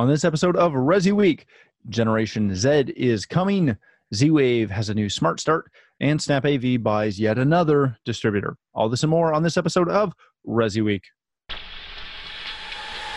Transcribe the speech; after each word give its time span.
On 0.00 0.08
this 0.08 0.24
episode 0.24 0.56
of 0.56 0.72
Resi 0.72 1.12
Week, 1.12 1.44
Generation 1.90 2.54
Z 2.54 2.94
is 2.96 3.26
coming. 3.26 3.76
Z 4.14 4.30
Wave 4.30 4.70
has 4.70 4.88
a 4.88 4.94
new 4.94 5.10
smart 5.10 5.40
start, 5.40 5.70
and 6.00 6.22
Snap 6.22 6.46
AV 6.46 6.82
buys 6.82 7.20
yet 7.20 7.36
another 7.36 7.98
distributor. 8.06 8.56
All 8.72 8.88
this 8.88 9.02
and 9.02 9.10
more 9.10 9.34
on 9.34 9.42
this 9.42 9.58
episode 9.58 9.90
of 9.90 10.14
Resi 10.48 10.82
Week. 10.82 11.02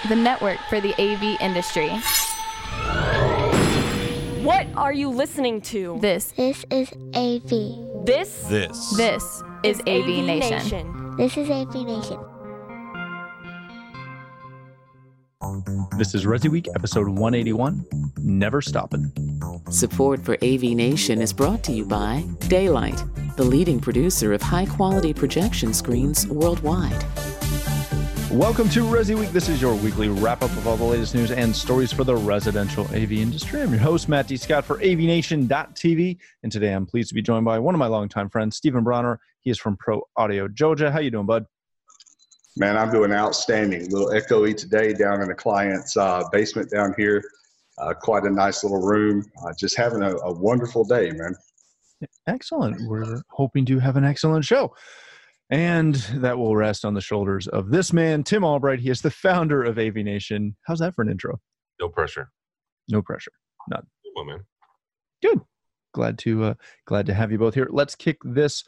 the 0.10 0.16
network 0.18 0.60
for 0.68 0.82
the 0.82 0.94
AV 1.02 1.40
industry. 1.40 1.88
What 4.44 4.68
are 4.76 4.92
you 4.92 5.08
listening 5.08 5.62
to? 5.62 5.97
This, 6.02 6.34
This 6.36 6.65
is 6.70 6.92
AV. 7.15 8.06
This 8.06 8.44
This. 8.50 8.97
this 8.97 9.42
is 9.63 9.79
AV, 9.88 10.26
Nation. 10.26 11.15
This 11.15 11.38
is 11.38 11.50
AV 11.50 11.76
Nation. 11.76 12.20
This 15.97 16.16
is 16.16 16.25
Resi 16.25 16.49
Week, 16.49 16.67
episode 16.73 17.09
181 17.09 17.85
Never 18.20 18.61
Stopping. 18.61 19.11
Support 19.70 20.23
for 20.23 20.35
AV 20.41 20.61
Nation 20.61 21.21
is 21.21 21.34
brought 21.34 21.63
to 21.63 21.73
you 21.73 21.85
by 21.85 22.23
Da-Lite, 22.47 23.03
the 23.35 23.43
leading 23.43 23.81
producer 23.81 24.31
of 24.31 24.41
high 24.41 24.65
quality 24.65 25.13
projection 25.13 25.73
screens 25.73 26.25
worldwide. 26.27 27.03
Welcome 28.31 28.70
to 28.70 28.84
Resi 28.84 29.20
Week. 29.20 29.31
This 29.31 29.49
is 29.49 29.61
your 29.61 29.75
weekly 29.75 30.07
wrap 30.07 30.43
up 30.43 30.51
of 30.51 30.65
all 30.65 30.77
the 30.77 30.85
latest 30.85 31.13
news 31.13 31.31
and 31.31 31.53
stories 31.53 31.91
for 31.91 32.05
the 32.05 32.15
residential 32.15 32.85
AV 32.85 33.12
industry. 33.12 33.62
I'm 33.62 33.71
your 33.71 33.81
host, 33.81 34.07
Matt 34.07 34.27
D. 34.27 34.37
Scott 34.37 34.63
for 34.63 34.77
AVNation.tv. 34.77 36.17
And 36.43 36.51
today 36.51 36.71
I'm 36.71 36.85
pleased 36.85 37.09
to 37.09 37.15
be 37.15 37.21
joined 37.21 37.43
by 37.43 37.59
one 37.59 37.75
of 37.75 37.79
my 37.79 37.87
longtime 37.87 38.29
friends, 38.29 38.55
Stephen 38.55 38.85
Bronner. 38.85 39.20
He 39.41 39.51
is 39.51 39.59
from 39.59 39.75
Pro 39.75 40.03
Audio 40.15 40.48
Georgia. 40.48 40.89
How 40.89 40.99
you 40.99 41.12
doing, 41.12 41.25
bud? 41.25 41.45
Man, 42.55 42.77
I'm 42.77 42.91
doing 42.91 43.12
outstanding. 43.12 43.81
A 43.81 43.89
little 43.89 44.09
echoey 44.09 44.55
today 44.55 44.93
down 44.93 45.21
in 45.21 45.27
the 45.27 45.34
client's 45.34 45.98
uh, 45.98 46.23
basement 46.31 46.70
down 46.70 46.93
here. 46.98 47.23
Uh, 47.79 47.93
quite 47.93 48.23
a 48.23 48.29
nice 48.29 48.63
little 48.63 48.81
room. 48.81 49.26
Uh, 49.43 49.52
just 49.57 49.76
having 49.76 50.03
a, 50.03 50.16
a 50.17 50.31
wonderful 50.31 50.84
day, 50.84 51.12
man. 51.12 51.35
Excellent. 52.27 52.87
We're 52.87 53.21
hoping 53.29 53.65
to 53.65 53.79
have 53.79 53.98
an 53.98 54.04
excellent 54.04 54.46
show. 54.46 54.76
And 55.49 55.96
that 56.15 56.37
will 56.37 56.55
rest 56.55 56.85
on 56.85 56.93
the 56.93 57.01
shoulders 57.01 57.48
of 57.48 57.70
this 57.70 57.91
man, 57.91 58.24
Tim 58.24 58.43
Albright. 58.43 58.79
He 58.79 58.90
is 58.90 59.01
the 59.01 59.12
founder 59.12 59.63
of 59.63 59.79
AV 59.79 59.96
Nation. 59.96 60.55
How's 60.65 60.79
that 60.79 60.96
for 60.96 61.01
an 61.01 61.09
intro? 61.09 61.40
No 61.79 61.90
pressure. 61.90 62.31
No 62.90 63.01
pressure. 63.01 63.31
Come 63.71 63.84
on, 64.18 64.28
man. 64.28 64.46
Good. 65.22 65.42
Glad 65.94 66.18
to 66.20 66.44
uh, 66.44 66.54
glad 66.86 67.06
to 67.06 67.14
have 67.14 67.31
you 67.31 67.38
both 67.38 67.54
here. 67.54 67.68
Let's 67.70 67.96
kick 67.96 68.18
this 68.24 68.64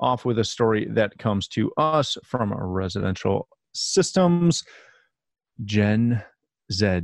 off 0.00 0.24
with 0.24 0.38
a 0.38 0.44
story 0.44 0.86
that 0.90 1.18
comes 1.18 1.48
to 1.48 1.72
us 1.76 2.16
from 2.24 2.52
residential 2.52 3.48
systems. 3.72 4.64
Gen 5.64 6.22
Z, 6.72 7.00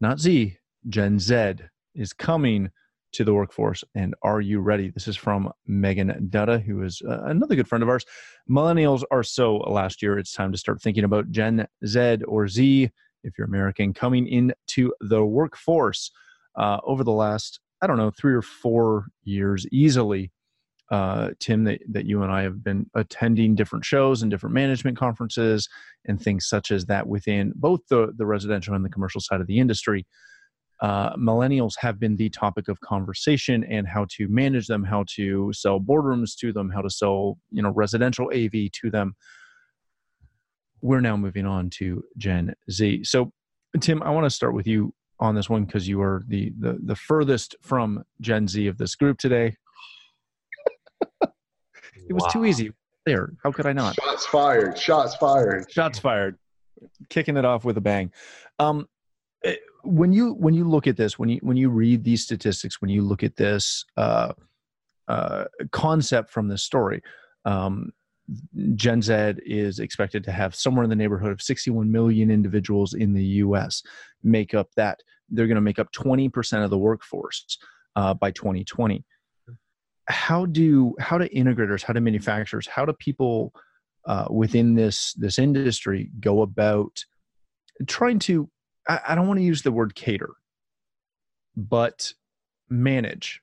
not 0.00 0.20
Z, 0.20 0.56
Gen 0.88 1.18
Z 1.18 1.54
is 1.94 2.12
coming 2.12 2.70
to 3.12 3.24
the 3.24 3.32
workforce. 3.32 3.82
And 3.94 4.14
are 4.22 4.40
you 4.40 4.60
ready? 4.60 4.90
This 4.90 5.08
is 5.08 5.16
from 5.16 5.50
Megan 5.66 6.28
Dutta, 6.30 6.62
who 6.62 6.82
is 6.82 7.00
uh, 7.08 7.22
another 7.24 7.54
good 7.54 7.68
friend 7.68 7.82
of 7.82 7.88
ours. 7.88 8.04
Millennials 8.50 9.02
are 9.10 9.22
so 9.22 9.56
last 9.56 10.02
year. 10.02 10.18
It's 10.18 10.32
time 10.32 10.52
to 10.52 10.58
start 10.58 10.82
thinking 10.82 11.04
about 11.04 11.30
Gen 11.30 11.66
Z 11.86 12.18
or 12.28 12.46
Z, 12.48 12.90
if 13.24 13.38
you're 13.38 13.46
American, 13.46 13.94
coming 13.94 14.26
into 14.28 14.92
the 15.00 15.24
workforce. 15.24 16.10
Uh, 16.56 16.78
over 16.84 17.04
the 17.04 17.12
last, 17.12 17.60
I 17.82 17.86
don't 17.86 17.98
know, 17.98 18.10
three 18.10 18.34
or 18.34 18.42
four 18.42 19.06
years 19.24 19.66
easily, 19.70 20.30
uh, 20.90 21.30
Tim, 21.40 21.64
that, 21.64 21.80
that 21.90 22.06
you 22.06 22.22
and 22.22 22.30
I 22.30 22.42
have 22.42 22.62
been 22.62 22.88
attending 22.94 23.54
different 23.54 23.84
shows 23.84 24.22
and 24.22 24.30
different 24.30 24.54
management 24.54 24.96
conferences 24.96 25.68
and 26.04 26.20
things 26.20 26.46
such 26.46 26.70
as 26.70 26.86
that 26.86 27.06
within 27.06 27.52
both 27.56 27.80
the, 27.88 28.12
the 28.16 28.26
residential 28.26 28.74
and 28.74 28.84
the 28.84 28.90
commercial 28.90 29.20
side 29.20 29.40
of 29.40 29.46
the 29.46 29.58
industry. 29.58 30.06
Uh, 30.80 31.16
millennials 31.16 31.72
have 31.78 31.98
been 31.98 32.16
the 32.16 32.28
topic 32.28 32.68
of 32.68 32.78
conversation 32.80 33.64
and 33.64 33.88
how 33.88 34.06
to 34.10 34.28
manage 34.28 34.66
them, 34.66 34.84
how 34.84 35.04
to 35.08 35.50
sell 35.52 35.80
boardrooms 35.80 36.36
to 36.36 36.52
them, 36.52 36.70
how 36.70 36.82
to 36.82 36.90
sell 36.90 37.38
you 37.50 37.62
know 37.62 37.70
residential 37.70 38.30
AV 38.34 38.70
to 38.72 38.90
them. 38.90 39.16
We're 40.82 41.00
now 41.00 41.16
moving 41.16 41.46
on 41.46 41.70
to 41.70 42.04
Gen 42.18 42.54
Z. 42.70 43.04
So, 43.04 43.32
Tim, 43.80 44.02
I 44.02 44.10
want 44.10 44.24
to 44.24 44.30
start 44.30 44.52
with 44.52 44.66
you 44.66 44.92
on 45.18 45.34
this 45.34 45.48
one 45.48 45.64
because 45.64 45.88
you 45.88 46.02
are 46.02 46.22
the, 46.28 46.52
the 46.58 46.78
the 46.84 46.94
furthest 46.94 47.56
from 47.62 48.04
Gen 48.20 48.46
Z 48.46 48.66
of 48.66 48.76
this 48.76 48.94
group 48.94 49.16
today. 49.16 49.56
It 52.08 52.12
was 52.12 52.26
too 52.32 52.44
easy. 52.44 52.72
There, 53.04 53.32
how 53.42 53.52
could 53.52 53.66
I 53.66 53.72
not? 53.72 53.94
Shots 53.94 54.26
fired. 54.26 54.78
Shots 54.78 55.14
fired. 55.16 55.70
Shots 55.70 55.98
fired. 55.98 56.38
Kicking 57.08 57.36
it 57.36 57.44
off 57.44 57.64
with 57.64 57.76
a 57.76 57.80
bang. 57.80 58.12
Um, 58.58 58.88
eh, 59.44 59.54
when 59.84 60.12
you 60.12 60.32
when 60.34 60.54
you 60.54 60.68
look 60.68 60.88
at 60.88 60.96
this, 60.96 61.18
when 61.18 61.28
you 61.28 61.38
when 61.42 61.56
you 61.56 61.70
read 61.70 62.02
these 62.02 62.24
statistics, 62.24 62.80
when 62.80 62.90
you 62.90 63.02
look 63.02 63.22
at 63.22 63.36
this 63.36 63.84
uh, 63.96 64.32
uh, 65.06 65.44
concept 65.70 66.30
from 66.30 66.48
this 66.48 66.64
story, 66.64 67.00
um, 67.44 67.92
Gen 68.74 69.00
Z 69.00 69.34
is 69.46 69.78
expected 69.78 70.24
to 70.24 70.32
have 70.32 70.54
somewhere 70.54 70.82
in 70.82 70.90
the 70.90 70.96
neighborhood 70.96 71.30
of 71.30 71.40
61 71.40 71.90
million 71.90 72.30
individuals 72.30 72.94
in 72.94 73.14
the 73.14 73.24
U.S. 73.24 73.82
make 74.24 74.52
up 74.52 74.68
that. 74.76 75.00
They're 75.28 75.46
going 75.46 75.56
to 75.56 75.60
make 75.60 75.78
up 75.78 75.92
20 75.92 76.28
percent 76.28 76.64
of 76.64 76.70
the 76.70 76.78
workforce 76.78 77.58
uh, 77.94 78.14
by 78.14 78.32
2020 78.32 79.04
how 80.08 80.46
do 80.46 80.94
how 81.00 81.18
do 81.18 81.28
integrators 81.28 81.82
how 81.82 81.92
do 81.92 82.00
manufacturers 82.00 82.66
how 82.66 82.84
do 82.84 82.92
people 82.94 83.52
uh, 84.06 84.26
within 84.30 84.74
this 84.74 85.12
this 85.14 85.38
industry 85.38 86.10
go 86.20 86.42
about 86.42 87.04
trying 87.86 88.18
to 88.18 88.48
I, 88.88 89.00
I 89.08 89.14
don't 89.14 89.26
want 89.26 89.38
to 89.38 89.44
use 89.44 89.62
the 89.62 89.72
word 89.72 89.94
cater 89.94 90.30
but 91.56 92.12
manage 92.68 93.40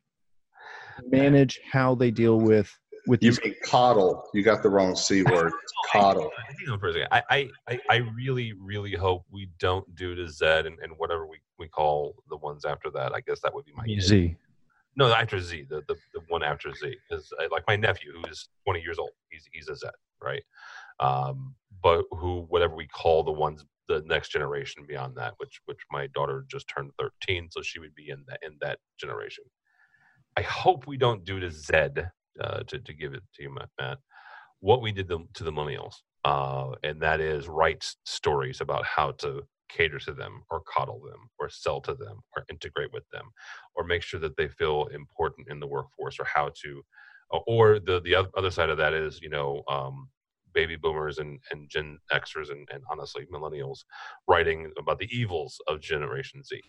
manage 1.10 1.60
how 1.72 1.96
they 1.96 2.12
deal 2.12 2.40
with 2.40 2.74
with 3.06 3.22
You 3.24 3.32
these 3.32 3.44
mean 3.44 3.56
coddle. 3.64 4.24
You 4.34 4.44
got 4.44 4.64
the 4.64 4.70
wrong 4.70 4.96
C 4.96 5.24
word. 5.32 5.52
It's 5.64 5.74
coddle. 5.92 6.32
I 6.38 6.54
think 6.54 6.70
on 6.70 6.80
for 6.80 6.90
a 6.90 6.94
second. 6.94 7.08
I, 7.12 7.24
I, 7.30 7.50
I, 7.68 7.80
I 7.90 7.96
really, 8.16 8.54
really 8.54 8.94
hope 8.94 9.26
we 9.32 9.50
don't 9.60 9.94
do 9.96 10.16
to 10.16 10.30
Z 10.30 10.46
and, 10.46 10.80
and 10.82 10.94
whatever 10.98 11.28
we, 11.28 11.38
we 11.60 11.68
call 11.68 12.16
the 12.30 12.38
ones 12.38 12.66
after 12.66 12.90
that. 12.92 13.14
I 13.14 13.22
guess 13.22 13.42
that 13.42 13.54
would 13.54 13.66
be 13.66 13.74
my 13.76 13.86
Z. 14.00 14.36
No, 14.96 15.08
the 15.08 15.18
after 15.18 15.40
Z, 15.40 15.66
the, 15.70 15.82
the, 15.88 15.96
the 16.14 16.22
one 16.28 16.44
after 16.44 16.72
Z. 16.74 16.96
Is 17.12 17.32
like 17.52 17.64
my 17.68 17.76
nephew 17.76 18.14
who's 18.14 18.48
20 18.66 18.82
years 18.82 19.00
old. 19.00 19.12
He's 19.30 19.48
he's 19.52 19.70
a 19.70 19.76
Z, 19.76 19.88
right? 20.22 20.44
Um, 21.00 21.56
but 21.82 22.06
who 22.12 22.46
whatever 22.50 22.76
we 22.76 22.88
call 22.88 23.24
the 23.24 23.32
ones 23.32 23.66
the 23.90 24.04
next 24.06 24.30
generation 24.30 24.86
beyond 24.88 25.16
that, 25.18 25.34
which 25.38 25.60
which 25.66 25.80
my 25.92 26.08
daughter 26.14 26.46
just 26.50 26.68
turned 26.68 26.92
13, 27.00 27.50
so 27.52 27.62
she 27.62 27.80
would 27.80 27.96
be 27.96 28.10
in 28.10 28.24
that 28.28 28.40
in 28.44 28.58
that 28.62 28.80
generation. 29.00 29.44
I 30.38 30.42
hope 30.42 30.88
we 30.88 30.98
don't 30.98 31.26
do 31.26 31.40
to 31.40 31.52
Z 31.52 31.74
uh, 32.42 32.64
to 32.68 32.80
to 32.80 32.94
give 32.94 33.14
it 33.14 33.24
to 33.36 33.44
you, 33.44 33.54
Matt. 33.54 33.70
Matt 33.80 33.98
what 34.64 34.82
we 34.82 34.94
did 34.94 35.10
the, 35.10 35.20
to 35.34 35.44
the 35.44 35.52
millennials, 35.52 35.96
uh, 36.24 36.72
and 36.84 37.02
that 37.02 37.20
is 37.20 37.50
write 37.50 37.84
stories 38.06 38.62
about 38.62 38.86
how 38.86 39.12
to 39.12 39.44
cater 39.76 40.00
to 40.00 40.14
them, 40.14 40.44
or 40.50 40.62
coddle 40.62 41.02
them, 41.02 41.30
or 41.40 41.50
sell 41.50 41.82
to 41.82 41.94
them, 41.96 42.20
or 42.36 42.46
integrate 42.50 42.94
with 42.94 43.08
them, 43.12 43.26
or 43.76 43.84
make 43.84 44.04
sure 44.04 44.20
that 44.20 44.38
they 44.38 44.48
feel 44.48 44.88
important 44.94 45.48
in 45.50 45.60
the 45.60 45.68
workforce, 45.68 46.20
or 46.20 46.26
how 46.26 46.50
to, 46.64 46.82
uh, 47.34 47.40
or 47.48 47.80
the 47.80 48.02
the 48.02 48.16
oth- 48.16 48.32
other 48.38 48.52
side 48.52 48.70
of 48.70 48.78
that 48.78 48.94
is 48.94 49.22
you 49.22 49.30
know 49.30 49.64
um, 49.70 50.10
baby 50.54 50.76
boomers 50.76 51.18
and, 51.18 51.40
and 51.52 51.70
Gen 51.70 51.98
Xers 52.12 52.52
and, 52.52 52.68
and 52.72 52.84
honestly 52.92 53.26
millennials 53.34 53.80
writing 54.28 54.72
about 54.78 55.00
the 55.00 55.10
evils 55.12 55.60
of 55.68 55.82
Generation 55.82 56.44
Z. 56.44 56.62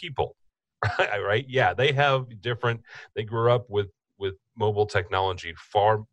People, 0.00 0.36
right? 0.98 1.44
Yeah, 1.48 1.74
they 1.74 1.92
have 1.92 2.26
different. 2.40 2.80
They 3.14 3.24
grew 3.24 3.50
up 3.52 3.66
with 3.68 3.88
with 4.18 4.34
mobile 4.56 4.86
technology 4.86 5.54
far 5.72 6.04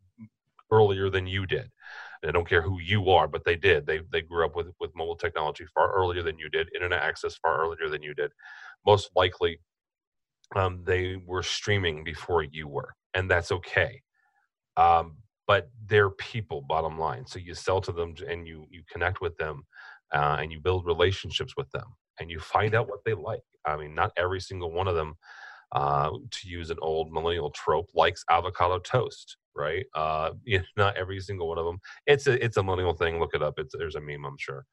earlier 0.70 1.10
than 1.10 1.26
you 1.26 1.46
did. 1.46 1.70
I 2.24 2.32
don't 2.32 2.48
care 2.48 2.62
who 2.62 2.80
you 2.80 3.10
are, 3.10 3.26
but 3.28 3.44
they 3.44 3.56
did. 3.56 3.86
They 3.86 4.00
they 4.12 4.22
grew 4.22 4.44
up 4.44 4.56
with 4.56 4.68
with 4.80 4.94
mobile 4.94 5.16
technology 5.16 5.64
far 5.74 5.92
earlier 5.92 6.22
than 6.22 6.38
you 6.38 6.48
did. 6.48 6.68
Internet 6.74 7.02
access 7.02 7.36
far 7.36 7.60
earlier 7.60 7.88
than 7.88 8.02
you 8.02 8.14
did. 8.14 8.32
Most 8.86 9.10
likely, 9.16 9.60
um, 10.54 10.82
they 10.84 11.16
were 11.26 11.42
streaming 11.42 12.04
before 12.04 12.42
you 12.42 12.68
were, 12.68 12.94
and 13.14 13.30
that's 13.30 13.52
okay. 13.52 14.02
Um, 14.76 15.16
but 15.46 15.70
they're 15.86 16.10
people, 16.10 16.62
bottom 16.62 16.98
line. 16.98 17.26
So 17.26 17.38
you 17.38 17.54
sell 17.54 17.80
to 17.82 17.92
them 17.92 18.14
and 18.28 18.46
you 18.46 18.66
you 18.70 18.82
connect 18.90 19.20
with 19.20 19.36
them, 19.36 19.64
uh, 20.14 20.38
and 20.40 20.52
you 20.52 20.60
build 20.60 20.86
relationships 20.86 21.54
with 21.56 21.70
them, 21.72 21.86
and 22.20 22.30
you 22.30 22.40
find 22.40 22.74
out 22.74 22.88
what 22.88 23.00
they 23.04 23.14
like. 23.14 23.42
I 23.64 23.76
mean, 23.76 23.94
not 23.94 24.12
every 24.16 24.40
single 24.40 24.72
one 24.72 24.88
of 24.88 24.94
them 24.94 25.14
uh, 25.72 26.10
to 26.30 26.48
use 26.48 26.70
an 26.70 26.78
old 26.82 27.12
millennial 27.12 27.50
trope, 27.50 27.90
likes 27.94 28.24
avocado 28.30 28.78
toast, 28.78 29.36
right? 29.56 29.86
Uh, 29.94 30.30
you 30.44 30.58
know, 30.58 30.64
not 30.76 30.96
every 30.96 31.20
single 31.20 31.48
one 31.48 31.58
of 31.58 31.64
them. 31.66 31.78
It's 32.06 32.26
a 32.26 32.42
it's 32.44 32.56
a 32.56 32.62
millennial 32.62 32.94
thing. 32.94 33.18
Look 33.18 33.34
it 33.34 33.42
up. 33.42 33.54
It's 33.58 33.74
there's 33.76 33.96
a 33.96 34.00
meme, 34.00 34.24
I'm 34.24 34.38
sure. 34.38 34.64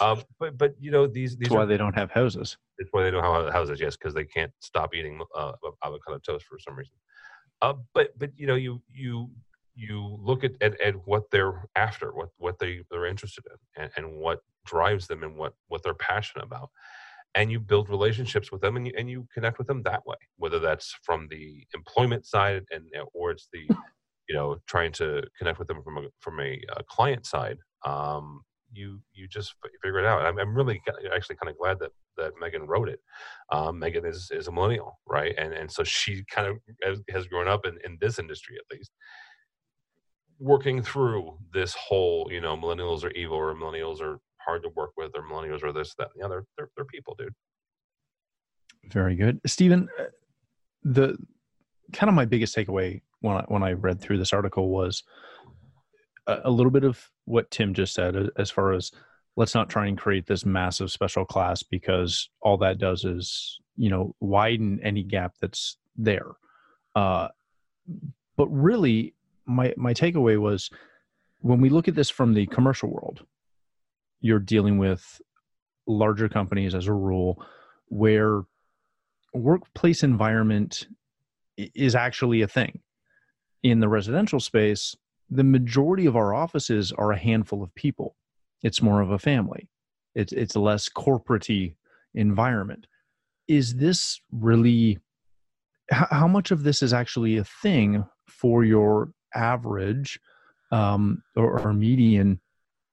Um, 0.00 0.22
but 0.38 0.58
but 0.58 0.74
you 0.78 0.90
know 0.90 1.06
these 1.06 1.36
these 1.36 1.48
That's 1.48 1.56
why 1.56 1.62
are, 1.62 1.66
they 1.66 1.78
don't 1.78 1.94
have 1.94 2.10
houses. 2.10 2.58
it's 2.78 2.90
why 2.92 3.02
they 3.04 3.10
don't 3.10 3.24
have 3.24 3.52
houses. 3.52 3.80
Yes, 3.80 3.96
because 3.96 4.14
they 4.14 4.24
can't 4.24 4.52
stop 4.60 4.94
eating 4.94 5.20
uh, 5.34 5.52
avocado 5.84 6.18
toast 6.18 6.44
for 6.46 6.58
some 6.58 6.76
reason. 6.76 6.94
Uh, 7.62 7.74
but 7.94 8.10
but 8.18 8.30
you 8.36 8.46
know 8.46 8.54
you 8.54 8.82
you 8.92 9.30
you 9.74 10.18
look 10.20 10.44
at, 10.44 10.52
at, 10.60 10.80
at 10.80 10.94
what 11.06 11.30
they're 11.30 11.68
after, 11.76 12.14
what 12.14 12.28
what 12.38 12.58
they 12.58 12.82
they're 12.90 13.06
interested 13.06 13.44
in, 13.46 13.82
and, 13.82 13.90
and 13.96 14.16
what 14.16 14.40
drives 14.66 15.06
them, 15.06 15.22
and 15.22 15.36
what 15.36 15.54
what 15.68 15.82
they're 15.82 15.94
passionate 15.94 16.44
about. 16.44 16.70
and 17.34 17.50
you 17.52 17.60
build 17.60 17.88
relationships 17.88 18.50
with 18.50 18.60
them 18.60 18.76
and 18.76 18.86
you, 18.86 18.92
and 18.98 19.08
you 19.10 19.26
connect 19.32 19.58
with 19.58 19.66
them 19.66 19.82
that 19.82 20.04
way 20.06 20.16
whether 20.36 20.58
that's 20.58 20.94
from 21.02 21.28
the 21.30 21.64
employment 21.74 22.26
side 22.26 22.64
and 22.70 22.84
or 23.14 23.30
it's 23.30 23.48
the 23.52 23.68
you 24.28 24.34
know 24.34 24.56
trying 24.66 24.92
to 24.92 25.22
connect 25.38 25.58
with 25.58 25.68
them 25.68 25.82
from 25.82 25.98
a 25.98 26.02
from 26.20 26.40
a, 26.40 26.60
a 26.76 26.82
client 26.84 27.26
side 27.26 27.58
um, 27.84 28.42
you 28.72 29.00
you 29.12 29.26
just 29.28 29.54
figure 29.82 29.98
it 29.98 30.06
out. 30.06 30.22
I'm, 30.22 30.38
I'm 30.38 30.54
really 30.54 30.80
actually 31.14 31.36
kind 31.36 31.50
of 31.50 31.58
glad 31.58 31.78
that 31.80 31.90
that 32.16 32.32
megan 32.40 32.66
wrote 32.66 32.88
it. 32.88 33.00
Um, 33.50 33.78
megan 33.78 34.04
is 34.04 34.30
is 34.32 34.48
a 34.48 34.52
millennial 34.52 34.98
right? 35.06 35.34
And 35.38 35.52
and 35.52 35.70
so 35.70 35.84
she 35.84 36.24
kind 36.30 36.48
of 36.48 36.56
has, 36.82 37.00
has 37.10 37.26
grown 37.26 37.48
up 37.48 37.66
in 37.66 37.78
in 37.84 37.98
this 38.00 38.18
industry 38.18 38.56
at 38.56 38.76
least. 38.76 38.90
Working 40.38 40.82
through 40.82 41.36
this 41.52 41.74
whole 41.74 42.28
you 42.30 42.40
know 42.40 42.56
millennials 42.56 43.04
are 43.04 43.10
evil 43.12 43.36
or 43.36 43.54
millennials 43.54 44.00
are 44.00 44.18
hard 44.38 44.62
to 44.62 44.70
work 44.76 44.90
with 44.96 45.12
or 45.14 45.22
millennials 45.22 45.62
or 45.62 45.72
this 45.72 45.94
that 45.98 46.08
and 46.14 46.22
the 46.22 46.26
other 46.26 46.44
they're, 46.56 46.70
they're 46.76 46.84
people 46.86 47.14
dude. 47.18 47.34
Very 48.86 49.16
good. 49.16 49.40
Stephen 49.46 49.88
uh, 49.98 50.04
the 50.84 51.16
kind 51.92 52.08
of 52.08 52.14
my 52.14 52.24
biggest 52.24 52.54
takeaway 52.54 53.00
when 53.20 53.36
I, 53.36 53.44
when 53.48 53.62
I 53.62 53.72
read 53.72 54.00
through 54.00 54.18
this 54.18 54.32
article 54.32 54.70
was 54.70 55.02
a, 56.26 56.38
a 56.44 56.50
little 56.50 56.70
bit 56.70 56.84
of 56.84 57.10
what 57.24 57.50
Tim 57.50 57.74
just 57.74 57.94
said 57.94 58.16
as 58.36 58.50
far 58.50 58.72
as 58.72 58.90
let's 59.36 59.54
not 59.54 59.68
try 59.68 59.86
and 59.86 59.98
create 59.98 60.26
this 60.26 60.44
massive 60.44 60.90
special 60.90 61.24
class 61.24 61.62
because 61.62 62.28
all 62.40 62.56
that 62.58 62.78
does 62.78 63.04
is 63.04 63.58
you 63.76 63.90
know 63.90 64.14
widen 64.20 64.80
any 64.82 65.02
gap 65.02 65.34
that's 65.40 65.76
there. 65.96 66.32
Uh, 66.94 67.28
but 68.36 68.48
really 68.48 69.14
my 69.46 69.74
my 69.76 69.94
takeaway 69.94 70.38
was 70.38 70.70
when 71.40 71.60
we 71.60 71.68
look 71.68 71.88
at 71.88 71.94
this 71.94 72.10
from 72.10 72.34
the 72.34 72.46
commercial 72.46 72.90
world 72.90 73.24
you're 74.20 74.38
dealing 74.38 74.78
with 74.78 75.20
larger 75.86 76.28
companies 76.28 76.74
as 76.74 76.86
a 76.86 76.92
rule 76.92 77.42
where 77.86 78.42
workplace 79.32 80.02
environment 80.02 80.86
is 81.56 81.94
actually 81.94 82.42
a 82.42 82.48
thing 82.48 82.80
in 83.62 83.80
the 83.80 83.88
residential 83.88 84.40
space 84.40 84.96
the 85.30 85.44
majority 85.44 86.06
of 86.06 86.16
our 86.16 86.34
offices 86.34 86.92
are 86.92 87.12
a 87.12 87.18
handful 87.18 87.62
of 87.62 87.74
people. 87.74 88.16
It's 88.62 88.82
more 88.82 89.00
of 89.00 89.10
a 89.10 89.18
family. 89.18 89.68
It's 90.14 90.32
it's 90.32 90.54
a 90.54 90.60
less 90.60 90.88
corporatey 90.88 91.74
environment. 92.14 92.86
Is 93.46 93.76
this 93.76 94.20
really 94.32 94.98
how 95.90 96.28
much 96.28 96.50
of 96.50 96.62
this 96.62 96.82
is 96.82 96.92
actually 96.92 97.36
a 97.36 97.44
thing 97.44 98.04
for 98.26 98.64
your 98.64 99.12
average 99.34 100.20
um, 100.70 101.22
or, 101.34 101.60
or, 101.60 101.72
median 101.72 102.38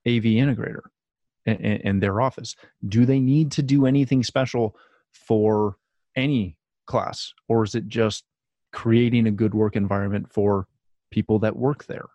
AV 0.07 0.23
integrator 0.23 0.83
in 1.45 1.99
their 1.99 2.21
office? 2.21 2.55
Do 2.87 3.05
they 3.05 3.19
need 3.19 3.51
to 3.53 3.61
do 3.61 3.85
anything 3.85 4.23
special 4.23 4.77
for 5.11 5.75
any 6.15 6.57
class, 6.85 7.33
or 7.49 7.63
is 7.63 7.75
it 7.75 7.87
just 7.87 8.23
creating 8.75 9.25
a 9.25 9.31
good 9.31 9.55
work 9.55 9.75
environment 9.75 10.31
for 10.31 10.67
people 11.09 11.39
that 11.39 11.55
work 11.55 11.85
there? 11.85 12.05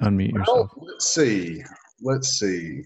Unmute 0.00 0.32
yourself. 0.32 0.70
Well, 0.76 0.86
let's 0.86 1.12
see. 1.12 1.62
Let's 2.00 2.38
see. 2.38 2.84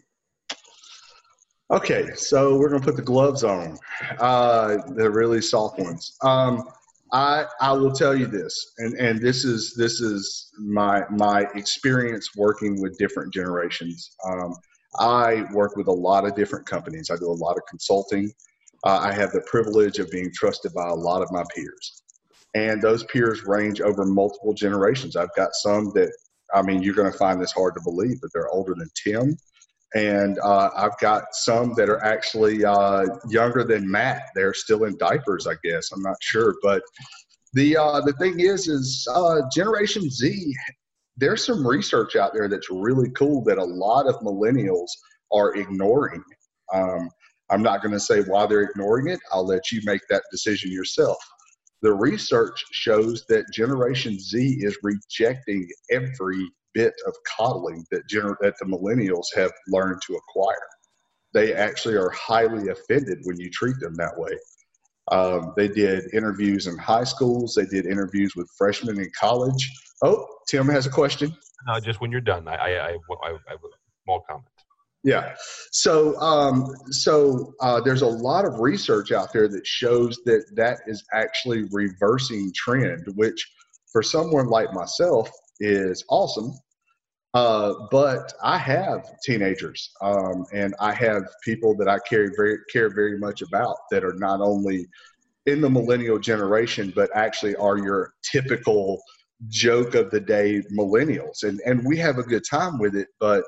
Okay, 1.71 2.11
so 2.15 2.57
we're 2.57 2.71
gonna 2.71 2.83
put 2.83 2.97
the 2.97 3.03
gloves 3.03 3.45
on, 3.45 3.79
uh, 4.19 4.79
the 4.95 5.11
really 5.11 5.43
soft 5.43 5.79
ones. 5.79 6.17
Um, 6.23 6.69
I 7.13 7.45
I 7.61 7.73
will 7.73 7.93
tell 7.93 8.15
you 8.15 8.27
this, 8.27 8.73
and 8.79 8.95
and 8.95 9.21
this 9.21 9.45
is 9.45 9.75
this 9.77 10.01
is 10.01 10.51
my 10.59 11.03
my 11.11 11.47
experience 11.55 12.31
working 12.35 12.81
with 12.81 12.97
different 12.99 13.33
generations. 13.35 14.17
Um, 14.27 14.55
I 14.99 15.45
work 15.53 15.77
with 15.77 15.89
a 15.89 15.93
lot 15.93 16.27
of 16.27 16.35
different 16.35 16.67
companies. 16.67 17.11
I 17.11 17.17
do 17.17 17.27
a 17.27 17.41
lot 17.47 17.57
of 17.57 17.63
consulting. 17.69 18.33
Uh, 18.85 18.99
I 19.03 19.13
have 19.13 19.33
the 19.33 19.43
privilege 19.43 19.99
of 19.99 20.11
being 20.11 20.31
trusted 20.35 20.73
by 20.75 20.89
a 20.89 20.95
lot 20.95 21.23
of 21.23 21.31
my 21.31 21.45
peers, 21.55 22.03
and 22.55 22.83
those 22.83 23.05
peers 23.05 23.45
range 23.45 23.81
over 23.81 24.05
multiple 24.05 24.55
generations. 24.55 25.17
I've 25.17 25.35
got 25.37 25.51
some 25.55 25.93
that 25.95 26.13
I 26.55 26.63
mean 26.63 26.83
you're 26.83 26.95
going 26.95 27.11
to 27.11 27.19
find 27.19 27.41
this 27.41 27.53
hard 27.53 27.75
to 27.75 27.83
believe, 27.83 28.21
but 28.21 28.31
they're 28.33 28.51
older 28.51 28.75
than 28.77 28.91
Tim 28.95 29.37
and 29.95 30.39
uh, 30.43 30.71
I've 30.75 30.99
got 30.99 31.25
some 31.33 31.75
that 31.77 31.89
are 31.89 32.03
actually 32.03 32.65
uh, 32.65 33.05
younger 33.29 33.65
than 33.65 33.91
Matt. 33.91 34.31
They're 34.35 34.55
still 34.55 34.85
in 34.85 34.97
diapers, 34.97 35.47
I 35.47 35.55
guess. 35.63 35.93
I'm 35.93 36.03
not 36.03 36.17
sure, 36.21 36.55
but 36.63 36.83
the 37.53 37.77
uh, 37.77 38.01
the 38.01 38.15
thing 38.15 38.41
is, 38.41 38.69
is 38.69 39.07
uh, 39.13 39.43
Generation 39.55 40.09
Z. 40.09 40.55
There's 41.19 41.45
some 41.45 41.67
research 41.67 42.17
out 42.17 42.33
there 42.33 42.49
that's 42.49 42.71
really 42.71 43.11
cool 43.11 43.45
that 43.45 43.59
a 43.59 43.65
lot 43.65 44.07
of 44.07 44.17
millennials 44.21 44.89
are 45.31 45.55
ignoring. 45.57 46.25
Um, 46.73 47.11
I'm 47.53 47.63
not 47.63 47.83
going 47.83 47.93
to 47.93 48.01
say 48.01 48.23
why 48.23 48.47
they're 48.47 48.63
ignoring 48.63 49.09
it. 49.09 49.21
I'll 49.31 49.47
let 49.47 49.71
you 49.71 49.83
make 49.85 50.01
that 50.09 50.23
decision 50.33 50.73
yourself. 50.73 51.19
The 51.83 51.93
research 51.93 52.65
shows 52.73 53.25
that 53.29 53.45
Generation 53.53 54.19
Z 54.19 54.59
is 54.61 54.79
rejecting 54.83 55.69
every 55.91 56.51
bit 56.73 56.95
of 57.07 57.15
coddling 57.37 57.85
that, 57.91 58.09
gener- 58.09 58.37
that 58.41 58.55
the 58.59 58.65
millennials 58.65 59.27
have 59.37 59.53
learned 59.69 60.01
to 60.07 60.15
acquire. 60.15 60.57
They 61.35 61.53
actually 61.53 61.97
are 61.97 62.11
highly 62.11 62.69
offended 62.69 63.19
when 63.25 63.39
you 63.39 63.51
treat 63.51 63.79
them 63.81 63.95
that 63.97 64.17
way. 64.17 64.31
Um, 65.11 65.53
they 65.57 65.69
did 65.69 66.05
interviews 66.15 66.69
in 66.69 66.79
high 66.79 67.05
schools. 67.05 67.55
They 67.55 67.67
did 67.67 67.85
interviews 67.85 68.35
with 68.35 68.49
freshmen 68.57 68.99
in 68.99 69.11
college. 69.19 69.71
Oh, 70.03 70.27
Tim 70.49 70.69
has 70.69 70.87
a 70.87 70.91
question. 70.91 71.37
Just 71.83 72.01
when 72.01 72.11
you're 72.11 72.21
done, 72.21 72.49
I, 72.49 72.55
I, 72.55 72.69
I, 72.69 72.99
I, 73.25 73.31
I 73.49 73.57
small 74.05 74.25
comment. 74.29 74.47
Yeah. 75.05 75.35
So, 75.73 76.17
um, 76.21 76.67
so 76.91 77.55
uh, 77.61 77.81
there's 77.81 78.03
a 78.03 78.07
lot 78.07 78.45
of 78.45 78.61
research 78.61 79.11
out 79.11 79.33
there 79.33 79.49
that 79.49 79.67
shows 79.67 80.19
that 80.27 80.45
that 80.55 80.79
is 80.87 81.05
actually 81.13 81.65
reversing 81.73 82.53
trend, 82.55 83.07
which 83.17 83.45
for 83.91 84.03
someone 84.03 84.47
like 84.47 84.73
myself 84.73 85.31
is 85.61 86.05
awesome. 86.09 86.53
Uh, 87.35 87.73
but 87.91 88.33
I 88.43 88.59
have 88.59 89.07
teenagers, 89.25 89.91
um, 90.03 90.45
and 90.53 90.75
I 90.81 90.93
have 90.93 91.23
people 91.43 91.75
that 91.79 91.89
I 91.89 91.99
carry 92.01 92.31
very 92.37 92.59
care 92.71 92.91
very 92.95 93.19
much 93.19 93.41
about 93.41 93.77
that 93.91 94.05
are 94.05 94.15
not 94.19 94.41
only 94.43 94.87
in 95.47 95.63
the 95.63 95.71
millennial 95.71 96.19
generation, 96.19 96.93
but 96.95 97.11
actually 97.15 97.57
are 97.57 97.79
your 97.79 98.13
typical 98.31 99.01
joke 99.49 99.95
of 99.95 100.11
the 100.11 100.21
day 100.21 100.63
millennials, 100.79 101.43
and 101.43 101.59
and 101.65 101.85
we 101.87 101.97
have 101.97 102.19
a 102.19 102.23
good 102.23 102.45
time 102.49 102.79
with 102.79 102.95
it. 102.95 103.09
But 103.19 103.45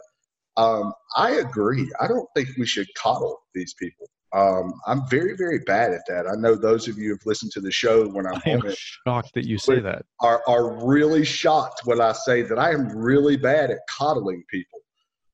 um, 0.56 0.93
I 1.17 1.33
agree. 1.33 1.91
I 2.01 2.06
don't 2.06 2.29
think 2.35 2.51
we 2.59 2.67
should 2.67 2.87
coddle 2.97 3.41
these 3.55 3.75
people. 3.75 4.09
Um, 4.35 4.75
I'm 4.87 5.08
very, 5.08 5.37
very 5.37 5.61
bad 5.61 5.93
at 5.93 6.03
that. 6.08 6.27
I 6.27 6.34
know 6.34 6.56
those 6.56 6.89
of 6.89 6.99
you 6.99 7.11
who've 7.11 7.27
listened 7.27 7.53
to 7.53 7.61
the 7.61 7.70
show 7.70 8.08
when 8.08 8.27
I'm 8.27 8.43
I 8.44 8.51
am 8.51 8.63
shocked 8.77 9.32
that 9.34 9.46
you 9.46 9.58
say 9.58 9.79
that. 9.81 10.05
Are, 10.20 10.43
are 10.49 10.84
really 10.84 11.25
shocked 11.25 11.82
when 11.84 12.01
I 12.01 12.13
say 12.13 12.43
that 12.43 12.58
I 12.58 12.73
am 12.73 12.89
really 12.89 13.37
bad 13.37 13.70
at 13.70 13.79
coddling 13.89 14.43
people. 14.51 14.81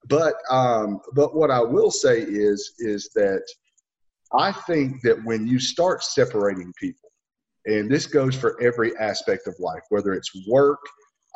But 0.08 0.34
um, 0.50 1.00
but 1.14 1.34
what 1.34 1.50
I 1.50 1.60
will 1.60 1.90
say 1.90 2.20
is 2.20 2.74
is 2.78 3.10
that 3.14 3.42
I 4.36 4.52
think 4.52 5.02
that 5.02 5.24
when 5.24 5.46
you 5.46 5.58
start 5.58 6.02
separating 6.02 6.72
people, 6.78 7.10
and 7.66 7.90
this 7.90 8.06
goes 8.06 8.34
for 8.34 8.60
every 8.62 8.96
aspect 8.98 9.46
of 9.46 9.54
life, 9.58 9.82
whether 9.88 10.12
it's 10.12 10.30
work, 10.46 10.80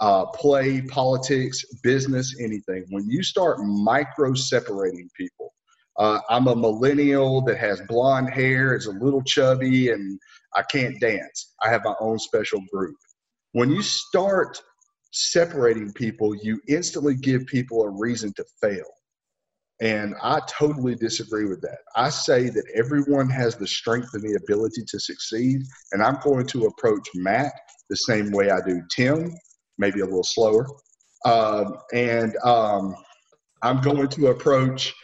uh, 0.01 0.27
play, 0.27 0.83
politics, 0.83 1.65
business, 1.83 2.35
anything, 2.41 2.85
when 2.91 3.09
you 3.09 3.23
start 3.23 3.59
micro 3.61 4.35
separating 4.35 5.09
people 5.17 5.55
uh, 5.97 6.21
I'm 6.29 6.49
a 6.49 6.57
millennial 6.57 7.43
that 7.43 7.59
has 7.59 7.81
blonde 7.83 8.31
hair, 8.31 8.75
is 8.75 8.87
a 8.87 8.93
little 8.93 9.23
chubby, 9.23 9.91
and 9.91 10.19
I 10.57 10.63
can't 10.63 10.99
dance. 11.01 11.55
I 11.63 11.71
have 11.71 11.85
my 11.85 11.95
own 12.01 12.19
special 12.19 12.61
group. 12.73 12.97
When 13.53 13.71
you 13.71 13.83
start 13.83 14.61
separating 15.13 15.93
people, 15.93 16.35
you 16.35 16.61
instantly 16.69 17.15
give 17.15 17.47
people 17.47 17.83
a 17.83 17.91
reason 17.91 18.33
to 18.37 18.45
fail. 18.61 18.85
And 19.81 20.15
I 20.23 20.41
totally 20.49 20.95
disagree 20.95 21.47
with 21.47 21.61
that. 21.63 21.79
I 21.95 22.09
say 22.09 22.49
that 22.49 22.65
everyone 22.75 23.29
has 23.31 23.57
the 23.57 23.67
strength 23.67 24.11
and 24.15 24.23
the 24.23 24.41
ability 24.43 24.85
to 24.87 24.99
succeed. 24.99 25.63
And 25.93 26.03
I'm 26.03 26.19
going 26.23 26.47
to 26.49 26.67
approach 26.67 27.09
Matt 27.15 27.53
the 27.91 27.97
same 27.97 28.31
way 28.31 28.51
I 28.51 28.61
do 28.67 28.83
Tim, 28.91 29.33
maybe 29.78 30.00
a 30.00 30.04
little 30.04 30.25
slower. 30.25 30.66
Um, 31.25 31.78
and 31.93 32.37
um, 32.45 32.95
I'm 33.62 33.81
going 33.81 34.09
to 34.09 34.28
approach 34.28 34.95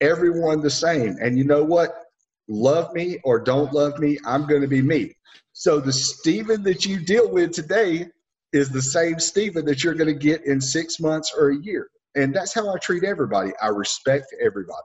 everyone 0.00 0.60
the 0.60 0.70
same. 0.70 1.16
And 1.20 1.38
you 1.38 1.44
know 1.44 1.64
what? 1.64 2.04
Love 2.48 2.92
me 2.94 3.18
or 3.24 3.38
don't 3.38 3.72
love 3.72 3.98
me, 3.98 4.18
I'm 4.26 4.46
going 4.46 4.62
to 4.62 4.68
be 4.68 4.82
me. 4.82 5.14
So 5.52 5.78
the 5.80 5.92
Stephen 5.92 6.62
that 6.64 6.84
you 6.84 6.98
deal 6.98 7.30
with 7.30 7.52
today 7.52 8.06
is 8.52 8.70
the 8.70 8.82
same 8.82 9.20
Stephen 9.20 9.64
that 9.66 9.84
you're 9.84 9.94
going 9.94 10.12
to 10.12 10.18
get 10.18 10.44
in 10.44 10.60
six 10.60 10.98
months 10.98 11.32
or 11.36 11.50
a 11.50 11.56
year. 11.56 11.88
And 12.16 12.34
that's 12.34 12.52
how 12.52 12.74
I 12.74 12.78
treat 12.78 13.04
everybody. 13.04 13.52
I 13.62 13.68
respect 13.68 14.34
everybody. 14.40 14.82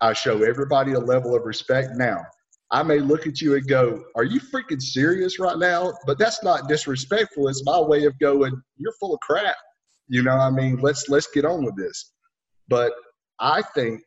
I 0.00 0.12
show 0.12 0.42
everybody 0.42 0.92
a 0.92 1.00
level 1.00 1.34
of 1.34 1.44
respect. 1.44 1.96
Now, 1.96 2.26
I 2.74 2.82
may 2.82 2.98
look 2.98 3.28
at 3.28 3.40
you 3.40 3.54
and 3.54 3.64
go, 3.68 4.04
Are 4.16 4.24
you 4.24 4.40
freaking 4.40 4.82
serious 4.82 5.38
right 5.38 5.56
now? 5.56 5.92
But 6.06 6.18
that's 6.18 6.42
not 6.42 6.68
disrespectful. 6.68 7.46
It's 7.46 7.62
my 7.64 7.78
way 7.78 8.04
of 8.04 8.18
going, 8.18 8.52
You're 8.76 8.92
full 8.98 9.14
of 9.14 9.20
crap. 9.20 9.54
You 10.08 10.24
know, 10.24 10.32
I 10.32 10.50
mean, 10.50 10.80
let's 10.80 11.08
let's 11.08 11.28
get 11.28 11.44
on 11.44 11.64
with 11.64 11.76
this. 11.76 12.12
But 12.66 12.92
I 13.38 13.62
think 13.76 14.00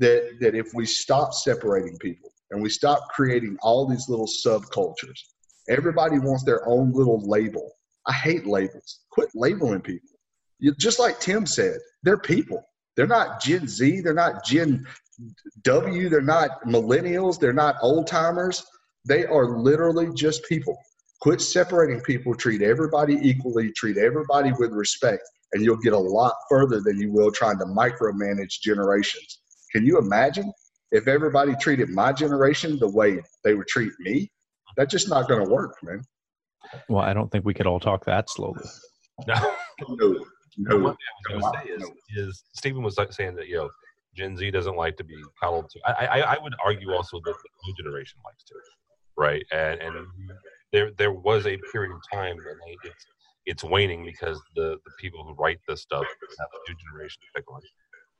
that 0.00 0.38
that 0.40 0.56
if 0.56 0.74
we 0.74 0.84
stop 0.84 1.32
separating 1.32 1.96
people 1.98 2.28
and 2.50 2.60
we 2.60 2.70
stop 2.70 3.06
creating 3.14 3.56
all 3.62 3.86
these 3.86 4.08
little 4.08 4.26
subcultures, 4.26 5.20
everybody 5.68 6.18
wants 6.18 6.42
their 6.42 6.68
own 6.68 6.90
little 6.92 7.22
label. 7.24 7.70
I 8.08 8.14
hate 8.14 8.46
labels. 8.46 9.00
Quit 9.12 9.28
labeling 9.36 9.82
people. 9.82 10.08
You, 10.58 10.74
just 10.74 10.98
like 10.98 11.20
Tim 11.20 11.46
said, 11.46 11.78
they're 12.02 12.18
people. 12.18 12.64
They're 12.96 13.06
not 13.06 13.40
Gen 13.40 13.68
Z. 13.68 14.00
They're 14.00 14.12
not 14.12 14.44
Gen 14.44 14.84
W. 15.62 16.08
They're 16.08 16.20
not 16.20 16.62
millennials. 16.64 17.38
They're 17.38 17.52
not 17.52 17.76
old 17.82 18.06
timers. 18.06 18.64
They 19.06 19.24
are 19.24 19.58
literally 19.58 20.08
just 20.14 20.44
people. 20.48 20.76
Quit 21.20 21.40
separating 21.40 22.00
people. 22.00 22.34
Treat 22.34 22.62
everybody 22.62 23.14
equally. 23.22 23.72
Treat 23.72 23.96
everybody 23.96 24.52
with 24.58 24.72
respect, 24.72 25.22
and 25.52 25.64
you'll 25.64 25.76
get 25.78 25.92
a 25.92 25.98
lot 25.98 26.34
further 26.48 26.80
than 26.80 26.98
you 26.98 27.10
will 27.12 27.32
trying 27.32 27.58
to 27.58 27.64
micromanage 27.64 28.60
generations. 28.62 29.40
Can 29.72 29.84
you 29.84 29.98
imagine 29.98 30.52
if 30.92 31.08
everybody 31.08 31.54
treated 31.56 31.90
my 31.90 32.12
generation 32.12 32.78
the 32.78 32.88
way 32.88 33.20
they 33.44 33.54
would 33.54 33.66
treat 33.66 33.92
me? 34.00 34.30
That's 34.76 34.92
just 34.92 35.08
not 35.08 35.28
going 35.28 35.44
to 35.44 35.50
work, 35.50 35.76
man. 35.82 36.02
Well, 36.88 37.02
I 37.02 37.12
don't 37.12 37.30
think 37.30 37.44
we 37.44 37.54
could 37.54 37.66
all 37.66 37.80
talk 37.80 38.04
that 38.04 38.30
slowly. 38.30 38.62
No. 39.26 39.34
No, 39.88 40.76
no, 40.76 40.78
One 40.78 40.94
thing 40.94 41.32
I 41.32 41.34
was 41.34 41.42
going 41.42 41.52
to 41.52 41.58
say 41.58 41.72
is, 41.72 41.82
no. 41.82 42.22
is 42.22 42.44
Stephen 42.54 42.82
was 42.84 42.98
like 42.98 43.12
saying 43.12 43.34
that 43.34 43.48
you 43.48 43.56
know 43.56 43.68
Gen 44.18 44.36
Z 44.36 44.50
doesn't 44.50 44.76
like 44.76 44.96
to 44.96 45.04
be 45.04 45.16
coddled 45.40 45.70
to. 45.70 45.80
I, 45.86 46.06
I 46.06 46.34
I 46.34 46.38
would 46.42 46.54
argue 46.64 46.92
also 46.92 47.20
that 47.24 47.34
the 47.42 47.50
new 47.66 47.74
generation 47.82 48.18
likes 48.24 48.44
to, 48.44 48.54
right? 49.16 49.44
And 49.52 49.80
and 49.80 49.96
there 50.72 50.90
there 50.98 51.12
was 51.12 51.46
a 51.46 51.56
period 51.72 51.92
of 51.92 52.00
time 52.12 52.36
they, 52.36 52.76
it's 52.88 53.06
it's 53.46 53.64
waning 53.64 54.04
because 54.04 54.38
the 54.56 54.68
the 54.84 54.92
people 55.00 55.24
who 55.24 55.34
write 55.42 55.60
this 55.68 55.82
stuff 55.82 56.04
have 56.04 56.48
the 56.52 56.60
new 56.68 56.76
generation 56.86 57.20
to 57.22 57.28
pick 57.40 57.50
on. 57.50 57.60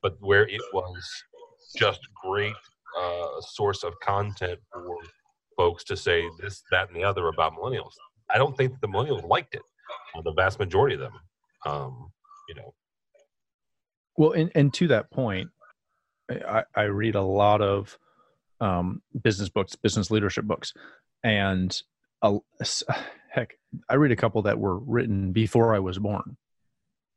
But 0.03 0.17
where 0.21 0.47
it 0.49 0.63
was 0.73 1.05
just 1.77 2.01
great 2.25 2.55
uh, 2.99 3.41
source 3.41 3.83
of 3.83 3.93
content 4.01 4.59
for 4.73 4.97
folks 5.57 5.85
to 5.85 5.97
say 5.97 6.25
this, 6.41 6.63
that, 6.71 6.89
and 6.89 6.97
the 6.97 7.05
other 7.05 7.29
about 7.29 7.53
millennials. 7.55 7.93
I 8.31 8.39
don't 8.39 8.57
think 8.57 8.81
the 8.81 8.89
millennials 8.89 9.29
liked 9.29 9.55
it. 9.55 9.63
Uh, 10.15 10.23
the 10.23 10.33
vast 10.33 10.59
majority 10.59 10.95
of 10.95 11.01
them, 11.01 11.13
um, 11.67 12.11
you 12.49 12.55
know, 12.55 12.73
Well, 14.17 14.33
and, 14.33 14.51
and 14.55 14.73
to 14.75 14.87
that 14.89 15.11
point, 15.11 15.51
I, 16.31 16.65
I 16.75 16.83
read 16.83 17.15
a 17.15 17.23
lot 17.23 17.61
of 17.63 17.99
um, 18.61 19.03
business 19.23 19.49
books, 19.49 19.77
business 19.77 20.11
leadership 20.11 20.45
books, 20.45 20.73
and 21.23 21.81
a, 22.23 22.39
heck, 23.31 23.55
I 23.89 23.95
read 23.95 24.13
a 24.13 24.17
couple 24.17 24.43
that 24.43 24.59
were 24.59 24.79
written 24.79 25.33
before 25.33 25.75
I 25.75 25.79
was 25.79 25.99
born 25.99 26.37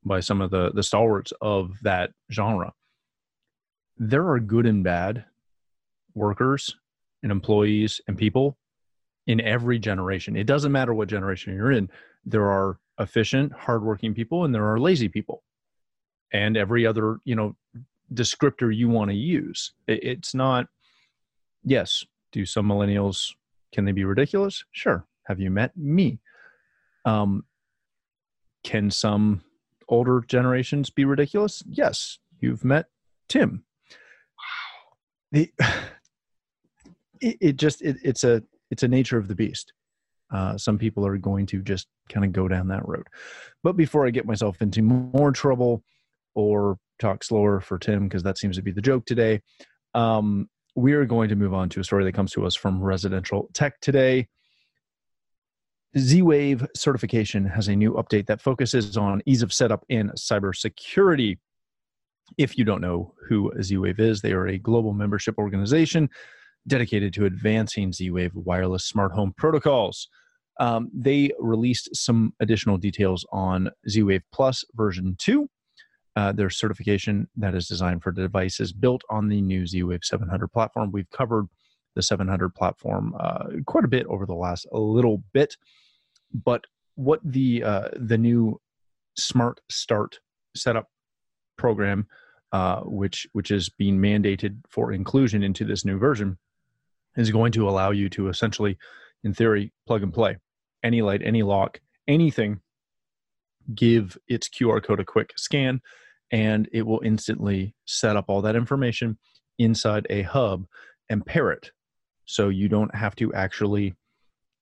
by 0.03 0.20
some 0.20 0.41
of 0.41 0.51
the 0.51 0.72
the 0.72 0.84
stalwarts 0.84 1.34
of 1.41 1.77
that 1.84 2.12
genre. 2.32 2.74
There 3.98 4.30
are 4.30 4.39
good 4.39 4.65
and 4.65 4.84
bad 4.84 5.25
workers 6.15 6.75
and 7.24 7.32
employees 7.32 8.01
and 8.08 8.18
people 8.18 8.58
in 9.27 9.39
every 9.39 9.77
generation. 9.77 10.36
It 10.36 10.48
doesn't 10.48 10.72
matter 10.72 10.94
what 10.94 11.08
generation 11.08 11.53
you're 11.53 11.72
in. 11.72 11.89
There 12.25 12.50
are 12.50 12.80
efficient, 13.00 13.53
hardworking 13.53 14.13
people, 14.13 14.44
and 14.44 14.53
there 14.53 14.72
are 14.72 14.80
lazy 14.80 15.08
people 15.08 15.44
and 16.32 16.58
every 16.58 16.86
other 16.86 17.18
you 17.25 17.36
know 17.36 17.56
descriptor 18.13 18.75
you 18.75 18.89
want 18.89 19.10
to 19.10 19.15
use. 19.15 19.74
It's 19.88 20.34
not 20.34 20.68
yes 21.63 22.03
do 22.32 22.46
some 22.46 22.68
millennials 22.68 23.34
can 23.72 23.86
they 23.86 23.91
be 23.91 24.03
ridiculous? 24.03 24.63
Sure. 24.72 25.06
Have 25.27 25.39
you 25.39 25.50
met 25.50 25.75
me? 25.77 26.20
Um 27.06 27.46
can 28.63 28.91
some 28.91 29.41
older 29.89 30.24
generations 30.27 30.89
be 30.89 31.06
ridiculous? 31.06 31.63
Yes. 31.68 32.20
You've 32.39 32.65
met 32.65 32.88
tim. 33.30 33.63
Wow. 34.38 34.98
the 35.32 35.51
it, 37.22 37.38
it 37.39 37.56
just 37.58 37.82
it, 37.82 37.98
it's 38.03 38.24
a 38.24 38.44
it's 38.70 38.84
a 38.84 38.88
nature 38.88 39.18
of 39.18 39.27
the 39.27 39.36
beast. 39.36 39.74
Uh, 40.32 40.58
some 40.58 40.77
people 40.77 41.06
are 41.06 41.18
going 41.18 41.46
to 41.46 41.62
just 41.62 41.88
kind 42.08 42.25
of 42.25 42.32
go 42.32 42.48
down 42.48 42.70
that 42.70 42.88
road. 42.88 43.06
But 43.63 43.75
before 43.75 44.08
i 44.08 44.10
get 44.10 44.25
myself 44.25 44.62
into 44.62 44.82
more 44.82 45.32
trouble 45.32 45.84
or 46.36 46.78
talk 47.00 47.24
slower 47.24 47.60
for 47.60 47.78
Tim 47.78 48.08
because 48.08 48.24
that 48.24 48.38
seems 48.38 48.56
to 48.56 48.62
be 48.62 48.72
the 48.72 48.82
joke 48.82 49.06
today. 49.06 49.42
Um, 49.94 50.48
we 50.76 50.94
are 50.94 51.06
going 51.06 51.30
to 51.30 51.36
move 51.36 51.54
on 51.54 51.70
to 51.70 51.80
a 51.80 51.84
story 51.84 52.06
that 52.06 52.14
comes 52.14 52.32
to 52.32 52.46
us 52.46 52.56
from 52.56 52.82
Residential 52.82 53.50
Tech 53.54 53.80
today. 53.82 54.28
Z 55.98 56.22
Wave 56.22 56.66
certification 56.76 57.46
has 57.46 57.68
a 57.68 57.76
new 57.76 57.94
update 57.94 58.28
that 58.28 58.42
focuses 58.42 58.96
on 58.96 59.22
ease 59.26 59.42
of 59.42 59.52
setup 59.52 59.84
in 59.90 60.10
cybersecurity. 60.12 61.38
If 62.38 62.58
you 62.58 62.64
don't 62.64 62.80
know 62.80 63.14
who 63.28 63.52
Z 63.62 63.78
Wave 63.78 64.00
is, 64.00 64.22
they 64.22 64.32
are 64.32 64.48
a 64.48 64.58
global 64.58 64.94
membership 64.94 65.38
organization 65.38 66.10
dedicated 66.68 67.14
to 67.14 67.26
advancing 67.26 67.92
Z 67.92 68.10
Wave 68.12 68.32
wireless 68.34 68.86
smart 68.86 69.12
home 69.12 69.34
protocols. 69.36 70.08
Um, 70.62 70.90
they 70.94 71.32
released 71.40 71.90
some 71.94 72.34
additional 72.40 72.78
details 72.78 73.26
on 73.34 73.70
Z 73.90 74.04
Wave 74.04 74.24
Plus 74.32 74.64
version 74.76 75.18
2 75.20 75.50
uh, 76.15 76.32
their 76.32 76.50
certification 76.50 77.27
that 77.38 77.56
is 77.56 77.68
designed 77.68 78.03
for 78.03 78.12
devices 78.12 78.74
built 78.74 79.01
on 79.10 79.30
the 79.30 79.41
new 79.41 79.65
Z-Wave 79.65 80.03
700 80.03 80.48
platform. 80.50 80.91
We've 80.91 81.10
covered 81.10 81.48
the 81.96 82.01
700 82.01 82.53
platform 82.56 83.15
uh, 83.20 83.46
quite 83.65 83.86
a 83.86 83.89
bit 83.89 84.06
over 84.08 84.25
the 84.25 84.34
last 84.34 84.65
little 84.72 85.24
bit, 85.34 85.56
but 86.34 86.65
what 86.96 87.20
the 87.24 87.63
uh, 87.63 87.89
the 87.96 88.18
new 88.18 88.60
Smart 89.18 89.60
Start 89.70 90.20
setup 90.56 90.88
program, 91.58 92.08
uh, 92.51 92.82
which 92.82 93.27
which 93.34 93.51
is 93.51 93.70
being 93.70 93.98
mandated 93.98 94.58
for 94.70 94.91
inclusion 94.94 95.44
into 95.44 95.65
this 95.65 95.84
new 95.86 95.98
version, 95.98 96.38
is 97.18 97.32
going 97.32 97.51
to 97.53 97.68
allow 97.68 97.91
you 97.91 98.10
to 98.10 98.30
essentially, 98.30 98.77
in 99.24 99.34
theory, 99.34 99.72
plug 99.86 100.03
and 100.03 100.13
play 100.13 100.38
any 100.84 101.01
light, 101.01 101.22
any 101.24 101.44
lock, 101.44 101.80
anything 102.08 102.60
give 103.75 104.18
its 104.27 104.50
QR 104.50 104.84
code 104.84 105.00
a 105.00 105.06
quick 105.06 105.34
scan, 105.38 105.82
and 106.32 106.70
it 106.72 106.84
will 106.86 107.02
instantly 107.04 107.76
set 107.86 108.16
up 108.16 108.26
all 108.28 108.42
that 108.42 108.56
information 108.56 109.18
inside 109.60 110.08
a 110.10 110.22
hub 110.24 110.66
and 111.10 111.26
pair 111.26 111.52
it. 111.52 111.72
So 112.26 112.50
you 112.50 112.70
don't 112.70 112.94
have 112.96 113.16
to 113.18 113.34
actually, 113.34 113.94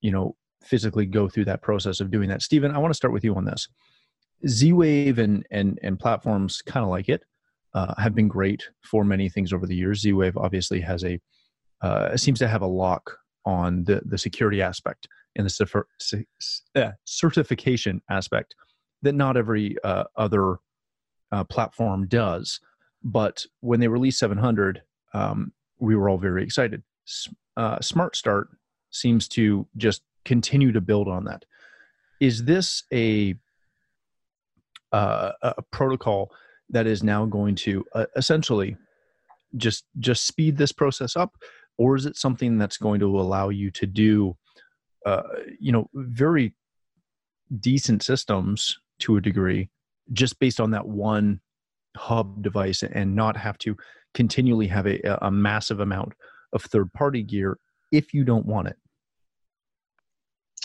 you 0.01 0.11
know, 0.11 0.35
physically 0.63 1.05
go 1.05 1.29
through 1.29 1.45
that 1.45 1.61
process 1.61 1.99
of 1.99 2.11
doing 2.11 2.29
that. 2.29 2.41
Stephen, 2.41 2.71
I 2.71 2.79
want 2.79 2.91
to 2.91 2.97
start 2.97 3.13
with 3.13 3.23
you 3.23 3.35
on 3.35 3.45
this. 3.45 3.67
Z-Wave 4.47 5.19
and 5.19 5.45
and 5.51 5.77
and 5.83 5.99
platforms 5.99 6.61
kind 6.61 6.83
of 6.83 6.89
like 6.89 7.09
it 7.09 7.23
uh, 7.73 7.93
have 7.97 8.15
been 8.15 8.27
great 8.27 8.63
for 8.81 9.03
many 9.03 9.29
things 9.29 9.53
over 9.53 9.65
the 9.67 9.75
years. 9.75 10.01
Z-Wave 10.01 10.37
obviously 10.37 10.79
has 10.81 11.03
a 11.03 11.19
uh, 11.81 12.15
seems 12.17 12.39
to 12.39 12.47
have 12.47 12.61
a 12.61 12.67
lock 12.67 13.17
on 13.45 13.83
the 13.83 14.01
the 14.05 14.17
security 14.17 14.61
aspect 14.61 15.07
and 15.35 15.45
the 15.45 16.25
uh, 16.75 16.91
certification 17.05 18.01
aspect 18.09 18.55
that 19.01 19.15
not 19.15 19.37
every 19.37 19.75
uh, 19.83 20.03
other 20.17 20.57
uh, 21.31 21.43
platform 21.43 22.07
does. 22.07 22.59
But 23.03 23.45
when 23.61 23.79
they 23.79 23.87
released 23.87 24.19
700, 24.19 24.81
um, 25.13 25.53
we 25.79 25.95
were 25.95 26.09
all 26.09 26.17
very 26.17 26.43
excited. 26.43 26.83
S- 27.07 27.29
uh, 27.57 27.79
Smart 27.81 28.15
Start 28.15 28.49
seems 28.91 29.27
to 29.29 29.67
just 29.77 30.01
continue 30.25 30.71
to 30.71 30.81
build 30.81 31.07
on 31.07 31.25
that. 31.25 31.45
Is 32.19 32.43
this 32.43 32.83
a 32.91 33.35
uh, 34.91 35.31
a 35.41 35.61
protocol 35.71 36.31
that 36.69 36.87
is 36.87 37.03
now 37.03 37.25
going 37.25 37.55
to 37.55 37.85
uh, 37.93 38.05
essentially 38.15 38.75
just 39.55 39.85
just 39.99 40.25
speed 40.25 40.57
this 40.57 40.71
process 40.71 41.15
up, 41.15 41.35
or 41.77 41.95
is 41.95 42.05
it 42.05 42.17
something 42.17 42.57
that's 42.57 42.77
going 42.77 42.99
to 42.99 43.19
allow 43.19 43.49
you 43.49 43.71
to 43.71 43.85
do, 43.85 44.35
uh, 45.05 45.23
you 45.59 45.71
know, 45.71 45.89
very 45.93 46.53
decent 47.59 48.03
systems 48.03 48.79
to 48.99 49.17
a 49.17 49.21
degree 49.21 49.69
just 50.13 50.39
based 50.39 50.59
on 50.59 50.71
that 50.71 50.87
one 50.87 51.39
hub 51.97 52.41
device 52.41 52.83
and 52.83 53.15
not 53.15 53.35
have 53.37 53.57
to 53.57 53.75
continually 54.13 54.67
have 54.67 54.87
a, 54.87 54.99
a 55.21 55.31
massive 55.31 55.79
amount 55.79 56.13
of 56.53 56.63
third 56.63 56.91
party 56.93 57.23
gear 57.23 57.57
if 57.91 58.13
you 58.13 58.23
don't 58.23 58.45
want 58.45 58.67
it 58.67 58.77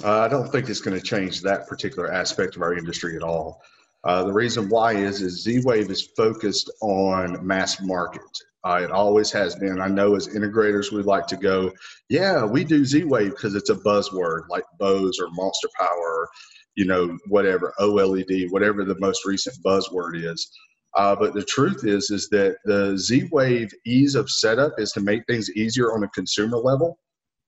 Uh, 0.03 0.21
I 0.21 0.29
don't 0.29 0.51
think 0.51 0.69
it's 0.69 0.81
going 0.81 0.99
to 0.99 1.03
change 1.03 1.41
that 1.43 1.69
particular 1.69 2.11
aspect 2.13 2.57
of 2.57 2.63
our 2.63 2.75
industry 2.75 3.17
at 3.17 3.23
all. 3.23 3.63
Uh, 4.05 4.25
the 4.25 4.33
reason 4.33 4.69
why 4.69 4.93
is 4.93 5.23
is 5.23 5.43
Z-Wave 5.43 5.91
is 5.91 6.09
focused 6.17 6.71
on 6.83 7.45
mass 7.47 7.81
market. 7.81 8.23
Uh, 8.67 8.81
it 8.83 8.91
always 8.91 9.31
has 9.31 9.55
been. 9.57 9.81
I 9.81 9.89
know 9.89 10.17
as 10.17 10.29
integrators, 10.29 10.91
we 10.91 11.03
like 11.03 11.27
to 11.29 11.37
go, 11.37 11.71
yeah, 12.09 12.45
we 12.45 12.65
do 12.65 12.85
Z-Wave 12.85 13.31
because 13.31 13.55
it's 13.55 13.71
a 13.71 13.75
buzzword 13.75 14.49
like 14.49 14.65
Bose 14.79 15.19
or 15.21 15.29
Monster 15.31 15.69
Power, 15.79 16.29
you 16.77 16.85
know, 16.85 17.17
whatever 17.29 17.73
OLED, 17.81 18.51
whatever 18.51 18.85
the 18.85 18.99
most 18.99 19.25
recent 19.25 19.57
buzzword 19.65 20.25
is. 20.25 20.51
Uh, 20.97 21.17
but 21.17 21.35
the 21.35 21.45
truth 21.45 21.85
is, 21.85 22.11
is 22.11 22.29
that 22.29 22.57
the 22.65 22.97
Z-Wave 22.97 23.71
ease 23.85 24.15
of 24.15 24.31
setup 24.31 24.73
is 24.79 24.93
to 24.93 25.01
make 25.01 25.27
things 25.27 25.51
easier 25.57 25.93
on 25.93 26.05
a 26.05 26.09
consumer 26.09 26.57
level 26.57 26.99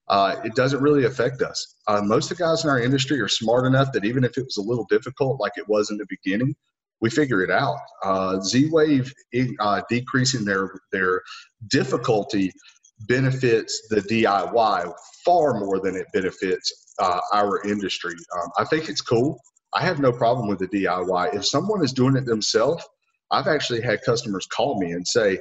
uh, 0.08 0.36
it 0.44 0.54
doesn't 0.54 0.80
really 0.80 1.04
affect 1.04 1.42
us. 1.42 1.74
Uh, 1.88 2.00
most 2.02 2.30
of 2.30 2.36
the 2.36 2.44
guys 2.44 2.64
in 2.64 2.70
our 2.70 2.80
industry 2.80 3.20
are 3.20 3.28
smart 3.28 3.66
enough 3.66 3.92
that 3.92 4.04
even 4.04 4.24
if 4.24 4.38
it 4.38 4.44
was 4.44 4.56
a 4.56 4.62
little 4.62 4.86
difficult, 4.88 5.40
like 5.40 5.52
it 5.56 5.68
was 5.68 5.90
in 5.90 5.96
the 5.96 6.06
beginning, 6.08 6.54
we 7.00 7.10
figure 7.10 7.42
it 7.42 7.50
out. 7.50 7.78
Uh, 8.04 8.40
Z-Wave 8.40 9.12
uh, 9.60 9.82
decreasing 9.90 10.44
their 10.44 10.70
their 10.92 11.22
difficulty 11.68 12.52
benefits 13.00 13.88
the 13.90 14.00
DIY 14.00 14.92
far 15.24 15.60
more 15.60 15.80
than 15.80 15.96
it 15.96 16.06
benefits 16.14 16.85
uh, 16.98 17.20
our 17.32 17.62
industry. 17.64 18.14
Um, 18.36 18.50
I 18.58 18.64
think 18.64 18.88
it's 18.88 19.00
cool. 19.00 19.40
I 19.74 19.82
have 19.82 19.98
no 19.98 20.12
problem 20.12 20.48
with 20.48 20.58
the 20.58 20.68
DIY. 20.68 21.34
If 21.34 21.46
someone 21.46 21.84
is 21.84 21.92
doing 21.92 22.16
it 22.16 22.24
themselves, 22.24 22.84
I've 23.30 23.48
actually 23.48 23.82
had 23.82 24.02
customers 24.02 24.46
call 24.46 24.80
me 24.80 24.92
and 24.92 25.06
say, 25.06 25.38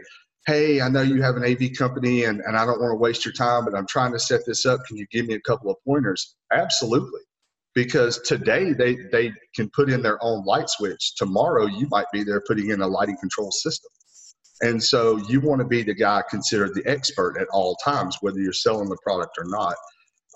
Hey, 0.48 0.82
I 0.82 0.90
know 0.90 1.02
you 1.02 1.22
have 1.24 1.38
an 1.38 1.46
AV 1.46 1.76
company 1.78 2.26
and, 2.26 2.40
and 2.42 2.56
I 2.56 2.66
don't 2.66 2.80
want 2.80 2.92
to 2.92 2.98
waste 2.98 3.26
your 3.26 3.34
time, 3.34 3.66
but 3.66 3.76
I'm 3.76 3.88
trying 3.88 4.12
to 4.12 4.20
set 4.20 4.42
this 4.46 4.66
up. 4.66 4.80
Can 4.88 4.98
you 4.98 5.08
give 5.12 5.26
me 5.26 5.34
a 5.34 5.42
couple 5.42 5.72
of 5.72 5.78
pointers? 5.86 6.36
Absolutely. 6.54 7.22
Because 7.74 8.22
today 8.22 8.72
they, 8.74 8.96
they 9.12 9.34
can 9.56 9.70
put 9.72 9.90
in 9.90 10.04
their 10.04 10.24
own 10.24 10.46
light 10.46 10.70
switch. 10.70 11.16
Tomorrow 11.16 11.66
you 11.66 11.88
might 11.90 12.06
be 12.14 12.24
there 12.24 12.42
putting 12.48 12.70
in 12.70 12.82
a 12.82 12.88
lighting 12.88 13.18
control 13.20 13.52
system. 13.52 13.90
And 14.62 14.82
so 14.82 15.18
you 15.28 15.42
want 15.42 15.60
to 15.60 15.68
be 15.68 15.84
the 15.84 15.94
guy 15.94 16.24
considered 16.30 16.76
the 16.76 16.86
expert 16.86 17.38
at 17.40 17.48
all 17.52 17.76
times, 17.84 18.18
whether 18.22 18.40
you're 18.40 18.54
selling 18.54 18.88
the 18.88 18.98
product 19.04 19.38
or 19.38 19.46
not. 19.46 19.76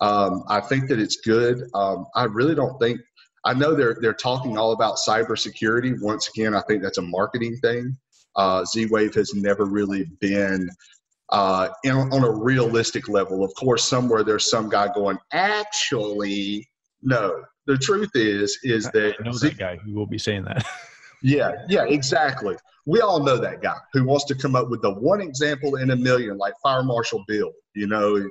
Um, 0.01 0.43
I 0.47 0.61
think 0.61 0.87
that 0.89 0.99
it's 0.99 1.17
good. 1.17 1.63
Um, 1.73 2.05
I 2.15 2.23
really 2.23 2.55
don't 2.55 2.77
think 2.79 3.01
I 3.45 3.53
know 3.53 3.73
they're 3.73 3.97
they're 4.01 4.13
talking 4.13 4.57
all 4.57 4.71
about 4.71 4.97
cybersecurity. 4.97 6.01
Once 6.01 6.29
again, 6.29 6.53
I 6.53 6.61
think 6.67 6.81
that's 6.81 6.97
a 6.97 7.03
marketing 7.03 7.57
thing. 7.57 7.97
Uh, 8.35 8.63
Z-Wave 8.65 9.13
has 9.15 9.33
never 9.33 9.65
really 9.65 10.05
been 10.21 10.69
uh, 11.31 11.69
in, 11.83 11.91
on 11.91 12.23
a 12.23 12.31
realistic 12.31 13.09
level. 13.09 13.43
Of 13.43 13.53
course, 13.55 13.83
somewhere 13.83 14.23
there's 14.23 14.49
some 14.49 14.69
guy 14.69 14.89
going, 14.93 15.17
actually, 15.33 16.67
no. 17.01 17.43
The 17.67 17.77
truth 17.77 18.11
is, 18.15 18.57
is 18.63 18.85
that 18.91 19.15
I 19.19 19.23
know 19.23 19.31
Z- 19.31 19.49
that 19.49 19.57
guy 19.57 19.77
who 19.77 19.93
will 19.93 20.07
be 20.07 20.17
saying 20.17 20.45
that. 20.45 20.65
yeah, 21.21 21.51
yeah, 21.67 21.83
exactly. 21.83 22.55
We 22.85 23.01
all 23.01 23.23
know 23.23 23.37
that 23.37 23.61
guy 23.61 23.77
who 23.93 24.05
wants 24.05 24.25
to 24.25 24.35
come 24.35 24.55
up 24.55 24.69
with 24.69 24.81
the 24.81 24.91
one 24.91 25.21
example 25.21 25.75
in 25.75 25.91
a 25.91 25.95
million, 25.95 26.37
like 26.37 26.53
Fire 26.63 26.83
Marshal 26.83 27.23
Bill. 27.27 27.51
You 27.75 27.87
know, 27.87 28.27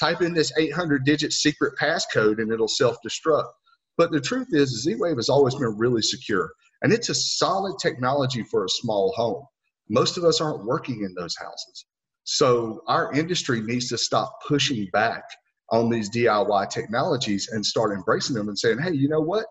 type 0.00 0.22
in 0.22 0.34
this 0.34 0.52
800 0.58 1.04
digit 1.04 1.32
secret 1.32 1.74
passcode 1.78 2.40
and 2.40 2.50
it'll 2.50 2.68
self 2.68 2.96
destruct. 3.06 3.50
But 3.96 4.10
the 4.10 4.20
truth 4.20 4.48
is, 4.52 4.82
Z 4.82 4.94
Wave 4.96 5.16
has 5.16 5.28
always 5.28 5.54
been 5.54 5.76
really 5.76 6.02
secure, 6.02 6.50
and 6.82 6.92
it's 6.92 7.10
a 7.10 7.14
solid 7.14 7.74
technology 7.80 8.42
for 8.44 8.64
a 8.64 8.68
small 8.68 9.12
home. 9.14 9.44
Most 9.90 10.16
of 10.16 10.24
us 10.24 10.40
aren't 10.40 10.64
working 10.64 11.02
in 11.04 11.14
those 11.14 11.36
houses. 11.36 11.84
So 12.24 12.82
our 12.86 13.12
industry 13.12 13.60
needs 13.60 13.88
to 13.88 13.98
stop 13.98 14.32
pushing 14.46 14.88
back 14.92 15.24
on 15.70 15.90
these 15.90 16.10
DIY 16.10 16.70
technologies 16.70 17.48
and 17.48 17.64
start 17.64 17.92
embracing 17.92 18.36
them 18.36 18.48
and 18.48 18.58
saying, 18.58 18.78
hey, 18.78 18.92
you 18.92 19.08
know 19.08 19.20
what? 19.20 19.46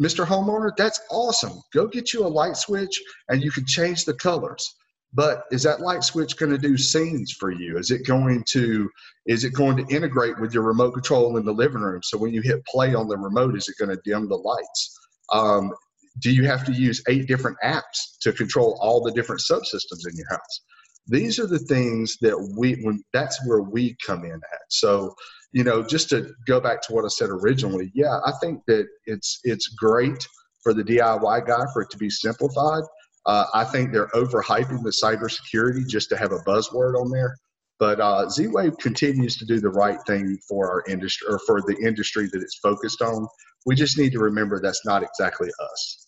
Mr. 0.00 0.26
Homeowner, 0.26 0.70
that's 0.76 1.00
awesome. 1.10 1.60
Go 1.72 1.86
get 1.86 2.12
you 2.12 2.26
a 2.26 2.28
light 2.28 2.56
switch 2.56 3.00
and 3.28 3.42
you 3.42 3.50
can 3.50 3.64
change 3.66 4.04
the 4.04 4.14
colors 4.14 4.74
but 5.14 5.44
is 5.52 5.62
that 5.62 5.80
light 5.80 6.02
switch 6.02 6.36
going 6.36 6.50
to 6.50 6.58
do 6.58 6.76
scenes 6.76 7.32
for 7.32 7.50
you? 7.50 7.78
Is 7.78 7.90
it 7.90 8.06
going 8.06 8.44
to 8.50 8.90
is 9.26 9.44
it 9.44 9.54
going 9.54 9.76
to 9.76 9.94
integrate 9.94 10.38
with 10.40 10.52
your 10.52 10.64
remote 10.64 10.92
control 10.92 11.36
in 11.36 11.44
the 11.44 11.52
living 11.52 11.80
room? 11.80 12.00
So 12.02 12.18
when 12.18 12.32
you 12.34 12.42
hit 12.42 12.64
play 12.66 12.94
on 12.94 13.08
the 13.08 13.16
remote 13.16 13.56
is 13.56 13.68
it 13.68 13.76
going 13.78 13.96
to 13.96 14.02
dim 14.04 14.28
the 14.28 14.36
lights? 14.36 14.98
Um, 15.32 15.72
do 16.20 16.32
you 16.32 16.44
have 16.46 16.64
to 16.66 16.72
use 16.72 17.02
eight 17.08 17.26
different 17.26 17.56
apps 17.64 18.18
to 18.22 18.32
control 18.32 18.78
all 18.80 19.02
the 19.02 19.12
different 19.12 19.42
subsystems 19.48 20.08
in 20.08 20.16
your 20.16 20.30
house? 20.30 20.60
These 21.06 21.38
are 21.38 21.46
the 21.46 21.58
things 21.58 22.16
that 22.20 22.36
we 22.56 22.74
when 22.82 23.02
that's 23.12 23.38
where 23.46 23.62
we 23.62 23.96
come 24.04 24.24
in 24.24 24.34
at. 24.34 24.60
So 24.68 25.14
you 25.54 25.62
know 25.64 25.82
just 25.82 26.10
to 26.10 26.34
go 26.46 26.60
back 26.60 26.82
to 26.82 26.92
what 26.92 27.04
i 27.04 27.08
said 27.08 27.30
originally 27.30 27.90
yeah 27.94 28.18
i 28.26 28.32
think 28.42 28.60
that 28.66 28.86
it's 29.06 29.40
it's 29.44 29.68
great 29.68 30.26
for 30.62 30.74
the 30.74 30.82
diy 30.82 31.46
guy 31.46 31.64
for 31.72 31.82
it 31.82 31.90
to 31.90 31.96
be 31.96 32.10
simplified 32.10 32.82
uh, 33.26 33.46
I 33.54 33.64
think 33.64 33.92
they're 33.92 34.08
overhyping 34.08 34.82
the 34.82 34.90
cybersecurity 34.90 35.88
just 35.88 36.08
to 36.10 36.16
have 36.16 36.32
a 36.32 36.38
buzzword 36.40 37.00
on 37.00 37.10
there. 37.10 37.36
But 37.78 38.00
uh, 38.00 38.28
Z-Wave 38.28 38.78
continues 38.78 39.36
to 39.36 39.44
do 39.44 39.60
the 39.60 39.70
right 39.70 39.98
thing 40.06 40.38
for 40.48 40.70
our 40.70 40.84
industry 40.88 41.26
or 41.28 41.40
for 41.46 41.60
the 41.62 41.76
industry 41.84 42.28
that 42.32 42.40
it's 42.40 42.58
focused 42.58 43.02
on. 43.02 43.26
We 43.66 43.74
just 43.74 43.98
need 43.98 44.12
to 44.12 44.18
remember 44.18 44.60
that's 44.60 44.84
not 44.84 45.02
exactly 45.02 45.48
us. 45.60 46.06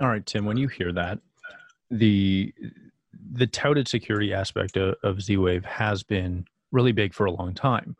All 0.00 0.08
right, 0.08 0.24
Tim. 0.24 0.44
When 0.44 0.56
you 0.56 0.68
hear 0.68 0.92
that, 0.92 1.18
the 1.90 2.52
the 3.32 3.46
touted 3.46 3.88
security 3.88 4.32
aspect 4.32 4.76
of, 4.76 4.96
of 5.02 5.20
Z-Wave 5.22 5.64
has 5.64 6.02
been 6.02 6.46
really 6.72 6.92
big 6.92 7.14
for 7.14 7.26
a 7.26 7.30
long 7.30 7.54
time, 7.54 7.96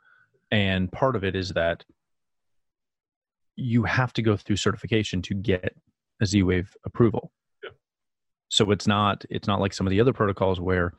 and 0.51 0.91
part 0.91 1.17
of 1.17 1.25
it 1.25 1.37
is 1.37 1.51
that 1.51 1.85
you 3.57 3.85
have 3.85 4.13
to 4.15 4.23
go 4.23 4.37
through 4.37 4.57
certification 4.57 5.23
to 5.23 5.35
get 5.35 5.77
a 6.21 6.27
Z-Wave 6.27 6.75
approval 6.85 7.31
so 8.55 8.71
it's 8.71 8.87
not 8.87 9.25
it's 9.31 9.49
not 9.49 9.61
like 9.61 9.73
some 9.73 9.85
of 9.85 9.91
the 9.91 10.01
other 10.01 10.13
protocols 10.13 10.61
where 10.61 10.93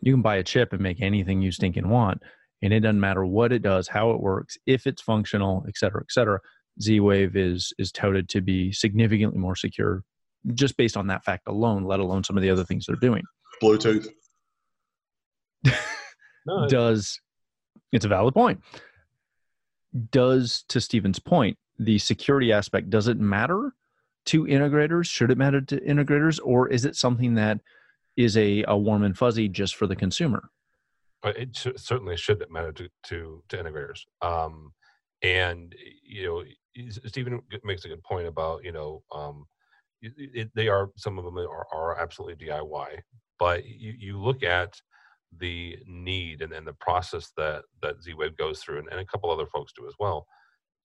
you 0.00 0.12
can 0.12 0.22
buy 0.22 0.36
a 0.36 0.42
chip 0.42 0.72
and 0.72 0.82
make 0.82 1.00
anything 1.00 1.40
you 1.40 1.52
stinking 1.52 1.88
want, 1.88 2.20
and 2.62 2.72
it 2.72 2.80
doesn't 2.80 2.98
matter 2.98 3.24
what 3.24 3.52
it 3.52 3.62
does, 3.62 3.86
how 3.86 4.10
it 4.10 4.20
works, 4.20 4.58
if 4.66 4.88
it's 4.88 5.00
functional, 5.00 5.64
et 5.68 5.76
cetera, 5.76 6.00
et 6.00 6.10
cetera. 6.10 6.40
Z-Wave 6.82 7.36
is 7.36 7.72
is 7.78 7.92
touted 7.92 8.28
to 8.30 8.40
be 8.40 8.72
significantly 8.72 9.38
more 9.38 9.54
secure 9.54 10.02
just 10.54 10.76
based 10.76 10.96
on 10.96 11.06
that 11.06 11.24
fact 11.24 11.44
alone, 11.46 11.84
let 11.84 12.00
alone 12.00 12.24
some 12.24 12.36
of 12.36 12.42
the 12.42 12.50
other 12.50 12.64
things 12.64 12.86
they're 12.86 12.96
doing. 12.96 13.22
Bluetooth. 13.62 14.08
no. 16.46 16.66
Does 16.68 17.20
it's 17.92 18.04
a 18.04 18.08
valid 18.08 18.34
point. 18.34 18.60
Does 20.10 20.64
to 20.68 20.80
Stephen's 20.80 21.20
point, 21.20 21.56
the 21.78 21.98
security 21.98 22.52
aspect 22.52 22.90
does 22.90 23.06
it 23.06 23.18
matter 23.20 23.72
to 24.26 24.44
integrators? 24.44 25.06
Should 25.06 25.30
it 25.30 25.38
matter 25.38 25.60
to 25.60 25.80
integrators, 25.80 26.38
or 26.42 26.68
is 26.68 26.84
it 26.84 26.96
something 26.96 27.34
that 27.34 27.60
is 28.16 28.36
a, 28.36 28.64
a 28.68 28.76
warm 28.76 29.02
and 29.02 29.16
fuzzy 29.16 29.48
just 29.48 29.76
for 29.76 29.86
the 29.86 29.96
consumer? 29.96 30.50
It 31.24 31.56
certainly 31.76 32.16
should 32.16 32.44
matter 32.50 32.72
to 32.72 32.88
to, 33.04 33.42
to 33.48 33.56
integrators. 33.56 34.00
Um, 34.22 34.72
and 35.22 35.74
you 36.04 36.24
know, 36.24 36.44
Stephen 37.06 37.40
makes 37.64 37.84
a 37.84 37.88
good 37.88 38.02
point 38.02 38.26
about 38.26 38.64
you 38.64 38.72
know, 38.72 39.02
um, 39.14 39.46
it, 40.02 40.12
it, 40.16 40.50
they 40.54 40.68
are 40.68 40.90
some 40.96 41.18
of 41.18 41.24
them 41.24 41.38
are, 41.38 41.66
are 41.72 41.98
absolutely 41.98 42.46
DIY, 42.46 42.98
but 43.38 43.64
you, 43.64 43.94
you 43.98 44.20
look 44.20 44.42
at 44.42 44.80
the 45.38 45.76
need 45.86 46.42
and, 46.42 46.52
and 46.52 46.66
the 46.66 46.74
process 46.74 47.32
that 47.36 47.64
that 47.82 48.02
Z-Wave 48.02 48.36
goes 48.36 48.60
through, 48.60 48.78
and, 48.78 48.88
and 48.90 49.00
a 49.00 49.06
couple 49.06 49.30
other 49.30 49.46
folks 49.46 49.72
do 49.72 49.86
as 49.88 49.94
well 49.98 50.26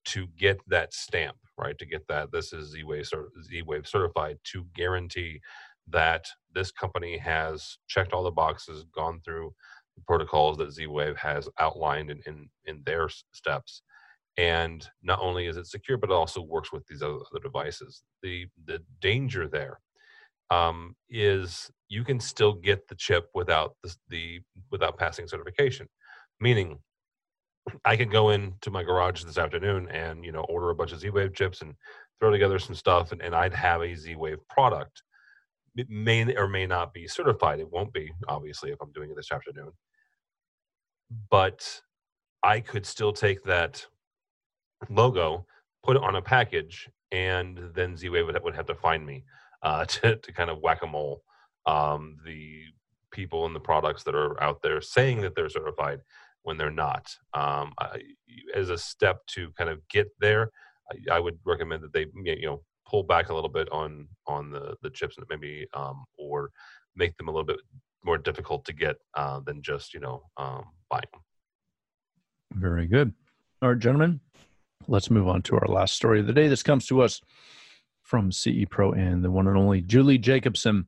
to 0.05 0.27
get 0.37 0.59
that 0.67 0.93
stamp, 0.93 1.37
right? 1.57 1.77
To 1.77 1.85
get 1.85 2.07
that 2.07 2.31
this 2.31 2.53
is 2.53 2.71
Z-Wave, 2.71 3.09
Z-Wave 3.43 3.87
certified 3.87 4.37
to 4.45 4.65
guarantee 4.75 5.41
that 5.89 6.27
this 6.53 6.71
company 6.71 7.17
has 7.17 7.77
checked 7.87 8.13
all 8.13 8.23
the 8.23 8.31
boxes, 8.31 8.85
gone 8.95 9.21
through 9.23 9.53
the 9.95 10.03
protocols 10.07 10.57
that 10.57 10.71
Z-Wave 10.71 11.17
has 11.17 11.49
outlined 11.59 12.09
in, 12.09 12.21
in, 12.25 12.49
in 12.65 12.81
their 12.85 13.09
steps. 13.33 13.83
And 14.37 14.87
not 15.03 15.19
only 15.21 15.47
is 15.47 15.57
it 15.57 15.67
secure, 15.67 15.97
but 15.97 16.09
it 16.09 16.15
also 16.15 16.41
works 16.41 16.71
with 16.71 16.87
these 16.87 17.01
other, 17.01 17.19
other 17.31 17.43
devices. 17.43 18.01
The 18.23 18.47
the 18.65 18.79
danger 19.01 19.47
there 19.47 19.79
um, 20.49 20.95
is 21.09 21.71
you 21.89 22.03
can 22.03 22.19
still 22.19 22.53
get 22.53 22.87
the 22.87 22.95
chip 22.95 23.29
without 23.33 23.75
the, 23.83 23.95
the 24.09 24.39
without 24.71 24.97
passing 24.97 25.27
certification. 25.27 25.87
Meaning, 26.39 26.79
I 27.85 27.95
could 27.95 28.11
go 28.11 28.29
into 28.29 28.71
my 28.71 28.83
garage 28.83 29.23
this 29.23 29.37
afternoon 29.37 29.87
and 29.89 30.25
you 30.25 30.31
know 30.31 30.41
order 30.41 30.69
a 30.69 30.75
bunch 30.75 30.91
of 30.91 30.99
Z-Wave 30.99 31.33
chips 31.33 31.61
and 31.61 31.75
throw 32.19 32.31
together 32.31 32.59
some 32.59 32.75
stuff, 32.75 33.11
and, 33.11 33.21
and 33.21 33.35
I'd 33.35 33.53
have 33.53 33.81
a 33.81 33.95
Z-Wave 33.95 34.39
product. 34.49 35.03
It 35.75 35.89
may 35.89 36.35
or 36.35 36.47
may 36.47 36.67
not 36.67 36.93
be 36.93 37.07
certified. 37.07 37.59
It 37.59 37.71
won't 37.71 37.93
be 37.93 38.11
obviously 38.27 38.71
if 38.71 38.81
I'm 38.81 38.91
doing 38.91 39.09
it 39.09 39.15
this 39.15 39.31
afternoon, 39.31 39.71
but 41.29 41.81
I 42.43 42.59
could 42.59 42.85
still 42.85 43.13
take 43.13 43.43
that 43.43 43.85
logo, 44.89 45.45
put 45.83 45.95
it 45.95 46.03
on 46.03 46.15
a 46.15 46.21
package, 46.21 46.89
and 47.11 47.59
then 47.73 47.95
Z-Wave 47.95 48.25
would, 48.25 48.43
would 48.43 48.55
have 48.55 48.65
to 48.67 48.75
find 48.75 49.05
me 49.05 49.23
uh, 49.63 49.85
to 49.85 50.15
to 50.17 50.31
kind 50.31 50.49
of 50.49 50.59
whack 50.59 50.83
a 50.83 50.87
mole 50.87 51.23
um, 51.65 52.17
the 52.25 52.63
people 53.11 53.45
and 53.45 53.55
the 53.55 53.59
products 53.59 54.03
that 54.03 54.15
are 54.15 54.41
out 54.41 54.61
there 54.61 54.81
saying 54.81 55.21
that 55.21 55.35
they're 55.35 55.49
certified 55.49 55.99
when 56.43 56.57
they're 56.57 56.71
not. 56.71 57.15
Um, 57.33 57.73
I, 57.79 57.99
as 58.55 58.69
a 58.69 58.77
step 58.77 59.25
to 59.27 59.51
kind 59.57 59.69
of 59.69 59.87
get 59.89 60.07
there, 60.19 60.51
I, 60.91 61.15
I, 61.15 61.19
would 61.19 61.37
recommend 61.45 61.83
that 61.83 61.93
they 61.93 62.07
you 62.23 62.45
know 62.45 62.61
pull 62.87 63.03
back 63.03 63.29
a 63.29 63.33
little 63.33 63.49
bit 63.49 63.69
on 63.71 64.07
on 64.27 64.51
the 64.51 64.75
the 64.81 64.89
chips 64.89 65.17
and 65.17 65.25
maybe 65.29 65.67
um, 65.73 66.05
or 66.17 66.51
make 66.95 67.15
them 67.17 67.27
a 67.27 67.31
little 67.31 67.45
bit 67.45 67.59
more 68.03 68.17
difficult 68.17 68.65
to 68.65 68.73
get 68.73 68.97
uh, 69.15 69.39
than 69.41 69.61
just 69.61 69.93
you 69.93 69.99
know 69.99 70.23
um, 70.37 70.65
buying 70.89 71.03
them. 71.11 71.21
Very 72.53 72.87
good. 72.87 73.13
All 73.61 73.69
right, 73.69 73.79
gentlemen, 73.79 74.19
let's 74.87 75.09
move 75.09 75.27
on 75.27 75.41
to 75.43 75.55
our 75.55 75.67
last 75.67 75.95
story 75.95 76.19
of 76.19 76.27
the 76.27 76.33
day. 76.33 76.47
This 76.47 76.63
comes 76.63 76.85
to 76.87 77.01
us 77.01 77.21
from 78.01 78.31
CE 78.31 78.65
Pro 78.69 78.91
and 78.91 79.23
the 79.23 79.31
one 79.31 79.47
and 79.47 79.57
only 79.57 79.81
Julie 79.81 80.17
Jacobson. 80.17 80.87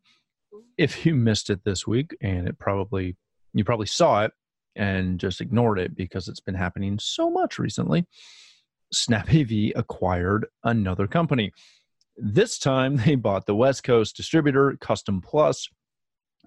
If 0.77 1.05
you 1.05 1.15
missed 1.15 1.49
it 1.49 1.63
this 1.63 1.85
week, 1.85 2.15
and 2.19 2.47
it 2.47 2.57
probably 2.57 3.15
you 3.53 3.63
probably 3.63 3.85
saw 3.85 4.23
it, 4.23 4.31
and 4.75 5.19
just 5.19 5.41
ignored 5.41 5.79
it 5.79 5.95
because 5.95 6.27
it's 6.27 6.39
been 6.39 6.55
happening 6.55 6.97
so 6.99 7.29
much 7.29 7.59
recently. 7.59 8.05
SnapAV 8.93 9.73
acquired 9.75 10.45
another 10.63 11.07
company. 11.07 11.51
This 12.17 12.57
time 12.59 12.97
they 13.05 13.15
bought 13.15 13.45
the 13.45 13.55
West 13.55 13.83
Coast 13.83 14.15
distributor, 14.15 14.77
Custom 14.79 15.21
Plus, 15.21 15.67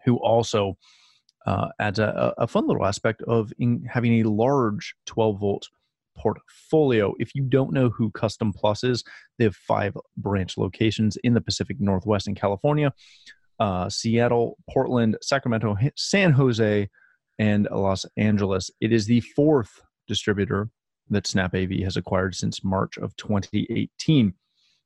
who 0.04 0.16
also 0.16 0.76
uh, 1.46 1.68
adds 1.78 1.98
a, 1.98 2.34
a, 2.38 2.46
fun 2.46 2.66
little 2.66 2.84
aspect 2.84 3.22
of 3.22 3.52
having 3.88 4.20
a 4.20 4.28
large 4.28 4.94
12 5.06 5.38
volt 5.38 5.68
portfolio. 6.16 7.14
If 7.18 7.34
you 7.34 7.42
don't 7.44 7.72
know 7.72 7.88
who 7.90 8.10
Custom 8.10 8.52
Plus 8.52 8.82
is, 8.82 9.04
they 9.38 9.44
have 9.44 9.54
five 9.54 9.96
branch 10.16 10.58
locations 10.58 11.16
in 11.18 11.34
the 11.34 11.40
Pacific 11.40 11.76
Northwest 11.78 12.26
in 12.26 12.34
California, 12.34 12.92
uh, 13.60 13.88
Seattle, 13.88 14.56
Portland, 14.68 15.16
Sacramento, 15.22 15.76
San 15.96 16.32
Jose, 16.32 16.88
and 17.38 17.68
Los 17.70 18.06
Angeles. 18.16 18.70
It 18.80 18.92
is 18.92 19.06
the 19.06 19.20
fourth 19.20 19.80
distributor 20.06 20.70
that 21.10 21.26
Snap 21.26 21.54
AV 21.54 21.70
has 21.84 21.96
acquired 21.96 22.34
since 22.34 22.64
March 22.64 22.96
of 22.98 23.16
2018. 23.16 24.34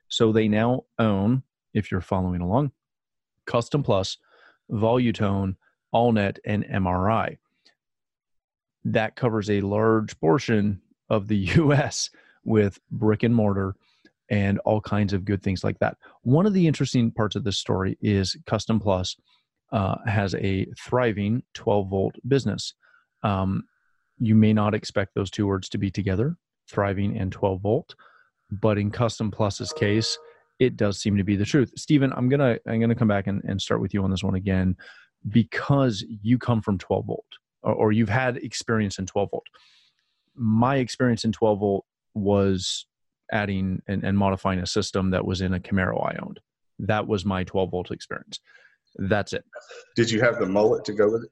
So 0.09 0.33
they 0.33 0.49
now 0.49 0.85
own, 0.99 1.43
if 1.73 1.91
you're 1.91 2.01
following 2.01 2.41
along, 2.41 2.73
Custom 3.47 3.83
Plus, 3.83 4.19
Volutone, 4.71 5.57
AllNet, 5.95 6.39
and 6.45 6.65
MRI. 6.65 7.39
That 8.85 9.17
covers 9.17 9.51
a 9.51 9.61
large 9.61 10.19
portion 10.21 10.81
of 11.09 11.29
the 11.29 11.37
US 11.57 12.11
with 12.45 12.79
brick 12.91 13.23
and 13.23 13.35
mortar 13.35 13.75
and 14.31 14.59
all 14.61 14.81
kinds 14.81 15.13
of 15.13 15.25
good 15.25 15.43
things 15.43 15.65
like 15.65 15.79
that. 15.81 15.97
One 16.23 16.47
of 16.47 16.55
the 16.55 16.67
interesting 16.67 17.11
parts 17.11 17.35
of 17.35 17.45
this 17.45 17.59
story 17.59 17.99
is 18.01 18.37
Custom 18.47 18.79
Plus 18.79 19.17
uh, 19.73 19.97
has 20.07 20.35
a 20.35 20.67
thriving 20.79 21.43
12 21.55 21.89
volt 21.89 22.17
business. 22.27 22.75
Um, 23.23 23.65
you 24.19 24.35
may 24.35 24.53
not 24.53 24.75
expect 24.75 25.15
those 25.15 25.31
two 25.31 25.47
words 25.47 25.69
to 25.71 25.79
be 25.79 25.91
together, 25.91 26.37
thriving 26.69 27.17
and 27.17 27.33
12 27.33 27.61
volt, 27.61 27.95
but 28.51 28.79
in 28.79 28.91
Custom 28.91 29.31
Plus's 29.31 29.73
case, 29.73 30.19
it 30.59 30.77
does 30.77 31.01
seem 31.01 31.17
to 31.17 31.25
be 31.25 31.37
the 31.37 31.45
truth. 31.45 31.73
Stephen, 31.77 32.13
I'm 32.15 32.29
gonna 32.29 32.59
I'm 32.67 32.81
gonna 32.81 32.95
come 32.95 33.09
back 33.09 33.27
and, 33.27 33.43
and 33.45 33.61
start 33.61 33.81
with 33.81 33.95
you 33.95 34.05
on 34.05 34.11
this 34.11 34.23
one 34.23 34.35
again 34.35 34.77
because 35.29 36.05
you 36.23 36.39
come 36.39 36.61
from 36.61 36.79
12 36.79 37.07
volt 37.07 37.25
or, 37.63 37.73
or 37.73 37.93
you've 37.93 38.09
had 38.11 38.37
experience 38.39 38.99
in 38.99 39.07
12 39.07 39.31
volt. 39.31 39.47
My 40.35 40.77
experience 40.77 41.25
in 41.25 41.33
12 41.33 41.59
volt 41.59 41.85
was 42.15 42.87
adding 43.33 43.81
and, 43.87 44.05
and 44.05 44.19
modifying 44.19 44.61
a 44.61 44.67
system 44.67 45.11
that 45.11 45.25
was 45.25 45.41
in 45.41 45.55
a 45.55 45.61
Camaro 45.61 46.05
I 46.05 46.19
owned. 46.23 46.41
That 46.79 47.07
was 47.07 47.25
my 47.25 47.45
12 47.45 47.71
volt 47.71 47.91
experience. 47.91 48.41
That's 48.97 49.33
it. 49.33 49.45
Did 49.97 50.11
you 50.11 50.21
have 50.21 50.39
the 50.39 50.47
mullet 50.47 50.85
to 50.87 50.93
go 50.93 51.11
with 51.11 51.25
it? 51.25 51.31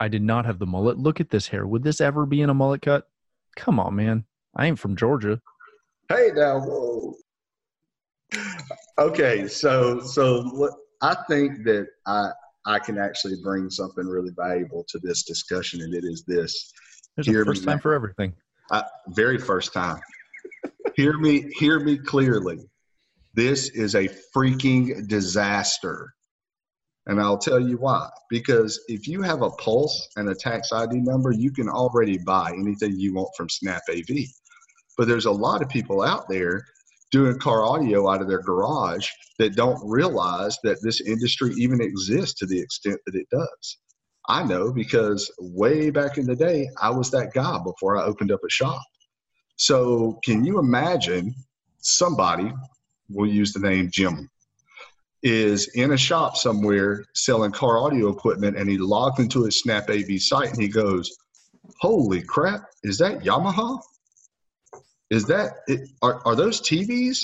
I 0.00 0.08
did 0.08 0.22
not 0.22 0.46
have 0.46 0.58
the 0.58 0.66
mullet. 0.66 0.98
Look 0.98 1.20
at 1.20 1.30
this 1.30 1.48
hair. 1.48 1.66
Would 1.66 1.82
this 1.82 2.00
ever 2.00 2.24
be 2.26 2.40
in 2.42 2.50
a 2.50 2.54
mullet 2.54 2.82
cut? 2.82 3.08
Come 3.56 3.80
on, 3.80 3.96
man. 3.96 4.24
I 4.56 4.66
ain't 4.66 4.78
from 4.78 4.96
Georgia. 4.96 5.40
Hey 6.08 6.30
now, 6.34 6.60
whoa. 6.60 7.14
Okay, 8.98 9.46
so 9.48 10.00
so 10.00 10.42
what 10.50 10.72
I 11.02 11.16
think 11.28 11.64
that 11.64 11.86
I 12.06 12.30
I 12.64 12.78
can 12.78 12.98
actually 12.98 13.36
bring 13.42 13.70
something 13.70 14.06
really 14.06 14.32
valuable 14.36 14.84
to 14.88 14.98
this 14.98 15.22
discussion, 15.24 15.82
and 15.82 15.94
it 15.94 16.04
is 16.04 16.24
this. 16.26 16.72
There's 17.16 17.26
Hear 17.26 17.42
a 17.42 17.46
first 17.46 17.64
time 17.64 17.76
now. 17.76 17.80
for 17.82 17.94
everything. 17.94 18.34
I, 18.70 18.84
very 19.08 19.38
first 19.38 19.72
time. 19.72 20.00
hear 20.94 21.16
me, 21.18 21.50
hear 21.58 21.80
me 21.80 21.96
clearly. 21.98 22.58
This 23.34 23.70
is 23.70 23.94
a 23.94 24.08
freaking 24.34 25.06
disaster. 25.08 26.14
And 27.08 27.20
I'll 27.20 27.38
tell 27.38 27.58
you 27.58 27.78
why. 27.78 28.08
Because 28.30 28.80
if 28.88 29.08
you 29.08 29.22
have 29.22 29.42
a 29.42 29.50
pulse 29.50 30.08
and 30.16 30.28
a 30.28 30.34
tax 30.34 30.72
ID 30.72 31.00
number, 31.00 31.32
you 31.32 31.50
can 31.50 31.68
already 31.68 32.18
buy 32.18 32.52
anything 32.52 32.98
you 32.98 33.14
want 33.14 33.30
from 33.36 33.48
Snap 33.48 33.82
AV. 33.90 34.06
But 34.96 35.08
there's 35.08 35.26
a 35.26 35.32
lot 35.32 35.62
of 35.62 35.68
people 35.68 36.02
out 36.02 36.28
there 36.28 36.62
doing 37.10 37.38
car 37.38 37.64
audio 37.64 38.10
out 38.10 38.20
of 38.20 38.28
their 38.28 38.42
garage 38.42 39.08
that 39.38 39.56
don't 39.56 39.80
realize 39.82 40.58
that 40.62 40.82
this 40.82 41.00
industry 41.00 41.54
even 41.56 41.80
exists 41.80 42.38
to 42.38 42.46
the 42.46 42.60
extent 42.60 43.00
that 43.06 43.14
it 43.14 43.26
does. 43.30 43.78
I 44.28 44.44
know 44.44 44.72
because 44.72 45.30
way 45.40 45.88
back 45.88 46.18
in 46.18 46.26
the 46.26 46.36
day, 46.36 46.68
I 46.82 46.90
was 46.90 47.10
that 47.12 47.32
guy 47.32 47.58
before 47.64 47.96
I 47.96 48.04
opened 48.04 48.30
up 48.30 48.40
a 48.44 48.50
shop. 48.50 48.82
So, 49.56 50.20
can 50.22 50.44
you 50.44 50.58
imagine 50.58 51.34
somebody, 51.78 52.52
we'll 53.08 53.30
use 53.30 53.52
the 53.52 53.60
name 53.60 53.88
Jim, 53.90 54.28
is 55.22 55.68
in 55.74 55.92
a 55.92 55.96
shop 55.96 56.36
somewhere 56.36 57.04
selling 57.14 57.52
car 57.52 57.78
audio 57.78 58.08
equipment 58.08 58.56
and 58.56 58.70
he 58.70 58.78
logged 58.78 59.18
into 59.18 59.44
his 59.44 59.60
Snap 59.60 59.90
AV 59.90 60.20
site 60.20 60.50
and 60.50 60.60
he 60.60 60.68
goes, 60.68 61.16
Holy 61.80 62.22
crap, 62.22 62.62
is 62.82 62.98
that 62.98 63.20
Yamaha? 63.20 63.80
Is 65.10 65.24
that, 65.26 65.52
it, 65.66 65.88
are, 66.02 66.20
are 66.26 66.36
those 66.36 66.60
TVs? 66.60 67.18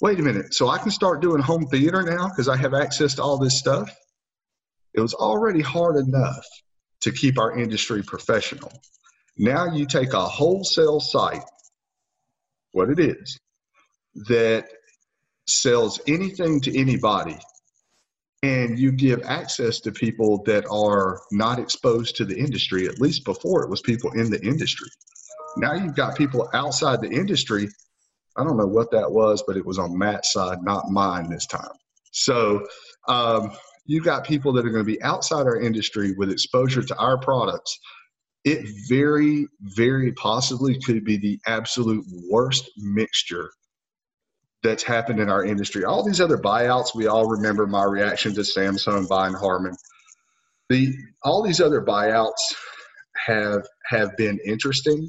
Wait 0.00 0.18
a 0.18 0.22
minute. 0.22 0.54
So 0.54 0.68
I 0.68 0.78
can 0.78 0.90
start 0.90 1.20
doing 1.20 1.42
home 1.42 1.66
theater 1.66 2.02
now 2.02 2.28
because 2.28 2.48
I 2.48 2.56
have 2.56 2.74
access 2.74 3.14
to 3.14 3.22
all 3.22 3.38
this 3.38 3.58
stuff? 3.58 3.90
It 4.94 5.00
was 5.00 5.14
already 5.14 5.60
hard 5.60 5.96
enough 5.96 6.44
to 7.02 7.12
keep 7.12 7.38
our 7.38 7.58
industry 7.58 8.02
professional. 8.02 8.72
Now 9.36 9.66
you 9.66 9.86
take 9.86 10.12
a 10.12 10.20
wholesale 10.20 11.00
site, 11.00 11.44
what 12.72 12.90
it 12.90 12.98
is, 12.98 13.38
that 14.28 14.68
sells 15.50 16.00
anything 16.06 16.60
to 16.62 16.78
anybody 16.78 17.38
and 18.42 18.78
you 18.78 18.90
give 18.90 19.22
access 19.24 19.80
to 19.80 19.92
people 19.92 20.42
that 20.44 20.64
are 20.70 21.20
not 21.30 21.58
exposed 21.58 22.16
to 22.16 22.24
the 22.24 22.36
industry 22.36 22.86
at 22.86 23.00
least 23.00 23.24
before 23.24 23.62
it 23.62 23.70
was 23.70 23.82
people 23.82 24.10
in 24.12 24.30
the 24.30 24.40
industry. 24.42 24.88
Now 25.56 25.74
you've 25.74 25.96
got 25.96 26.16
people 26.16 26.48
outside 26.54 27.02
the 27.02 27.10
industry. 27.10 27.68
I 28.36 28.44
don't 28.44 28.56
know 28.56 28.66
what 28.66 28.90
that 28.92 29.10
was 29.10 29.42
but 29.46 29.56
it 29.56 29.66
was 29.66 29.78
on 29.78 29.96
matt's 29.96 30.32
side 30.32 30.58
not 30.62 30.90
mine 30.90 31.28
this 31.28 31.46
time. 31.46 31.72
So 32.12 32.66
um, 33.08 33.52
you've 33.84 34.04
got 34.04 34.24
people 34.24 34.52
that 34.54 34.64
are 34.64 34.70
going 34.70 34.84
to 34.84 34.92
be 34.92 35.02
outside 35.02 35.46
our 35.46 35.60
industry 35.60 36.12
with 36.12 36.30
exposure 36.30 36.82
to 36.82 36.96
our 36.96 37.18
products. 37.18 37.78
It 38.44 38.66
very 38.88 39.46
very 39.76 40.12
possibly 40.12 40.80
could 40.80 41.04
be 41.04 41.18
the 41.18 41.38
absolute 41.46 42.06
worst 42.30 42.70
mixture 42.78 43.50
that's 44.62 44.82
happened 44.82 45.20
in 45.20 45.30
our 45.30 45.44
industry. 45.44 45.84
All 45.84 46.04
these 46.04 46.20
other 46.20 46.38
buyouts, 46.38 46.94
we 46.94 47.06
all 47.06 47.26
remember 47.26 47.66
my 47.66 47.84
reaction 47.84 48.34
to 48.34 48.40
Samsung 48.40 49.08
buying 49.08 49.34
Harman. 49.34 49.74
The 50.68 50.94
all 51.24 51.42
these 51.42 51.60
other 51.60 51.82
buyouts 51.82 52.34
have 53.26 53.66
have 53.86 54.16
been 54.16 54.38
interesting, 54.44 55.08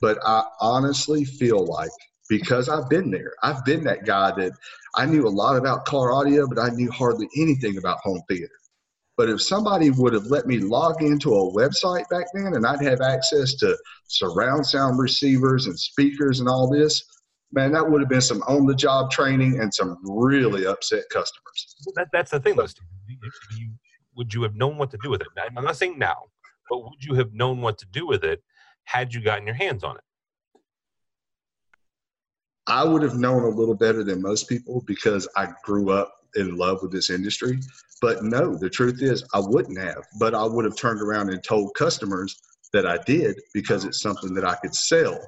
but 0.00 0.18
I 0.24 0.44
honestly 0.60 1.24
feel 1.24 1.64
like 1.64 1.90
because 2.28 2.68
I've 2.68 2.88
been 2.88 3.10
there, 3.10 3.34
I've 3.42 3.64
been 3.64 3.84
that 3.84 4.04
guy 4.04 4.32
that 4.36 4.52
I 4.96 5.06
knew 5.06 5.26
a 5.26 5.30
lot 5.30 5.56
about 5.56 5.84
car 5.84 6.12
audio, 6.12 6.48
but 6.48 6.58
I 6.58 6.70
knew 6.70 6.90
hardly 6.90 7.28
anything 7.36 7.76
about 7.78 7.98
home 8.02 8.22
theater. 8.28 8.50
But 9.16 9.30
if 9.30 9.40
somebody 9.40 9.90
would 9.90 10.12
have 10.12 10.26
let 10.26 10.46
me 10.46 10.58
log 10.58 11.02
into 11.02 11.34
a 11.34 11.52
website 11.52 12.08
back 12.10 12.26
then 12.34 12.52
and 12.54 12.66
I'd 12.66 12.82
have 12.82 13.00
access 13.00 13.54
to 13.56 13.76
surround 14.08 14.66
sound 14.66 14.98
receivers 14.98 15.66
and 15.66 15.78
speakers 15.78 16.40
and 16.40 16.48
all 16.48 16.68
this, 16.68 17.02
man, 17.56 17.72
that 17.72 17.90
would 17.90 18.00
have 18.02 18.10
been 18.10 18.20
some 18.20 18.42
on 18.42 18.66
the 18.66 18.74
job 18.74 19.10
training 19.10 19.58
and 19.60 19.72
some 19.72 19.98
really 20.04 20.66
upset 20.66 21.04
customers. 21.10 21.74
That, 21.96 22.08
that's 22.12 22.30
the 22.30 22.38
thing, 22.38 22.54
though. 22.54 22.66
You, 23.56 23.70
would 24.14 24.32
you 24.32 24.42
have 24.42 24.54
known 24.54 24.76
what 24.76 24.90
to 24.90 24.98
do 25.02 25.10
with 25.10 25.22
it? 25.22 25.28
I'm 25.56 25.64
not 25.64 25.76
saying 25.76 25.98
now, 25.98 26.16
but 26.70 26.84
would 26.84 27.02
you 27.02 27.14
have 27.14 27.32
known 27.32 27.62
what 27.62 27.78
to 27.78 27.86
do 27.86 28.06
with 28.06 28.22
it 28.24 28.42
had 28.84 29.12
you 29.12 29.22
gotten 29.22 29.46
your 29.46 29.56
hands 29.56 29.82
on 29.82 29.96
it? 29.96 30.02
I 32.68 32.84
would 32.84 33.02
have 33.02 33.14
known 33.14 33.44
a 33.44 33.48
little 33.48 33.74
better 33.74 34.04
than 34.04 34.20
most 34.20 34.48
people 34.48 34.82
because 34.86 35.26
I 35.36 35.48
grew 35.64 35.90
up 35.90 36.12
in 36.34 36.56
love 36.56 36.82
with 36.82 36.92
this 36.92 37.10
industry. 37.10 37.58
But 38.02 38.22
no, 38.22 38.54
the 38.54 38.68
truth 38.68 39.00
is, 39.00 39.24
I 39.32 39.40
wouldn't 39.40 39.78
have. 39.78 40.04
But 40.18 40.34
I 40.34 40.44
would 40.44 40.66
have 40.66 40.76
turned 40.76 41.00
around 41.00 41.30
and 41.30 41.42
told 41.42 41.74
customers 41.74 42.36
that 42.72 42.84
I 42.84 42.98
did 43.06 43.40
because 43.54 43.84
it's 43.84 44.02
something 44.02 44.34
that 44.34 44.44
I 44.44 44.56
could 44.56 44.74
sell 44.74 45.18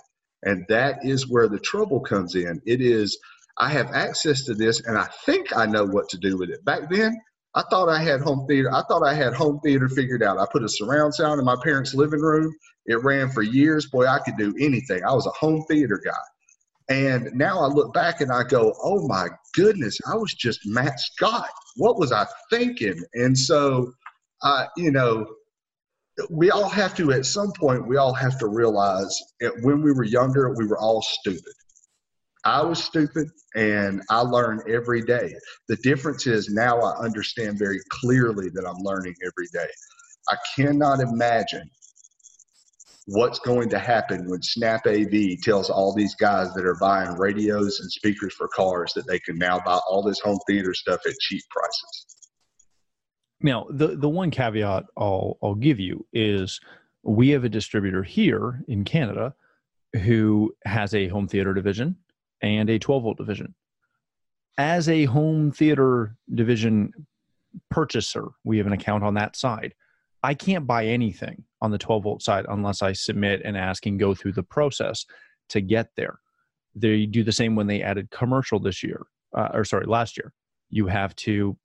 and 0.45 0.65
that 0.69 1.05
is 1.05 1.29
where 1.29 1.49
the 1.49 1.59
trouble 1.59 2.01
comes 2.01 2.35
in. 2.35 2.61
It 2.67 2.81
is, 2.81 3.19
I 3.59 3.71
have 3.71 3.91
access 3.93 4.45
to 4.45 4.55
this 4.55 4.81
and 4.87 4.97
I 4.97 5.09
think 5.27 5.57
I 5.57 5.67
know 5.67 5.85
what 5.85 6.09
to 6.11 6.19
do 6.19 6.37
with 6.37 6.51
it. 6.51 6.65
Back 6.65 6.91
then, 6.91 7.19
I 7.55 7.63
thought 7.71 7.89
I 7.89 8.03
had 8.03 8.21
home 8.21 8.47
theater. 8.47 8.73
I 8.73 8.83
thought 8.89 9.03
I 9.03 9.15
had 9.15 9.35
home 9.35 9.59
theater 9.65 9.89
figured 9.89 10.23
out. 10.23 10.39
I 10.39 10.47
put 10.53 10.63
a 10.63 10.69
surround 10.69 11.15
sound 11.15 11.41
in 11.41 11.47
my 11.47 11.57
parents' 11.63 11.95
living 11.95 12.21
room. 12.21 12.55
It 12.87 13.03
ran 13.03 13.31
for 13.31 13.43
years. 13.43 13.87
Boy, 13.87 14.07
I 14.07 14.21
could 14.21 14.37
do 14.37 14.55
anything. 14.61 15.03
I 15.05 15.13
was 15.13 15.27
a 15.27 15.31
home 15.31 15.65
theater 15.69 16.01
guy. 16.05 16.13
And 16.91 17.31
now 17.35 17.61
I 17.61 17.67
look 17.67 17.93
back 17.93 18.21
and 18.21 18.33
I 18.33 18.45
go, 18.45 18.75
oh 18.83 19.07
my 19.09 19.29
goodness, 19.55 19.99
I 20.11 20.15
was 20.15 20.33
just 20.33 20.61
Matt 20.65 20.99
Scott. 20.99 21.51
What 21.77 21.99
was 21.99 22.13
I 22.13 22.27
thinking? 22.51 23.03
And 23.15 23.37
so, 23.37 23.93
uh, 24.43 24.67
you 24.77 24.91
know, 24.91 25.27
we 26.31 26.51
all 26.51 26.69
have 26.69 26.95
to 26.97 27.13
at 27.13 27.27
some 27.27 27.53
point 27.53 27.87
we 27.87 27.97
all 27.97 28.15
have 28.15 28.39
to 28.39 28.49
realize 28.49 29.17
that 29.41 29.53
when 29.63 29.83
we 29.83 29.93
were 29.93 30.05
younger 30.05 30.55
we 30.55 30.67
were 30.67 30.79
all 30.79 31.03
stupid. 31.03 31.53
I 32.45 32.63
was 32.63 32.83
stupid 32.83 33.29
and 33.55 34.03
i 34.11 34.21
learn 34.21 34.63
every 34.69 35.03
day. 35.03 35.35
The 35.69 35.77
difference 35.77 36.27
is 36.27 36.49
now 36.49 36.81
i 36.81 36.99
understand 36.99 37.59
very 37.59 37.81
clearly 37.91 38.49
that 38.51 38.67
i'm 38.67 38.83
learning 38.83 39.15
every 39.23 39.49
day. 39.53 39.71
I 40.29 40.37
cannot 40.57 41.01
imagine 41.01 41.69
what's 43.09 43.39
going 43.39 43.71
to 43.71 43.79
happen 43.79 44.29
when 44.29 44.43
Snap 44.43 44.87
AV 44.87 45.41
tells 45.43 45.71
all 45.71 45.95
these 45.95 46.15
guys 46.15 46.53
that 46.53 46.67
are 46.67 46.77
buying 46.79 47.17
radios 47.17 47.81
and 47.81 47.91
speakers 47.91 48.35
for 48.35 48.49
cars 48.49 48.93
that 48.95 49.07
they 49.07 49.19
can 49.21 49.39
now 49.39 49.59
buy 49.65 49.81
all 49.89 50.03
this 50.03 50.21
home 50.21 50.39
theater 50.47 50.75
stuff 50.75 51.01
at 51.07 51.15
cheap 51.21 51.43
prices. 51.51 52.08
Now, 53.41 53.67
the 53.71 53.97
the 53.97 54.09
one 54.09 54.31
caveat 54.31 54.85
I'll 54.97 55.39
I'll 55.43 55.55
give 55.55 55.79
you 55.79 56.07
is 56.13 56.61
we 57.03 57.31
have 57.31 57.45
a 57.45 57.49
distributor 57.49 58.03
here 58.03 58.63
in 58.67 58.85
Canada 58.85 59.35
who 60.03 60.55
has 60.65 60.95
a 60.95 61.09
home 61.09 61.29
theater 61.29 61.55
division 61.55 61.97
and 62.43 62.69
a 62.69 62.79
12 62.79 63.03
volt 63.03 63.17
division. 63.17 63.55
As 64.59 64.89
a 64.89 65.05
home 65.05 65.53
theater 65.53 66.17
division 66.35 66.93
purchaser, 67.71 68.27
we 68.45 68.59
have 68.59 68.67
an 68.67 68.73
account 68.73 69.05
on 69.05 69.15
that 69.15 69.37
side. 69.37 69.75
I 70.23 70.35
can't 70.35 70.67
buy 70.67 70.87
anything 70.87 71.45
on 71.61 71.71
the 71.71 71.79
12 71.79 72.03
volt 72.03 72.23
side 72.23 72.45
unless 72.49 72.83
I 72.83 72.93
submit 72.93 73.43
and 73.45 73.57
ask 73.57 73.87
and 73.87 74.01
go 74.01 74.15
through 74.15 74.33
the 74.33 74.43
process 74.43 75.07
to 75.51 75.61
get 75.61 75.91
there. 75.97 76.19
They 76.75 77.07
do 77.07 77.23
the 77.23 77.33
same 77.33 77.55
when 77.55 77.69
they 77.69 77.83
added 77.83 78.11
commercial 78.11 78.59
this 78.59 78.83
year, 78.83 79.07
uh, 79.37 79.49
or 79.55 79.65
sorry, 79.65 79.87
last 79.87 80.17
year. 80.17 80.33
You 80.71 80.87
have 80.89 81.15
to 81.17 81.57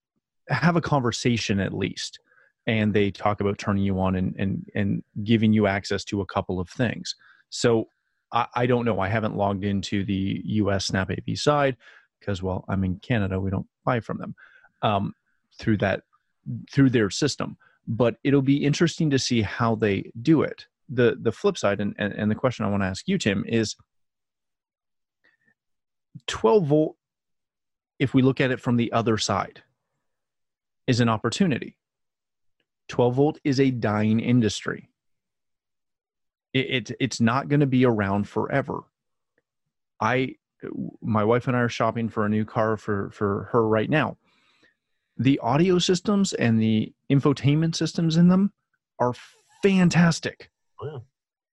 have 0.49 0.75
a 0.75 0.82
conversation 0.82 1.60
at 1.60 1.73
least, 1.73 2.19
and 2.67 2.93
they 2.93 3.12
talk 3.12 3.41
about 3.41 3.58
turning 3.58 3.84
you 3.84 3.99
on 3.99 4.15
and 4.15 4.36
and 4.38 4.65
and 4.75 5.03
giving 5.23 5.53
you 5.53 5.67
access 5.67 6.03
to 6.06 6.21
a 6.21 6.25
couple 6.25 6.60
of 6.60 6.69
things. 6.69 7.15
So 7.49 7.88
I, 8.32 8.47
I 8.56 8.65
don't 8.65 8.86
know. 8.86 8.99
I 8.99 9.08
haven't 9.08 9.38
logged 9.38 9.63
into 9.63 10.03
the 10.06 10.41
U.S. 10.45 10.86
Snap 10.86 11.12
AV 11.12 11.38
side 11.38 11.77
because, 12.19 12.41
well, 12.41 12.65
I'm 12.67 12.84
in 12.84 12.97
Canada. 12.97 13.39
We 13.39 13.51
don't 13.51 13.67
buy 13.86 13.99
from 13.99 14.17
them 14.17 14.36
um, 14.82 15.13
through 15.58 15.77
that 15.77 16.01
through 16.71 16.89
their 16.89 17.10
system 17.10 17.58
but 17.88 18.15
it'll 18.23 18.41
be 18.41 18.63
interesting 18.63 19.10
to 19.10 19.19
see 19.19 19.41
how 19.41 19.75
they 19.75 20.12
do 20.21 20.41
it. 20.41 20.67
The 20.89 21.17
the 21.19 21.32
flip 21.32 21.58
side, 21.58 21.79
and, 21.79 21.95
and, 21.97 22.13
and 22.13 22.29
the 22.29 22.36
question 22.36 22.65
I 22.65 22.69
want 22.69 22.84
to 22.84 22.88
ask 22.88 23.08
you, 23.08 23.17
Tim, 23.17 23.43
is 23.47 23.75
12 26.27 26.65
volt, 26.65 26.95
if 27.99 28.13
we 28.13 28.21
look 28.21 28.41
at 28.41 28.51
it 28.51 28.60
from 28.60 28.77
the 28.77 28.91
other 28.91 29.17
side, 29.17 29.63
is 30.88 31.00
an 31.00 31.10
opportunity. 31.10 31.78
12 32.89 33.15
volt 33.15 33.39
is 33.43 33.60
a 33.60 33.72
dying 33.72 34.19
industry. 34.19 34.89
It, 36.54 36.89
it 36.89 36.98
it's 37.00 37.22
not 37.22 37.48
going 37.48 37.62
to 37.62 37.65
be 37.65 37.86
around 37.86 38.28
forever. 38.28 38.82
I 40.00 40.36
my 41.02 41.24
wife 41.24 41.48
and 41.48 41.58
I 41.58 41.62
are 41.62 41.69
shopping 41.69 42.10
for 42.10 42.26
a 42.26 42.30
new 42.30 42.46
car 42.46 42.78
for 42.78 43.10
for 43.12 43.50
her 43.52 43.67
right 43.67 43.89
now 43.89 44.17
the 45.17 45.39
audio 45.39 45.80
systems 45.80 46.34
and 46.34 46.60
the 46.60 46.93
infotainment 47.12 47.76
systems 47.76 48.17
in 48.17 48.28
them 48.28 48.52
are 49.00 49.13
fantastic. 49.62 50.50
Oh, 50.82 50.86
yeah. 50.86 50.98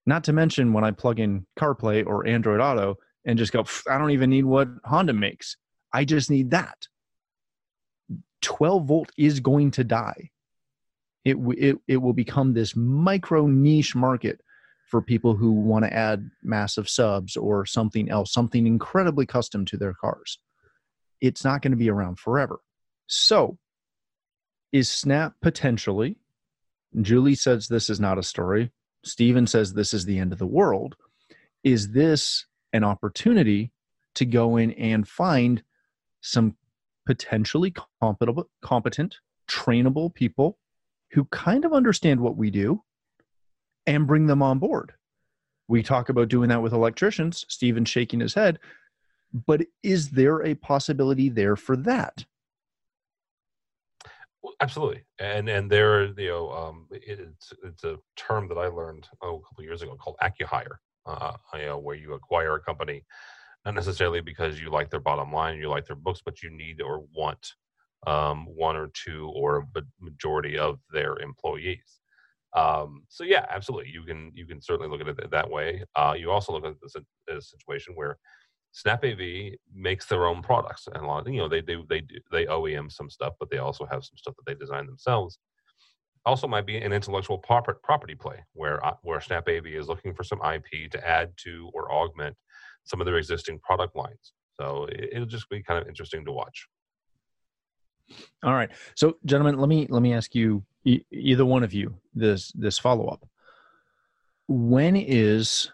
Not 0.05 0.23
to 0.25 0.33
mention 0.33 0.73
when 0.73 0.83
I 0.83 0.91
plug 0.91 1.19
in 1.19 1.45
CarPlay 1.59 2.05
or 2.05 2.27
Android 2.27 2.59
Auto 2.59 2.97
and 3.25 3.37
just 3.37 3.53
go, 3.53 3.63
I 3.87 3.97
don't 3.97 4.11
even 4.11 4.31
need 4.31 4.45
what 4.45 4.67
Honda 4.83 5.13
makes. 5.13 5.57
I 5.93 6.05
just 6.05 6.31
need 6.31 6.51
that. 6.51 6.87
12 8.41 8.85
volt 8.85 9.11
is 9.17 9.39
going 9.39 9.71
to 9.71 9.83
die. 9.83 10.29
It, 11.23 11.37
it, 11.57 11.77
it 11.87 11.97
will 11.97 12.13
become 12.13 12.53
this 12.53 12.75
micro 12.75 13.47
niche 13.47 13.95
market 13.95 14.41
for 14.87 15.01
people 15.01 15.35
who 15.35 15.51
want 15.51 15.85
to 15.85 15.93
add 15.93 16.29
massive 16.43 16.89
subs 16.89 17.37
or 17.37 17.65
something 17.65 18.09
else, 18.09 18.33
something 18.33 18.67
incredibly 18.67 19.25
custom 19.25 19.65
to 19.65 19.77
their 19.77 19.93
cars. 19.93 20.39
It's 21.21 21.45
not 21.45 21.61
going 21.61 21.71
to 21.71 21.77
be 21.77 21.89
around 21.89 22.19
forever. 22.19 22.59
So, 23.07 23.57
is 24.71 24.89
Snap 24.89 25.33
potentially? 25.41 26.17
Julie 27.01 27.35
says 27.35 27.67
this 27.67 27.89
is 27.89 27.99
not 27.99 28.17
a 28.17 28.23
story. 28.23 28.71
Stephen 29.03 29.47
says 29.47 29.73
this 29.73 29.93
is 29.93 30.05
the 30.05 30.19
end 30.19 30.33
of 30.33 30.39
the 30.39 30.47
world. 30.47 30.95
Is 31.63 31.91
this 31.91 32.45
an 32.73 32.83
opportunity 32.83 33.71
to 34.15 34.25
go 34.25 34.57
in 34.57 34.71
and 34.73 35.07
find 35.07 35.63
some 36.21 36.55
potentially 37.05 37.73
competent, 38.01 38.47
competent, 38.61 39.17
trainable 39.49 40.13
people 40.13 40.57
who 41.11 41.25
kind 41.25 41.65
of 41.65 41.73
understand 41.73 42.19
what 42.19 42.37
we 42.37 42.49
do 42.49 42.81
and 43.85 44.07
bring 44.07 44.27
them 44.27 44.41
on 44.41 44.59
board? 44.59 44.93
We 45.67 45.83
talk 45.83 46.09
about 46.09 46.29
doing 46.29 46.49
that 46.49 46.61
with 46.61 46.73
electricians, 46.73 47.45
Stephen 47.47 47.85
shaking 47.85 48.19
his 48.19 48.33
head. 48.33 48.59
But 49.33 49.61
is 49.83 50.09
there 50.09 50.45
a 50.45 50.55
possibility 50.55 51.29
there 51.29 51.55
for 51.55 51.77
that? 51.77 52.25
Absolutely, 54.59 55.03
and 55.19 55.47
and 55.47 55.69
there, 55.69 56.05
you 56.19 56.29
know, 56.29 56.51
um, 56.51 56.87
it, 56.91 57.19
it's 57.19 57.53
it's 57.63 57.83
a 57.83 57.97
term 58.15 58.47
that 58.47 58.57
I 58.57 58.67
learned 58.67 59.07
oh, 59.21 59.37
a 59.37 59.41
couple 59.41 59.63
years 59.63 59.81
ago 59.81 59.95
called 59.95 60.17
acquihire, 60.21 60.77
uh, 61.05 61.33
you 61.53 61.65
know, 61.65 61.77
where 61.77 61.95
you 61.95 62.13
acquire 62.13 62.55
a 62.55 62.59
company, 62.59 63.03
not 63.65 63.75
necessarily 63.75 64.21
because 64.21 64.59
you 64.59 64.69
like 64.69 64.89
their 64.89 64.99
bottom 64.99 65.31
line, 65.31 65.57
you 65.57 65.69
like 65.69 65.85
their 65.85 65.95
books, 65.95 66.21
but 66.23 66.41
you 66.41 66.49
need 66.49 66.81
or 66.81 67.03
want 67.15 67.53
um, 68.07 68.45
one 68.45 68.75
or 68.75 68.89
two 68.93 69.31
or 69.35 69.57
a 69.75 69.81
majority 69.99 70.57
of 70.57 70.79
their 70.91 71.17
employees. 71.19 71.99
Um, 72.53 73.03
so 73.07 73.23
yeah, 73.23 73.45
absolutely, 73.49 73.91
you 73.91 74.03
can 74.03 74.31
you 74.35 74.45
can 74.45 74.61
certainly 74.61 74.89
look 74.89 75.01
at 75.01 75.07
it 75.07 75.31
that 75.31 75.49
way. 75.49 75.83
Uh, 75.95 76.15
you 76.17 76.31
also 76.31 76.51
look 76.51 76.65
at 76.65 76.75
this 76.81 76.95
as 77.29 77.37
a 77.37 77.41
situation 77.41 77.93
where 77.95 78.17
Snap 78.73 79.03
AV 79.03 79.53
makes 79.73 80.05
their 80.05 80.25
own 80.25 80.41
products, 80.41 80.87
and 80.87 81.03
a 81.03 81.05
lot, 81.05 81.27
of, 81.27 81.33
you 81.33 81.39
know, 81.39 81.47
they 81.47 81.61
do 81.61 81.85
they 81.89 82.01
do 82.01 82.15
they 82.31 82.45
OEM 82.45 82.91
some 82.91 83.09
stuff, 83.09 83.33
but 83.39 83.49
they 83.49 83.59
also 83.59 83.85
have 83.85 84.03
some 84.03 84.17
stuff 84.17 84.35
that 84.37 84.45
they 84.45 84.59
design 84.59 84.85
themselves. 84.85 85.39
Also, 86.25 86.47
might 86.47 86.67
be 86.67 86.77
an 86.77 86.93
intellectual 86.93 87.37
property 87.37 88.15
play 88.15 88.43
where 88.53 88.85
uh, 88.85 88.95
where 89.03 89.21
Snap 89.21 89.47
AV 89.47 89.67
is 89.67 89.87
looking 89.87 90.13
for 90.13 90.23
some 90.23 90.41
IP 90.41 90.91
to 90.91 91.07
add 91.07 91.31
to 91.37 91.69
or 91.73 91.91
augment 91.91 92.35
some 92.83 93.01
of 93.01 93.05
their 93.05 93.17
existing 93.17 93.59
product 93.59 93.95
lines. 93.95 94.33
So 94.59 94.87
it'll 94.91 95.25
just 95.25 95.49
be 95.49 95.63
kind 95.63 95.81
of 95.81 95.87
interesting 95.87 96.25
to 96.25 96.31
watch. 96.31 96.67
All 98.43 98.53
right, 98.53 98.69
so 98.95 99.17
gentlemen, 99.25 99.57
let 99.57 99.69
me 99.69 99.87
let 99.89 100.01
me 100.01 100.13
ask 100.13 100.35
you 100.35 100.63
e- 100.83 101.03
either 101.11 101.45
one 101.45 101.63
of 101.63 101.73
you 101.73 101.95
this 102.13 102.51
this 102.53 102.77
follow 102.77 103.07
up. 103.07 103.25
When 104.47 104.95
is 104.95 105.71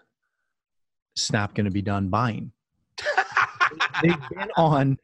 Snap 1.16 1.56
going 1.56 1.66
to 1.66 1.72
be 1.72 1.82
done 1.82 2.10
buying? 2.10 2.52
they've 4.04 4.30
been 4.30 4.50
on 4.56 4.98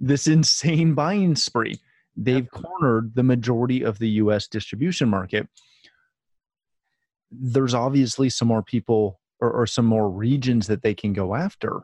this 0.00 0.26
insane 0.26 0.94
buying 0.94 1.36
spree. 1.36 1.78
They've 2.16 2.48
cornered 2.50 3.14
the 3.14 3.22
majority 3.22 3.82
of 3.82 3.98
the 3.98 4.08
US 4.22 4.48
distribution 4.48 5.08
market. 5.08 5.48
There's 7.30 7.74
obviously 7.74 8.30
some 8.30 8.48
more 8.48 8.62
people 8.62 9.20
or, 9.40 9.50
or 9.50 9.66
some 9.66 9.86
more 9.86 10.10
regions 10.10 10.66
that 10.66 10.82
they 10.82 10.94
can 10.94 11.12
go 11.12 11.34
after. 11.34 11.82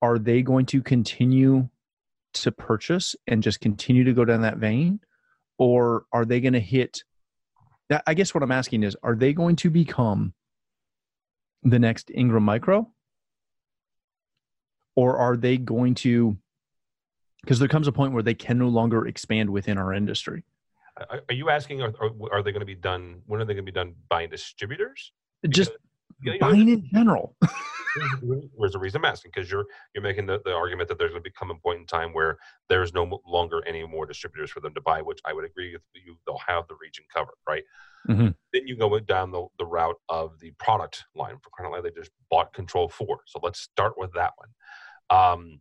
Are 0.00 0.18
they 0.18 0.42
going 0.42 0.66
to 0.66 0.82
continue 0.82 1.68
to 2.34 2.52
purchase 2.52 3.16
and 3.26 3.42
just 3.42 3.60
continue 3.60 4.04
to 4.04 4.12
go 4.12 4.24
down 4.24 4.42
that 4.42 4.58
vein? 4.58 5.00
Or 5.58 6.04
are 6.12 6.24
they 6.24 6.40
going 6.40 6.52
to 6.52 6.60
hit 6.60 7.02
that? 7.88 8.04
I 8.06 8.14
guess 8.14 8.32
what 8.32 8.42
I'm 8.42 8.52
asking 8.52 8.84
is 8.84 8.96
are 9.02 9.16
they 9.16 9.32
going 9.32 9.56
to 9.56 9.70
become 9.70 10.34
the 11.64 11.78
next 11.78 12.10
Ingram 12.14 12.44
Micro? 12.44 12.88
or 14.98 15.16
are 15.16 15.36
they 15.36 15.56
going 15.56 15.94
to 15.94 16.36
because 17.44 17.60
there 17.60 17.68
comes 17.68 17.86
a 17.86 17.92
point 17.92 18.12
where 18.12 18.22
they 18.22 18.34
can 18.34 18.58
no 18.58 18.66
longer 18.66 19.06
expand 19.06 19.48
within 19.48 19.78
our 19.78 19.94
industry 19.94 20.42
are, 21.08 21.22
you 21.30 21.48
asking 21.48 21.80
are, 21.80 21.92
are 22.32 22.42
they 22.42 22.50
going 22.50 22.60
to 22.60 22.66
be 22.66 22.74
done 22.74 23.22
when 23.26 23.40
are 23.40 23.44
they 23.44 23.54
going 23.54 23.64
to 23.64 23.72
be 23.72 23.74
done 23.74 23.94
buying 24.08 24.28
distributors 24.28 25.12
just 25.48 25.70
you 26.22 26.32
know, 26.32 26.38
buying 26.40 26.68
in 26.68 26.88
general. 26.92 27.36
There's 28.58 28.74
a 28.74 28.78
reason 28.78 29.00
i'm 29.00 29.04
asking 29.06 29.32
because 29.34 29.50
you're 29.50 29.64
you're 29.94 30.02
making 30.02 30.26
the, 30.26 30.40
the 30.44 30.52
argument 30.52 30.88
that 30.88 30.98
there's 30.98 31.10
going 31.10 31.22
to 31.22 31.30
become 31.30 31.50
a 31.50 31.54
point 31.56 31.80
in 31.80 31.86
time 31.86 32.12
where 32.12 32.36
there's 32.68 32.92
no 32.94 33.20
longer 33.26 33.62
any 33.66 33.84
more 33.86 34.06
distributors 34.06 34.50
for 34.50 34.60
them 34.60 34.74
to 34.74 34.80
buy 34.80 35.00
which 35.02 35.20
i 35.24 35.32
would 35.32 35.44
agree 35.44 35.72
with 35.72 35.82
you 35.94 36.16
they'll 36.26 36.40
have 36.46 36.64
the 36.68 36.76
region 36.80 37.04
covered 37.12 37.34
right? 37.48 37.64
Mm-hmm. 38.08 38.28
then 38.52 38.66
you 38.66 38.76
go 38.76 38.98
down 39.00 39.32
the, 39.32 39.46
the 39.58 39.66
route 39.66 39.96
of 40.08 40.38
the 40.40 40.52
product 40.58 41.04
line 41.16 41.36
for 41.42 41.68
loud 41.68 41.82
they 41.82 41.90
just 41.90 42.10
bought 42.30 42.52
control 42.52 42.88
4 42.88 43.20
so 43.26 43.40
let's 43.42 43.60
start 43.60 43.94
with 43.96 44.12
that 44.14 44.32
one. 44.36 44.48
Um, 45.10 45.60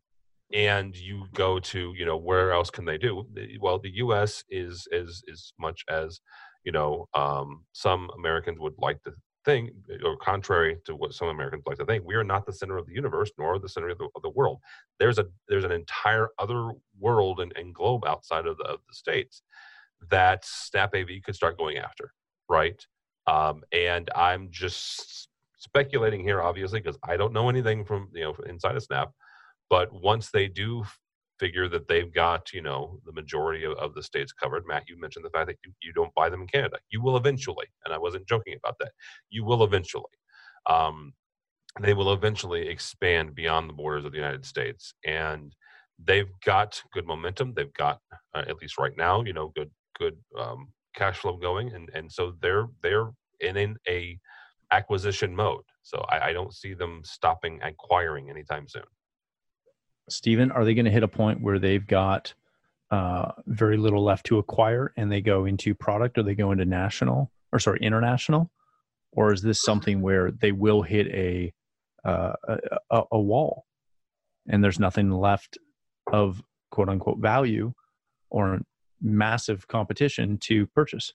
and 0.53 0.95
you 0.95 1.25
go 1.33 1.59
to 1.59 1.93
you 1.95 2.05
know 2.05 2.17
where 2.17 2.51
else 2.51 2.69
can 2.69 2.85
they 2.85 2.97
do? 2.97 3.25
Well 3.59 3.79
the 3.79 3.89
us 3.89 4.43
is 4.49 4.87
as 4.93 5.21
as 5.31 5.51
much 5.59 5.83
as 5.89 6.21
you 6.63 6.71
know 6.71 7.07
um, 7.13 7.65
some 7.73 8.09
americans 8.17 8.59
would 8.59 8.75
like 8.77 9.01
to 9.03 9.11
think 9.47 9.71
or 10.03 10.17
contrary 10.17 10.75
to 10.83 10.93
what 10.93 11.13
some 11.13 11.29
americans 11.29 11.63
like 11.65 11.77
to 11.77 11.85
think 11.85 12.03
we 12.05 12.15
are 12.15 12.23
not 12.23 12.45
the 12.45 12.51
center 12.51 12.77
of 12.77 12.85
the 12.85 12.93
universe 12.93 13.31
nor 13.37 13.57
the 13.57 13.69
center 13.69 13.87
of 13.87 13.97
the, 13.97 14.09
of 14.13 14.21
the 14.21 14.29
world. 14.29 14.59
There's 14.99 15.19
a 15.19 15.25
there's 15.47 15.63
an 15.63 15.71
entire 15.71 16.27
other 16.37 16.71
world 16.99 17.39
and, 17.39 17.53
and 17.55 17.73
globe 17.73 18.03
outside 18.05 18.45
of 18.45 18.57
the, 18.57 18.65
of 18.65 18.79
the 18.87 18.93
states 18.93 19.41
that 20.11 20.43
snap 20.43 20.93
av 20.93 21.07
could 21.23 21.35
start 21.35 21.57
going 21.57 21.77
after 21.77 22.11
right? 22.49 22.79
Um, 23.25 23.63
and 23.71 24.09
i'm 24.15 24.49
just 24.51 25.29
speculating 25.57 26.21
here 26.21 26.41
obviously 26.41 26.79
because 26.79 26.99
i 27.03 27.17
don't 27.17 27.33
know 27.33 27.49
anything 27.49 27.83
from 27.83 28.09
you 28.13 28.23
know 28.23 28.35
inside 28.47 28.75
of 28.75 28.83
snap 28.83 29.11
but 29.69 29.91
once 29.91 30.29
they 30.29 30.47
do 30.47 30.85
figure 31.39 31.67
that 31.69 31.87
they've 31.87 32.13
got 32.13 32.51
you 32.53 32.61
know 32.61 32.99
the 33.05 33.11
majority 33.11 33.63
of, 33.63 33.73
of 33.73 33.93
the 33.93 34.03
states 34.03 34.33
covered. 34.33 34.63
Matt, 34.67 34.83
you 34.87 34.99
mentioned 34.99 35.25
the 35.25 35.29
fact 35.29 35.47
that 35.47 35.57
you, 35.65 35.71
you 35.81 35.93
don't 35.93 36.13
buy 36.15 36.29
them 36.29 36.41
in 36.41 36.47
Canada. 36.47 36.77
You 36.89 37.01
will 37.01 37.17
eventually, 37.17 37.67
and 37.85 37.93
I 37.93 37.97
wasn't 37.97 38.27
joking 38.27 38.55
about 38.57 38.77
that. 38.79 38.91
You 39.29 39.43
will 39.43 39.63
eventually. 39.63 40.03
Um, 40.69 41.13
they 41.81 41.93
will 41.93 42.13
eventually 42.13 42.67
expand 42.67 43.35
beyond 43.35 43.69
the 43.69 43.73
borders 43.73 44.05
of 44.05 44.11
the 44.11 44.17
United 44.17 44.45
States, 44.45 44.93
and 45.05 45.55
they've 46.03 46.31
got 46.43 46.81
good 46.91 47.05
momentum. 47.05 47.53
They've 47.53 47.73
got, 47.73 47.99
uh, 48.33 48.43
at 48.47 48.57
least 48.57 48.77
right 48.77 48.95
now, 48.97 49.23
you 49.23 49.33
know, 49.33 49.51
good 49.55 49.71
good 49.97 50.17
um, 50.37 50.69
cash 50.95 51.17
flow 51.17 51.37
going, 51.37 51.73
and 51.73 51.89
and 51.93 52.11
so 52.11 52.33
they're 52.41 52.67
they're 52.81 53.09
in, 53.39 53.57
in 53.57 53.77
a 53.87 54.19
acquisition 54.71 55.35
mode. 55.35 55.63
So 55.83 56.03
I, 56.09 56.29
I 56.29 56.33
don't 56.33 56.53
see 56.53 56.73
them 56.73 57.01
stopping 57.03 57.59
acquiring 57.63 58.29
anytime 58.29 58.67
soon. 58.67 58.83
Stephen, 60.09 60.51
are 60.51 60.65
they 60.65 60.73
going 60.73 60.85
to 60.85 60.91
hit 60.91 61.03
a 61.03 61.07
point 61.07 61.41
where 61.41 61.59
they've 61.59 61.85
got 61.85 62.33
uh, 62.91 63.31
very 63.47 63.77
little 63.77 64.03
left 64.03 64.25
to 64.27 64.37
acquire 64.37 64.93
and 64.95 65.11
they 65.11 65.21
go 65.21 65.45
into 65.45 65.75
product 65.75 66.17
or 66.17 66.23
they 66.23 66.35
go 66.35 66.51
into 66.51 66.65
national 66.65 67.31
or 67.51 67.59
sorry 67.59 67.79
international, 67.81 68.49
or 69.11 69.33
is 69.33 69.41
this 69.41 69.61
something 69.61 70.01
where 70.01 70.31
they 70.31 70.51
will 70.51 70.81
hit 70.81 71.07
a 71.07 71.53
uh, 72.05 72.33
a, 72.91 73.01
a 73.11 73.19
wall 73.19 73.65
and 74.47 74.63
there's 74.63 74.79
nothing 74.79 75.11
left 75.11 75.57
of 76.11 76.41
quote 76.71 76.89
unquote 76.89 77.19
value 77.19 77.73
or 78.29 78.59
massive 79.01 79.67
competition 79.67 80.37
to 80.37 80.65
purchase? 80.67 81.13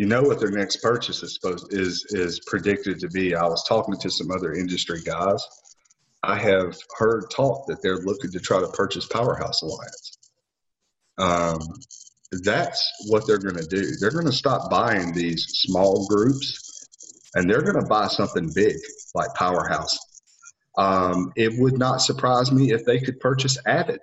you 0.00 0.06
know 0.06 0.22
what 0.22 0.40
their 0.40 0.50
next 0.50 0.78
purchase 0.78 1.22
is 1.22 1.34
supposed 1.34 1.74
is 1.74 2.06
is 2.08 2.40
predicted 2.46 2.98
to 2.98 3.08
be. 3.08 3.34
I 3.34 3.46
was 3.46 3.62
talking 3.68 3.94
to 3.98 4.10
some 4.10 4.30
other 4.30 4.54
industry 4.54 5.02
guys. 5.04 5.46
I 6.22 6.36
have 6.36 6.76
heard 6.98 7.30
talk 7.30 7.66
that 7.66 7.82
they're 7.82 7.98
looking 7.98 8.30
to 8.32 8.40
try 8.40 8.60
to 8.60 8.68
purchase 8.68 9.06
Powerhouse 9.06 9.62
Alliance. 9.62 10.18
Um, 11.18 11.60
that's 12.44 12.92
what 13.08 13.26
they're 13.26 13.38
going 13.38 13.56
to 13.56 13.66
do. 13.66 13.96
They're 14.00 14.10
going 14.10 14.26
to 14.26 14.32
stop 14.32 14.70
buying 14.70 15.12
these 15.12 15.46
small 15.48 16.06
groups, 16.08 16.86
and 17.34 17.48
they're 17.48 17.62
going 17.62 17.82
to 17.82 17.88
buy 17.88 18.08
something 18.08 18.50
big 18.54 18.76
like 19.14 19.34
Powerhouse. 19.34 19.98
Um, 20.78 21.32
it 21.36 21.58
would 21.58 21.78
not 21.78 22.02
surprise 22.02 22.52
me 22.52 22.72
if 22.72 22.84
they 22.84 23.00
could 23.00 23.18
purchase 23.20 23.58
Avid. 23.66 24.00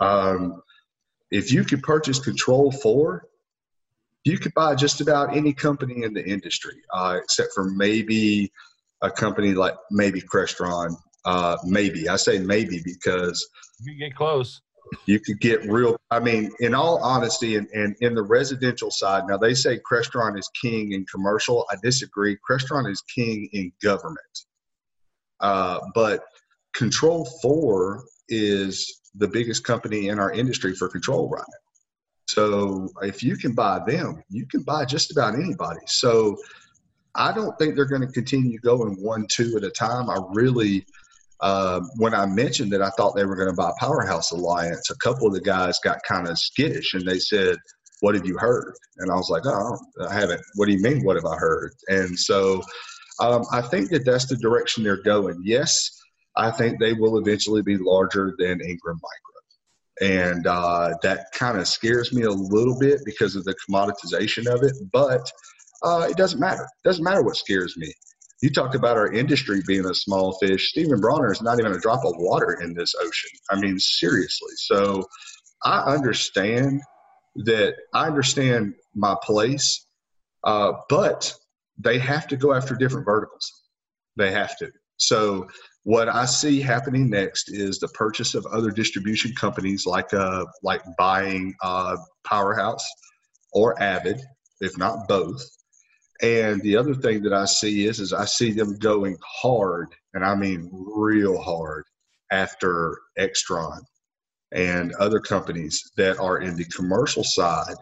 Um, 0.00 0.62
if 1.30 1.52
you 1.52 1.64
could 1.64 1.82
purchase 1.82 2.18
Control 2.18 2.72
Four, 2.72 3.28
you 4.24 4.38
could 4.38 4.54
buy 4.54 4.74
just 4.74 5.00
about 5.00 5.36
any 5.36 5.52
company 5.52 6.02
in 6.02 6.12
the 6.12 6.26
industry, 6.26 6.82
uh, 6.92 7.18
except 7.22 7.52
for 7.54 7.64
maybe 7.64 8.50
a 9.02 9.10
company 9.10 9.54
like 9.54 9.74
maybe 9.90 10.20
Crestron. 10.20 10.96
Uh, 11.26 11.56
maybe 11.64 12.08
I 12.08 12.16
say 12.16 12.38
maybe 12.38 12.80
because 12.84 13.48
you 13.82 13.98
get 13.98 14.14
close. 14.14 14.62
You 15.06 15.18
could 15.18 15.40
get 15.40 15.68
real. 15.68 15.96
I 16.12 16.20
mean, 16.20 16.52
in 16.60 16.72
all 16.72 17.02
honesty, 17.02 17.56
and, 17.56 17.66
and 17.74 17.96
in 18.00 18.14
the 18.14 18.22
residential 18.22 18.92
side, 18.92 19.24
now 19.28 19.36
they 19.36 19.52
say 19.52 19.80
Crestron 19.80 20.38
is 20.38 20.48
king 20.62 20.92
in 20.92 21.04
commercial. 21.06 21.66
I 21.72 21.74
disagree. 21.82 22.36
Crestron 22.48 22.88
is 22.88 23.02
king 23.12 23.48
in 23.52 23.72
government. 23.82 24.18
Uh, 25.40 25.80
but 25.92 26.22
Control 26.72 27.28
Four 27.42 28.04
is 28.28 29.00
the 29.16 29.26
biggest 29.26 29.64
company 29.64 30.08
in 30.08 30.20
our 30.20 30.32
industry 30.32 30.74
for 30.74 30.88
control 30.88 31.28
right 31.28 31.44
now. 31.48 31.66
So 32.28 32.88
if 33.02 33.22
you 33.22 33.36
can 33.36 33.54
buy 33.54 33.80
them, 33.86 34.22
you 34.30 34.46
can 34.46 34.62
buy 34.62 34.84
just 34.84 35.10
about 35.10 35.34
anybody. 35.34 35.80
So 35.86 36.36
I 37.14 37.32
don't 37.32 37.56
think 37.58 37.74
they're 37.74 37.86
going 37.86 38.02
to 38.02 38.12
continue 38.12 38.58
going 38.60 38.96
one, 39.00 39.26
two 39.28 39.56
at 39.56 39.64
a 39.64 39.70
time. 39.70 40.10
I 40.10 40.18
really, 40.32 40.84
uh, 41.40 41.80
when 41.96 42.14
I 42.14 42.26
mentioned 42.26 42.72
that 42.72 42.82
I 42.82 42.90
thought 42.90 43.14
they 43.14 43.24
were 43.24 43.36
going 43.36 43.50
to 43.50 43.54
buy 43.54 43.72
Powerhouse 43.78 44.32
Alliance, 44.32 44.90
a 44.90 44.96
couple 44.96 45.26
of 45.26 45.34
the 45.34 45.40
guys 45.40 45.78
got 45.82 46.02
kind 46.04 46.28
of 46.28 46.38
skittish 46.38 46.94
and 46.94 47.06
they 47.06 47.18
said, 47.18 47.56
What 48.00 48.14
have 48.14 48.26
you 48.26 48.38
heard? 48.38 48.74
And 48.98 49.10
I 49.10 49.14
was 49.14 49.28
like, 49.30 49.42
Oh, 49.44 49.78
I 50.08 50.14
haven't. 50.14 50.40
What 50.54 50.66
do 50.66 50.72
you 50.72 50.80
mean? 50.80 51.04
What 51.04 51.16
have 51.16 51.26
I 51.26 51.36
heard? 51.36 51.72
And 51.88 52.18
so 52.18 52.62
um, 53.20 53.44
I 53.52 53.60
think 53.60 53.90
that 53.90 54.04
that's 54.04 54.26
the 54.26 54.36
direction 54.36 54.82
they're 54.82 55.02
going. 55.02 55.40
Yes, 55.44 55.90
I 56.36 56.50
think 56.50 56.78
they 56.78 56.92
will 56.92 57.18
eventually 57.18 57.62
be 57.62 57.76
larger 57.76 58.34
than 58.38 58.60
Ingram 58.60 59.00
Micro 59.02 59.26
and 60.00 60.46
uh, 60.46 60.94
that 61.02 61.26
kind 61.32 61.58
of 61.58 61.66
scares 61.66 62.12
me 62.12 62.22
a 62.22 62.30
little 62.30 62.78
bit 62.78 63.00
because 63.04 63.34
of 63.34 63.44
the 63.44 63.54
commoditization 63.68 64.46
of 64.52 64.62
it. 64.62 64.74
But 64.92 65.30
uh, 65.82 66.06
it 66.10 66.16
doesn't 66.16 66.40
matter. 66.40 66.64
It 66.64 66.88
doesn't 66.88 67.04
matter 67.04 67.22
what 67.22 67.36
scares 67.36 67.76
me. 67.76 67.92
You 68.42 68.50
talk 68.50 68.74
about 68.74 68.96
our 68.96 69.12
industry 69.12 69.62
being 69.66 69.86
a 69.86 69.94
small 69.94 70.36
fish. 70.38 70.70
Stephen 70.70 71.00
Bronner 71.00 71.32
is 71.32 71.40
not 71.40 71.58
even 71.58 71.72
a 71.72 71.80
drop 71.80 72.04
of 72.04 72.14
water 72.18 72.60
in 72.62 72.74
this 72.74 72.94
ocean. 73.00 73.30
I 73.50 73.58
mean, 73.58 73.78
seriously. 73.78 74.52
So 74.56 75.04
I 75.64 75.94
understand 75.94 76.82
that. 77.36 77.74
I 77.94 78.06
understand 78.06 78.74
my 78.94 79.16
place, 79.22 79.86
uh, 80.44 80.72
but 80.88 81.32
they 81.78 81.98
have 81.98 82.26
to 82.28 82.36
go 82.36 82.52
after 82.52 82.74
different 82.74 83.06
verticals. 83.06 83.50
They 84.16 84.30
have 84.32 84.56
to. 84.58 84.70
So 84.98 85.48
what 85.84 86.08
I 86.08 86.24
see 86.24 86.60
happening 86.60 87.08
next 87.08 87.50
is 87.50 87.78
the 87.78 87.88
purchase 87.88 88.34
of 88.34 88.46
other 88.46 88.70
distribution 88.70 89.32
companies, 89.34 89.86
like 89.86 90.12
uh, 90.12 90.44
like 90.62 90.82
buying 90.98 91.54
uh, 91.62 91.96
Powerhouse 92.24 92.84
or 93.52 93.80
Avid, 93.82 94.20
if 94.60 94.76
not 94.78 95.08
both. 95.08 95.42
And 96.22 96.62
the 96.62 96.76
other 96.76 96.94
thing 96.94 97.22
that 97.22 97.32
I 97.32 97.44
see 97.44 97.86
is 97.86 98.00
is 98.00 98.12
I 98.12 98.24
see 98.24 98.52
them 98.52 98.78
going 98.78 99.16
hard, 99.22 99.88
and 100.14 100.24
I 100.24 100.34
mean 100.34 100.70
real 100.72 101.40
hard, 101.40 101.84
after 102.30 102.98
Extron 103.18 103.80
and 104.52 104.94
other 104.94 105.20
companies 105.20 105.92
that 105.96 106.18
are 106.18 106.38
in 106.38 106.56
the 106.56 106.64
commercial 106.66 107.24
side 107.24 107.74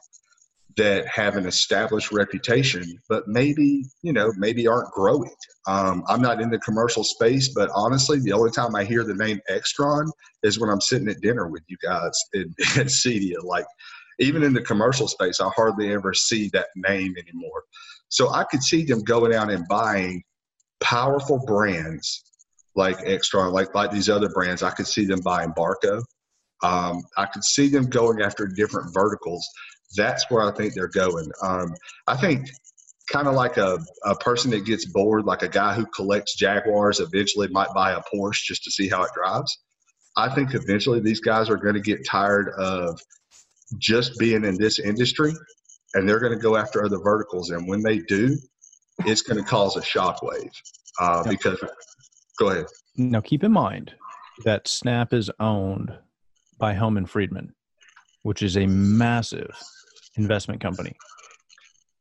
that 0.76 1.06
have 1.06 1.36
an 1.36 1.46
established 1.46 2.10
reputation, 2.10 2.98
but 3.08 3.28
maybe, 3.28 3.84
you 4.02 4.12
know, 4.12 4.32
maybe 4.36 4.66
aren't 4.66 4.90
growing. 4.90 5.34
Um, 5.68 6.02
I'm 6.08 6.20
not 6.20 6.40
in 6.40 6.50
the 6.50 6.58
commercial 6.58 7.04
space, 7.04 7.50
but 7.54 7.70
honestly, 7.74 8.18
the 8.18 8.32
only 8.32 8.50
time 8.50 8.74
I 8.74 8.84
hear 8.84 9.04
the 9.04 9.14
name 9.14 9.40
Extron 9.48 10.10
is 10.42 10.58
when 10.58 10.70
I'm 10.70 10.80
sitting 10.80 11.08
at 11.08 11.20
dinner 11.20 11.48
with 11.48 11.62
you 11.68 11.76
guys 11.82 12.18
in, 12.32 12.42
in 12.76 12.88
Cedia. 12.88 13.42
Like, 13.44 13.66
even 14.18 14.42
in 14.42 14.52
the 14.52 14.62
commercial 14.62 15.08
space, 15.08 15.40
I 15.40 15.48
hardly 15.54 15.92
ever 15.92 16.12
see 16.12 16.48
that 16.52 16.68
name 16.76 17.14
anymore. 17.18 17.62
So 18.14 18.30
I 18.30 18.44
could 18.44 18.62
see 18.62 18.84
them 18.84 19.00
going 19.00 19.34
out 19.34 19.50
and 19.50 19.66
buying 19.68 20.22
powerful 20.80 21.42
brands 21.46 22.22
like 22.76 22.98
Extron, 22.98 23.52
like 23.52 23.74
like 23.74 23.90
these 23.90 24.08
other 24.08 24.28
brands. 24.28 24.62
I 24.62 24.70
could 24.70 24.86
see 24.86 25.04
them 25.04 25.20
buying 25.20 25.52
Barco. 25.52 26.02
Um, 26.62 27.02
I 27.16 27.26
could 27.26 27.44
see 27.44 27.68
them 27.68 27.90
going 27.90 28.22
after 28.22 28.46
different 28.46 28.94
verticals 28.94 29.46
that's 29.96 30.30
where 30.30 30.42
I 30.42 30.54
think 30.54 30.74
they're 30.74 30.88
going. 30.88 31.30
Um, 31.42 31.74
I 32.06 32.16
think 32.16 32.48
kind 33.10 33.28
of 33.28 33.34
like 33.34 33.56
a, 33.56 33.78
a 34.04 34.14
person 34.16 34.50
that 34.52 34.64
gets 34.64 34.86
bored, 34.86 35.24
like 35.24 35.42
a 35.42 35.48
guy 35.48 35.74
who 35.74 35.86
collects 35.86 36.36
Jaguars 36.36 37.00
eventually 37.00 37.48
might 37.48 37.72
buy 37.74 37.92
a 37.92 38.00
Porsche 38.12 38.42
just 38.44 38.64
to 38.64 38.70
see 38.70 38.88
how 38.88 39.02
it 39.02 39.10
drives. 39.14 39.58
I 40.16 40.34
think 40.34 40.54
eventually 40.54 41.00
these 41.00 41.20
guys 41.20 41.50
are 41.50 41.56
going 41.56 41.74
to 41.74 41.80
get 41.80 42.06
tired 42.06 42.50
of 42.58 42.98
just 43.78 44.18
being 44.18 44.44
in 44.44 44.56
this 44.56 44.78
industry 44.78 45.32
and 45.94 46.08
they're 46.08 46.20
going 46.20 46.32
to 46.32 46.38
go 46.38 46.56
after 46.56 46.84
other 46.84 46.98
verticals. 46.98 47.50
And 47.50 47.66
when 47.68 47.82
they 47.82 47.98
do, 47.98 48.36
it's 49.00 49.22
going 49.22 49.42
to 49.42 49.48
cause 49.48 49.76
a 49.76 49.80
shockwave 49.80 50.50
uh, 51.00 51.28
because, 51.28 51.58
go 52.38 52.50
ahead. 52.50 52.66
Now, 52.96 53.20
keep 53.20 53.42
in 53.42 53.52
mind 53.52 53.94
that 54.44 54.68
Snap 54.68 55.12
is 55.12 55.30
owned 55.40 55.92
by 56.58 56.74
Hellman 56.74 57.08
Friedman, 57.08 57.54
which 58.22 58.42
is 58.42 58.56
a 58.56 58.66
massive 58.66 59.50
investment 60.16 60.60
company. 60.60 60.94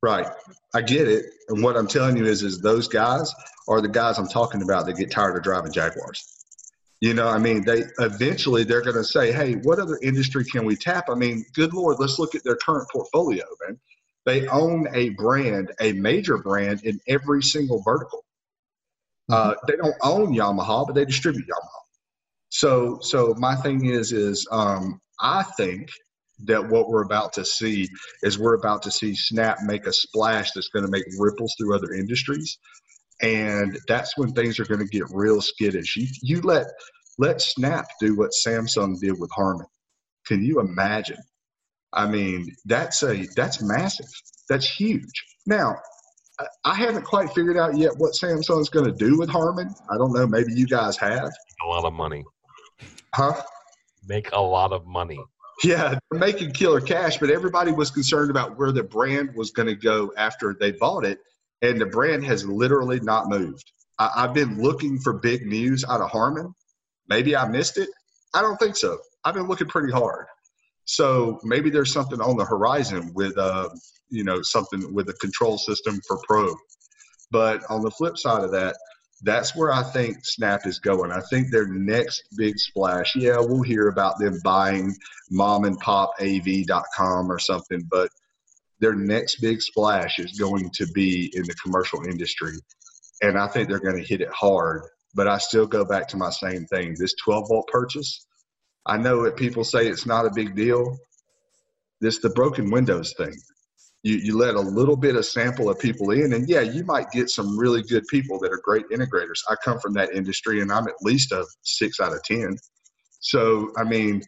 Right. 0.02 0.28
I 0.76 0.82
get 0.82 1.08
it. 1.08 1.26
And 1.50 1.64
what 1.64 1.78
I'm 1.78 1.88
telling 1.88 2.18
you 2.18 2.26
is, 2.26 2.44
is 2.44 2.60
those 2.60 2.88
guys 2.88 3.34
are 3.68 3.82
the 3.82 3.88
guys 3.88 4.18
I'm 4.18 4.28
talking 4.28 4.62
about 4.62 4.86
that 4.86 4.98
get 4.98 5.10
tired 5.10 5.38
of 5.38 5.44
driving 5.44 5.72
Jaguars. 5.72 6.43
You 7.04 7.14
know, 7.14 7.28
I 7.28 7.38
mean, 7.38 7.66
they 7.66 7.84
eventually 8.00 8.64
they're 8.64 8.82
going 8.82 8.96
to 8.96 9.04
say, 9.04 9.34
"Hey, 9.34 9.56
what 9.56 9.78
other 9.78 10.00
industry 10.02 10.46
can 10.46 10.64
we 10.64 10.78
tap?" 10.78 11.10
I 11.10 11.16
mean, 11.16 11.44
good 11.54 11.74
lord, 11.74 11.98
let's 12.00 12.18
look 12.18 12.34
at 12.34 12.46
their 12.46 12.56
current 12.56 12.88
portfolio, 12.90 13.44
man. 13.68 13.78
They 14.26 14.48
own 14.48 14.88
a 14.94 15.10
brand, 15.10 15.74
a 15.82 15.92
major 15.92 16.38
brand 16.38 16.86
in 16.86 17.02
every 17.10 17.44
single 17.44 17.82
vertical. 17.84 18.24
Uh, 19.30 19.50
mm-hmm. 19.52 19.66
they 19.68 19.76
don't 19.76 19.98
own 20.02 20.34
Yamaha, 20.34 20.88
but 20.88 20.96
they 20.96 21.04
distribute 21.04 21.44
Yamaha. 21.44 21.82
So, 22.48 23.00
so 23.02 23.36
my 23.38 23.58
thing 23.58 23.84
is, 23.84 24.14
is 24.14 24.48
um, 24.50 25.02
I 25.20 25.44
think 25.58 25.90
that 26.46 26.70
what 26.70 26.88
we're 26.88 27.04
about 27.04 27.34
to 27.34 27.44
see 27.44 27.90
is 28.22 28.40
we're 28.40 28.56
about 28.56 28.82
to 28.84 28.92
see 28.92 29.14
Snap 29.14 29.58
make 29.66 29.88
a 29.88 29.92
splash 29.92 30.52
that's 30.52 30.70
going 30.70 30.86
to 30.86 30.92
make 30.92 31.04
ripples 31.20 31.54
through 31.58 31.76
other 31.76 31.92
industries, 31.92 32.58
and 33.22 33.78
that's 33.90 34.18
when 34.18 34.32
things 34.32 34.58
are 34.58 34.66
going 34.66 34.80
to 34.80 34.88
get 34.88 35.04
real 35.12 35.42
skittish. 35.42 35.98
You, 35.98 36.08
you 36.22 36.42
let 36.42 36.68
let 37.18 37.42
Snap 37.42 37.86
do 38.00 38.16
what 38.16 38.32
Samsung 38.46 39.00
did 39.00 39.20
with 39.20 39.32
Harman. 39.32 39.68
Can 40.26 40.44
you 40.44 40.60
imagine? 40.60 41.20
I 41.92 42.08
mean, 42.08 42.56
that's 42.66 43.04
a 43.04 43.28
that's 43.36 43.62
massive. 43.62 44.10
That's 44.50 44.68
huge. 44.68 45.24
Now, 45.46 45.76
I 46.66 46.74
haven't 46.74 47.04
quite 47.06 47.34
figured 47.34 47.58
out 47.58 47.78
yet 47.78 47.92
what 47.98 48.14
Samsung's 48.14 48.70
going 48.70 48.86
to 48.86 48.92
do 48.92 49.18
with 49.20 49.30
Harman. 49.30 49.74
I 49.92 49.98
don't 49.98 50.14
know. 50.14 50.26
Maybe 50.26 50.54
you 50.54 50.66
guys 50.66 50.98
have. 50.98 51.32
A 51.64 51.68
lot 51.68 51.86
of 51.86 51.94
money. 51.94 52.24
Huh? 53.14 53.40
make 54.08 54.32
a 54.32 54.42
lot 54.42 54.74
of 54.74 54.86
money. 54.86 55.20
Yeah, 55.64 55.98
they're 56.12 56.20
making 56.20 56.52
killer 56.52 56.82
cash, 56.82 57.18
but 57.20 57.30
everybody 57.30 57.72
was 57.72 57.92
concerned 57.92 58.32
about 58.32 58.58
where 58.58 58.72
the 58.72 58.84
brand 58.84 59.36
was 59.36 59.52
going 59.52 59.68
to 59.68 59.76
go 59.76 60.12
after 60.18 60.56
they 60.60 60.72
bought 60.72 61.06
it, 61.06 61.20
and 61.62 61.80
the 61.80 61.86
brand 61.86 62.26
has 62.26 62.46
literally 62.46 63.00
not 63.00 63.30
moved. 63.30 63.72
I, 64.00 64.10
I've 64.16 64.34
been 64.34 64.62
looking 64.62 65.00
for 65.00 65.14
big 65.14 65.46
news 65.46 65.86
out 65.88 66.02
of 66.02 66.10
Harman. 66.10 66.54
Maybe 67.10 67.36
I 67.36 67.48
missed 67.48 67.78
it. 67.78 67.90
I 68.34 68.42
don't 68.42 68.58
think 68.58 68.76
so. 68.76 68.98
I've 69.24 69.36
been 69.36 69.48
looking 69.48 69.68
pretty 69.68 69.92
hard. 69.92 70.26
So 70.86 71.40
maybe 71.44 71.70
there's 71.70 71.94
something 71.94 72.20
on 72.20 72.38
the 72.38 72.46
horizon 72.46 73.12
with, 73.14 73.38
uh, 73.38 73.70
you 74.10 74.24
know, 74.24 74.42
something 74.42 74.94
with 74.94 75.10
a 75.10 75.14
control 75.14 75.58
system 75.58 76.00
for 76.08 76.20
Pro. 76.28 76.54
But 77.32 77.62
on 77.70 77.82
the 77.82 77.92
flip 77.92 78.18
side 78.18 78.44
of 78.44 78.52
that, 78.52 78.76
that's 79.24 79.56
where 79.56 79.72
I 79.72 79.84
think 79.84 80.18
Snap 80.24 80.68
is 80.68 80.80
going. 80.80 81.12
I 81.12 81.22
think 81.30 81.50
their 81.50 81.68
next 81.68 82.24
big 82.38 82.60
splash, 82.60 83.16
yeah, 83.16 83.38
we'll 83.40 83.62
hear 83.62 83.88
about 83.88 84.20
them 84.20 84.40
buying 84.44 84.94
mom 85.32 85.64
and 85.64 85.80
pop 85.80 86.12
AV.com 86.20 87.32
or 87.32 87.40
something, 87.40 87.88
but 87.90 88.10
their 88.80 88.94
next 88.94 89.40
big 89.40 89.62
splash 89.62 90.20
is 90.20 90.38
going 90.38 90.70
to 90.72 90.86
be 90.88 91.32
in 91.36 91.44
the 91.44 91.56
commercial 91.56 92.04
industry. 92.06 92.54
And 93.22 93.38
I 93.38 93.48
think 93.48 93.70
they're 93.70 93.80
going 93.80 93.96
to 93.96 94.08
hit 94.08 94.20
it 94.20 94.32
hard. 94.34 94.84
But 95.14 95.28
I 95.28 95.38
still 95.38 95.68
go 95.68 95.86
back 95.86 96.08
to 96.10 96.18
my 96.18 96.30
same 96.30 96.66
thing. 96.66 96.96
This 96.98 97.14
12 97.24 97.48
volt 97.50 97.68
purchase, 97.68 98.26
I 98.86 98.98
know 98.98 99.24
that 99.24 99.38
people 99.38 99.64
say 99.64 99.88
it's 99.88 100.06
not 100.06 100.26
a 100.26 100.32
big 100.34 100.56
deal. 100.56 100.98
This 102.02 102.20
the 102.20 102.32
broken 102.32 102.72
windows 102.72 103.14
thing 103.18 103.34
you, 104.04 104.18
you 104.18 104.38
let 104.38 104.56
a 104.56 104.60
little 104.60 104.98
bit 104.98 105.16
of 105.16 105.26
sample 105.26 105.70
of 105.70 105.80
people 105.80 106.12
in 106.12 106.34
and 106.34 106.48
yeah 106.48 106.62
you 106.62 106.84
might 106.84 107.10
get 107.12 107.30
some 107.30 107.58
really 107.58 107.82
good 107.82 108.06
people 108.08 108.38
that 108.40 108.52
are 108.52 108.62
great 108.64 108.88
integrators 108.90 109.40
i 109.50 109.56
come 109.64 109.80
from 109.80 109.94
that 109.94 110.14
industry 110.14 110.62
and 110.62 110.72
i'm 110.72 110.88
at 110.88 111.02
least 111.02 111.32
a 111.32 111.46
six 111.64 112.00
out 112.00 112.14
of 112.14 112.22
ten 112.24 112.56
so 113.20 113.72
i 113.78 113.84
mean 113.84 114.22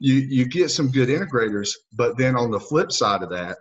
you 0.00 0.14
you 0.14 0.44
get 0.44 0.70
some 0.70 0.90
good 0.90 1.08
integrators 1.08 1.70
but 1.92 2.18
then 2.18 2.36
on 2.36 2.50
the 2.50 2.60
flip 2.60 2.92
side 2.92 3.22
of 3.22 3.30
that 3.30 3.56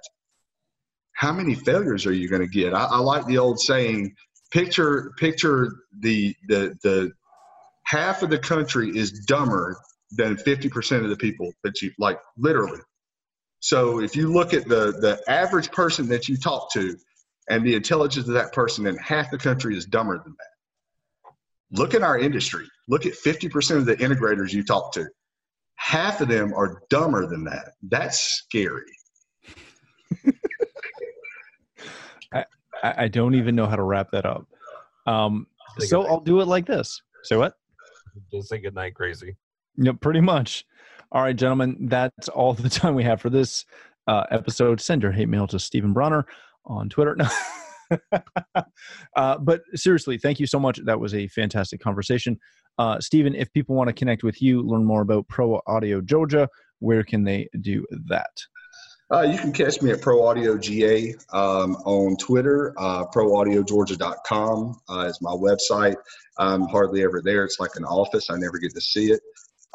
how 1.14 1.32
many 1.32 1.54
failures 1.54 2.06
are 2.06 2.14
you 2.14 2.28
going 2.28 2.42
to 2.42 2.48
get 2.48 2.74
I, 2.74 2.86
I 2.86 2.98
like 2.98 3.26
the 3.28 3.38
old 3.38 3.60
saying 3.60 4.14
picture 4.52 5.14
picture 5.18 5.72
the 6.00 6.36
the 6.48 6.78
the 6.84 7.12
half 7.86 8.24
of 8.24 8.30
the 8.30 8.40
country 8.40 8.90
is 8.96 9.12
dumber 9.26 9.78
than 10.12 10.36
50% 10.36 11.04
of 11.04 11.10
the 11.10 11.16
people 11.16 11.52
that 11.64 11.82
you 11.82 11.92
like 11.98 12.20
literally 12.38 12.80
so 13.62 14.02
if 14.02 14.16
you 14.16 14.32
look 14.32 14.54
at 14.54 14.68
the 14.68 14.92
the 14.92 15.22
average 15.28 15.72
person 15.72 16.08
that 16.10 16.28
you 16.28 16.36
talk 16.36 16.72
to 16.74 16.98
and 17.50 17.66
the 17.66 17.76
intelligence 17.76 18.28
of 18.28 18.34
that 18.34 18.54
person, 18.54 18.84
then 18.86 18.98
half 18.98 19.30
the 19.30 19.38
country 19.38 19.78
is 19.78 19.86
dumber 19.86 20.18
than 20.24 20.36
that. 20.38 21.32
Look 21.80 21.94
at 21.94 22.02
our 22.02 22.18
industry. 22.18 22.68
Look 22.88 23.06
at 23.06 23.14
50% 23.14 23.78
of 23.78 23.86
the 23.86 23.96
integrators 23.98 24.52
you 24.52 24.64
talk 24.64 24.94
to. 24.94 25.06
Half 25.76 26.22
of 26.22 26.28
them 26.28 26.54
are 26.54 26.82
dumber 26.90 27.28
than 27.28 27.44
that. 27.46 27.74
That's 27.84 28.20
scary. 28.20 28.92
I, 32.84 33.04
I 33.04 33.08
don't 33.08 33.36
even 33.36 33.56
know 33.56 33.68
how 33.68 33.76
to 33.76 33.84
wrap 33.84 34.12
that 34.12 34.26
up. 34.26 34.48
Um, 35.06 35.48
so 35.80 36.06
I'll 36.06 36.20
do 36.20 36.42
it 36.42 36.48
like 36.48 36.66
this. 36.66 37.02
Say 37.24 37.38
what? 37.38 37.54
Just 38.32 38.50
say 38.50 38.60
goodnight, 38.60 38.96
crazy. 38.96 39.38
Yeah, 39.78 39.94
pretty 40.00 40.22
much. 40.22 40.66
All 41.12 41.22
right, 41.22 41.36
gentlemen, 41.36 41.78
that's 41.82 42.30
all 42.30 42.54
the 42.54 42.70
time 42.70 42.96
we 42.96 43.04
have 43.04 43.22
for 43.22 43.30
this 43.30 43.66
uh, 44.08 44.24
episode. 44.32 44.82
Send 44.82 45.04
your 45.04 45.12
hate 45.12 45.30
mail 45.30 45.48
to 45.48 45.60
Stephen 45.60 45.94
Bronner 45.94 46.26
on 46.66 46.90
Twitter. 46.90 47.16
No. 47.16 47.28
uh, 49.16 49.38
but 49.38 49.62
seriously, 49.76 50.18
thank 50.18 50.40
you 50.40 50.48
so 50.48 50.60
much. 50.60 50.80
That 50.86 51.00
was 51.00 51.14
a 51.14 51.28
fantastic 51.28 51.82
conversation. 51.82 52.40
Uh, 52.78 53.00
Stephen, 53.00 53.36
if 53.36 53.52
people 53.54 53.76
want 53.76 53.90
to 53.90 53.94
connect 53.94 54.24
with 54.24 54.42
you, 54.42 54.62
learn 54.62 54.86
more 54.86 55.02
about 55.02 55.28
Pro 55.28 55.60
Audio 55.68 56.02
Georgia, 56.02 56.48
where 56.80 57.04
can 57.04 57.24
they 57.24 57.48
do 57.60 57.86
that? 58.08 58.32
Uh, 59.12 59.24
you 59.24 59.38
can 59.38 59.52
catch 59.52 59.82
me 59.82 59.92
at 59.92 60.02
Pro 60.02 60.26
Audio 60.26 60.58
GA 60.58 61.14
um, 61.34 61.76
on 61.84 62.16
Twitter. 62.16 62.74
Uh, 62.78 63.06
ProAudioGeorgia.com 63.08 64.82
uh, 64.90 65.00
is 65.10 65.20
my 65.22 65.32
website. 65.32 65.96
I'm 66.38 66.62
hardly 66.68 67.04
ever 67.04 67.22
there. 67.22 67.44
It's 67.44 67.60
like 67.60 67.72
an 67.76 67.84
office. 67.84 68.30
I 68.30 68.38
never 68.38 68.58
get 68.58 68.74
to 68.74 68.80
see 68.80 69.12
it. 69.12 69.20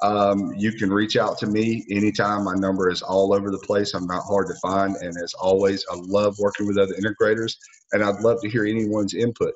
Um, 0.03 0.55
you 0.57 0.73
can 0.73 0.91
reach 0.91 1.17
out 1.17 1.37
to 1.39 1.47
me 1.47 1.85
anytime. 1.91 2.45
My 2.45 2.55
number 2.55 2.91
is 2.91 3.03
all 3.03 3.35
over 3.35 3.51
the 3.51 3.59
place. 3.59 3.93
I'm 3.93 4.07
not 4.07 4.23
hard 4.23 4.47
to 4.49 4.55
find. 4.55 4.97
And 4.97 5.15
as 5.23 5.35
always, 5.35 5.85
I 5.91 5.97
love 5.97 6.37
working 6.39 6.67
with 6.67 6.79
other 6.79 6.95
integrators 6.95 7.57
and 7.93 8.03
I'd 8.03 8.21
love 8.21 8.41
to 8.41 8.49
hear 8.49 8.65
anyone's 8.65 9.13
input. 9.13 9.53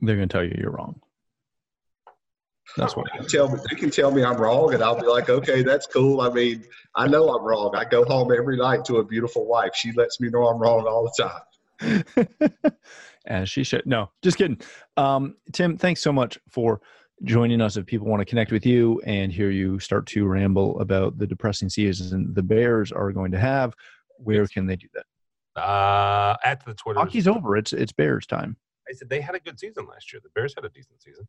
They're 0.00 0.16
going 0.16 0.28
to 0.28 0.32
tell 0.32 0.44
you 0.44 0.54
you're 0.58 0.72
wrong. 0.72 1.00
That's 2.76 2.96
what 2.96 3.06
they 3.10 3.18
can 3.18 3.28
tell 3.28 3.48
me. 3.48 3.58
They 3.70 3.76
can 3.76 3.90
tell 3.90 4.10
me 4.10 4.22
I'm 4.22 4.36
wrong, 4.36 4.74
and 4.74 4.82
I'll 4.82 5.00
be 5.00 5.06
like, 5.06 5.30
okay, 5.30 5.62
that's 5.62 5.86
cool. 5.86 6.20
I 6.20 6.30
mean, 6.30 6.64
I 6.94 7.06
know 7.06 7.28
I'm 7.28 7.44
wrong. 7.44 7.74
I 7.74 7.84
go 7.84 8.04
home 8.04 8.32
every 8.36 8.56
night 8.56 8.84
to 8.86 8.96
a 8.96 9.04
beautiful 9.04 9.46
wife. 9.46 9.74
She 9.74 9.92
lets 9.92 10.20
me 10.20 10.28
know 10.28 10.46
I'm 10.46 10.60
wrong 10.60 10.86
all 10.86 11.10
the 11.10 11.22
time. 11.22 12.72
As 13.26 13.50
she 13.50 13.64
should. 13.64 13.86
No, 13.86 14.10
just 14.22 14.38
kidding. 14.38 14.60
Um, 14.96 15.36
Tim, 15.52 15.76
thanks 15.76 16.00
so 16.00 16.12
much 16.12 16.38
for 16.48 16.80
joining 17.24 17.60
us 17.60 17.76
if 17.76 17.86
people 17.86 18.06
want 18.06 18.20
to 18.20 18.26
connect 18.26 18.52
with 18.52 18.66
you 18.66 19.00
and 19.06 19.32
hear 19.32 19.50
you 19.50 19.78
start 19.78 20.06
to 20.06 20.26
ramble 20.26 20.78
about 20.80 21.18
the 21.18 21.26
depressing 21.26 21.68
season 21.68 22.32
the 22.34 22.42
Bears 22.42 22.92
are 22.92 23.10
going 23.10 23.32
to 23.32 23.38
have, 23.38 23.74
where 24.18 24.46
can 24.46 24.66
they 24.66 24.76
do 24.76 24.86
that? 24.94 25.60
Uh, 25.60 26.36
at 26.44 26.64
the 26.64 26.74
Twitter. 26.74 27.00
Hockey's 27.00 27.26
over. 27.26 27.56
It's 27.56 27.72
it's 27.72 27.92
Bears 27.92 28.26
time. 28.26 28.56
I 28.88 28.92
said 28.92 29.08
they 29.08 29.20
had 29.20 29.34
a 29.34 29.40
good 29.40 29.58
season 29.58 29.86
last 29.86 30.12
year. 30.12 30.20
The 30.22 30.30
Bears 30.34 30.54
had 30.54 30.64
a 30.64 30.68
decent 30.68 31.02
season. 31.02 31.26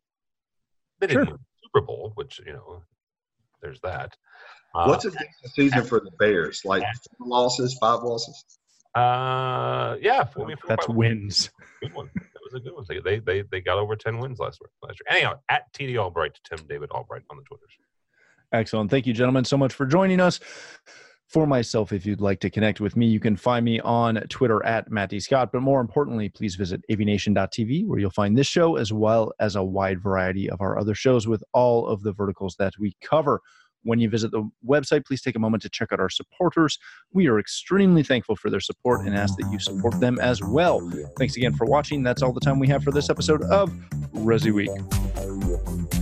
They 0.99 1.07
didn't 1.07 1.25
sure. 1.25 1.33
win 1.33 1.39
the 1.39 1.67
Super 1.67 1.85
Bowl, 1.85 2.11
which 2.15 2.39
you 2.45 2.53
know, 2.53 2.83
there's 3.61 3.79
that. 3.81 4.15
Uh, 4.75 4.85
What's 4.85 5.05
a 5.05 5.11
decent 5.11 5.29
season 5.53 5.83
for 5.83 5.99
the 5.99 6.11
Bears? 6.19 6.61
Like 6.65 6.83
four 7.17 7.27
losses, 7.27 7.77
five 7.79 8.03
losses? 8.03 8.43
Uh, 8.95 9.95
yeah. 10.01 10.27
I 10.35 10.43
mean, 10.43 10.57
That's 10.67 10.87
wins. 10.89 11.49
Good 11.81 11.93
one 11.93 12.09
That 12.15 12.41
was 12.43 12.53
a 12.55 12.59
good 12.59 12.73
one. 12.73 12.85
They, 12.87 12.99
they 12.99 13.19
they 13.19 13.43
they 13.51 13.61
got 13.61 13.77
over 13.77 13.95
ten 13.95 14.19
wins 14.19 14.39
last 14.39 14.59
last 14.81 14.99
year. 14.99 15.15
Anyhow, 15.15 15.39
at 15.49 15.71
TD 15.73 15.97
Albright, 15.97 16.39
Tim 16.43 16.65
David 16.67 16.89
Albright 16.91 17.23
on 17.29 17.37
the 17.37 17.43
Twitters. 17.43 17.71
Excellent. 18.51 18.89
Thank 18.89 19.05
you, 19.05 19.13
gentlemen, 19.13 19.45
so 19.45 19.57
much 19.57 19.73
for 19.73 19.85
joining 19.85 20.19
us. 20.19 20.39
For 21.27 21.45
myself, 21.45 21.91
if 21.91 22.05
you'd 22.05 22.21
like 22.21 22.39
to 22.39 22.49
connect 22.49 22.79
with 22.79 22.95
me, 22.95 23.05
you 23.05 23.19
can 23.19 23.35
find 23.35 23.65
me 23.65 23.81
on 23.81 24.15
Twitter 24.29 24.65
at 24.65 24.89
Matty 24.89 25.19
Scott. 25.19 25.51
But 25.51 25.61
more 25.61 25.81
importantly, 25.81 26.29
please 26.29 26.55
visit 26.55 26.81
avnation.tv 26.89 27.85
where 27.85 27.99
you'll 27.99 28.11
find 28.11 28.37
this 28.37 28.47
show 28.47 28.77
as 28.77 28.93
well 28.93 29.33
as 29.39 29.57
a 29.57 29.63
wide 29.63 30.01
variety 30.01 30.49
of 30.49 30.61
our 30.61 30.79
other 30.79 30.95
shows 30.95 31.27
with 31.27 31.43
all 31.53 31.85
of 31.87 32.01
the 32.03 32.13
verticals 32.13 32.55
that 32.59 32.73
we 32.79 32.95
cover. 33.01 33.41
When 33.83 33.99
you 33.99 34.09
visit 34.09 34.31
the 34.31 34.49
website, 34.65 35.05
please 35.05 35.21
take 35.21 35.35
a 35.35 35.39
moment 35.39 35.63
to 35.63 35.69
check 35.69 35.91
out 35.91 35.99
our 35.99 36.09
supporters. 36.09 36.79
We 37.11 37.27
are 37.27 37.39
extremely 37.39 38.03
thankful 38.03 38.37
for 38.37 38.49
their 38.49 38.61
support 38.61 39.05
and 39.05 39.15
ask 39.15 39.35
that 39.37 39.51
you 39.51 39.59
support 39.59 39.99
them 39.99 40.19
as 40.19 40.41
well. 40.41 40.79
Thanks 41.17 41.35
again 41.35 41.53
for 41.53 41.65
watching. 41.65 42.03
That's 42.03 42.21
all 42.21 42.31
the 42.31 42.41
time 42.41 42.57
we 42.57 42.67
have 42.69 42.83
for 42.83 42.91
this 42.91 43.09
episode 43.09 43.43
of 43.43 43.69
Resi 44.13 44.53
Week. 44.53 45.96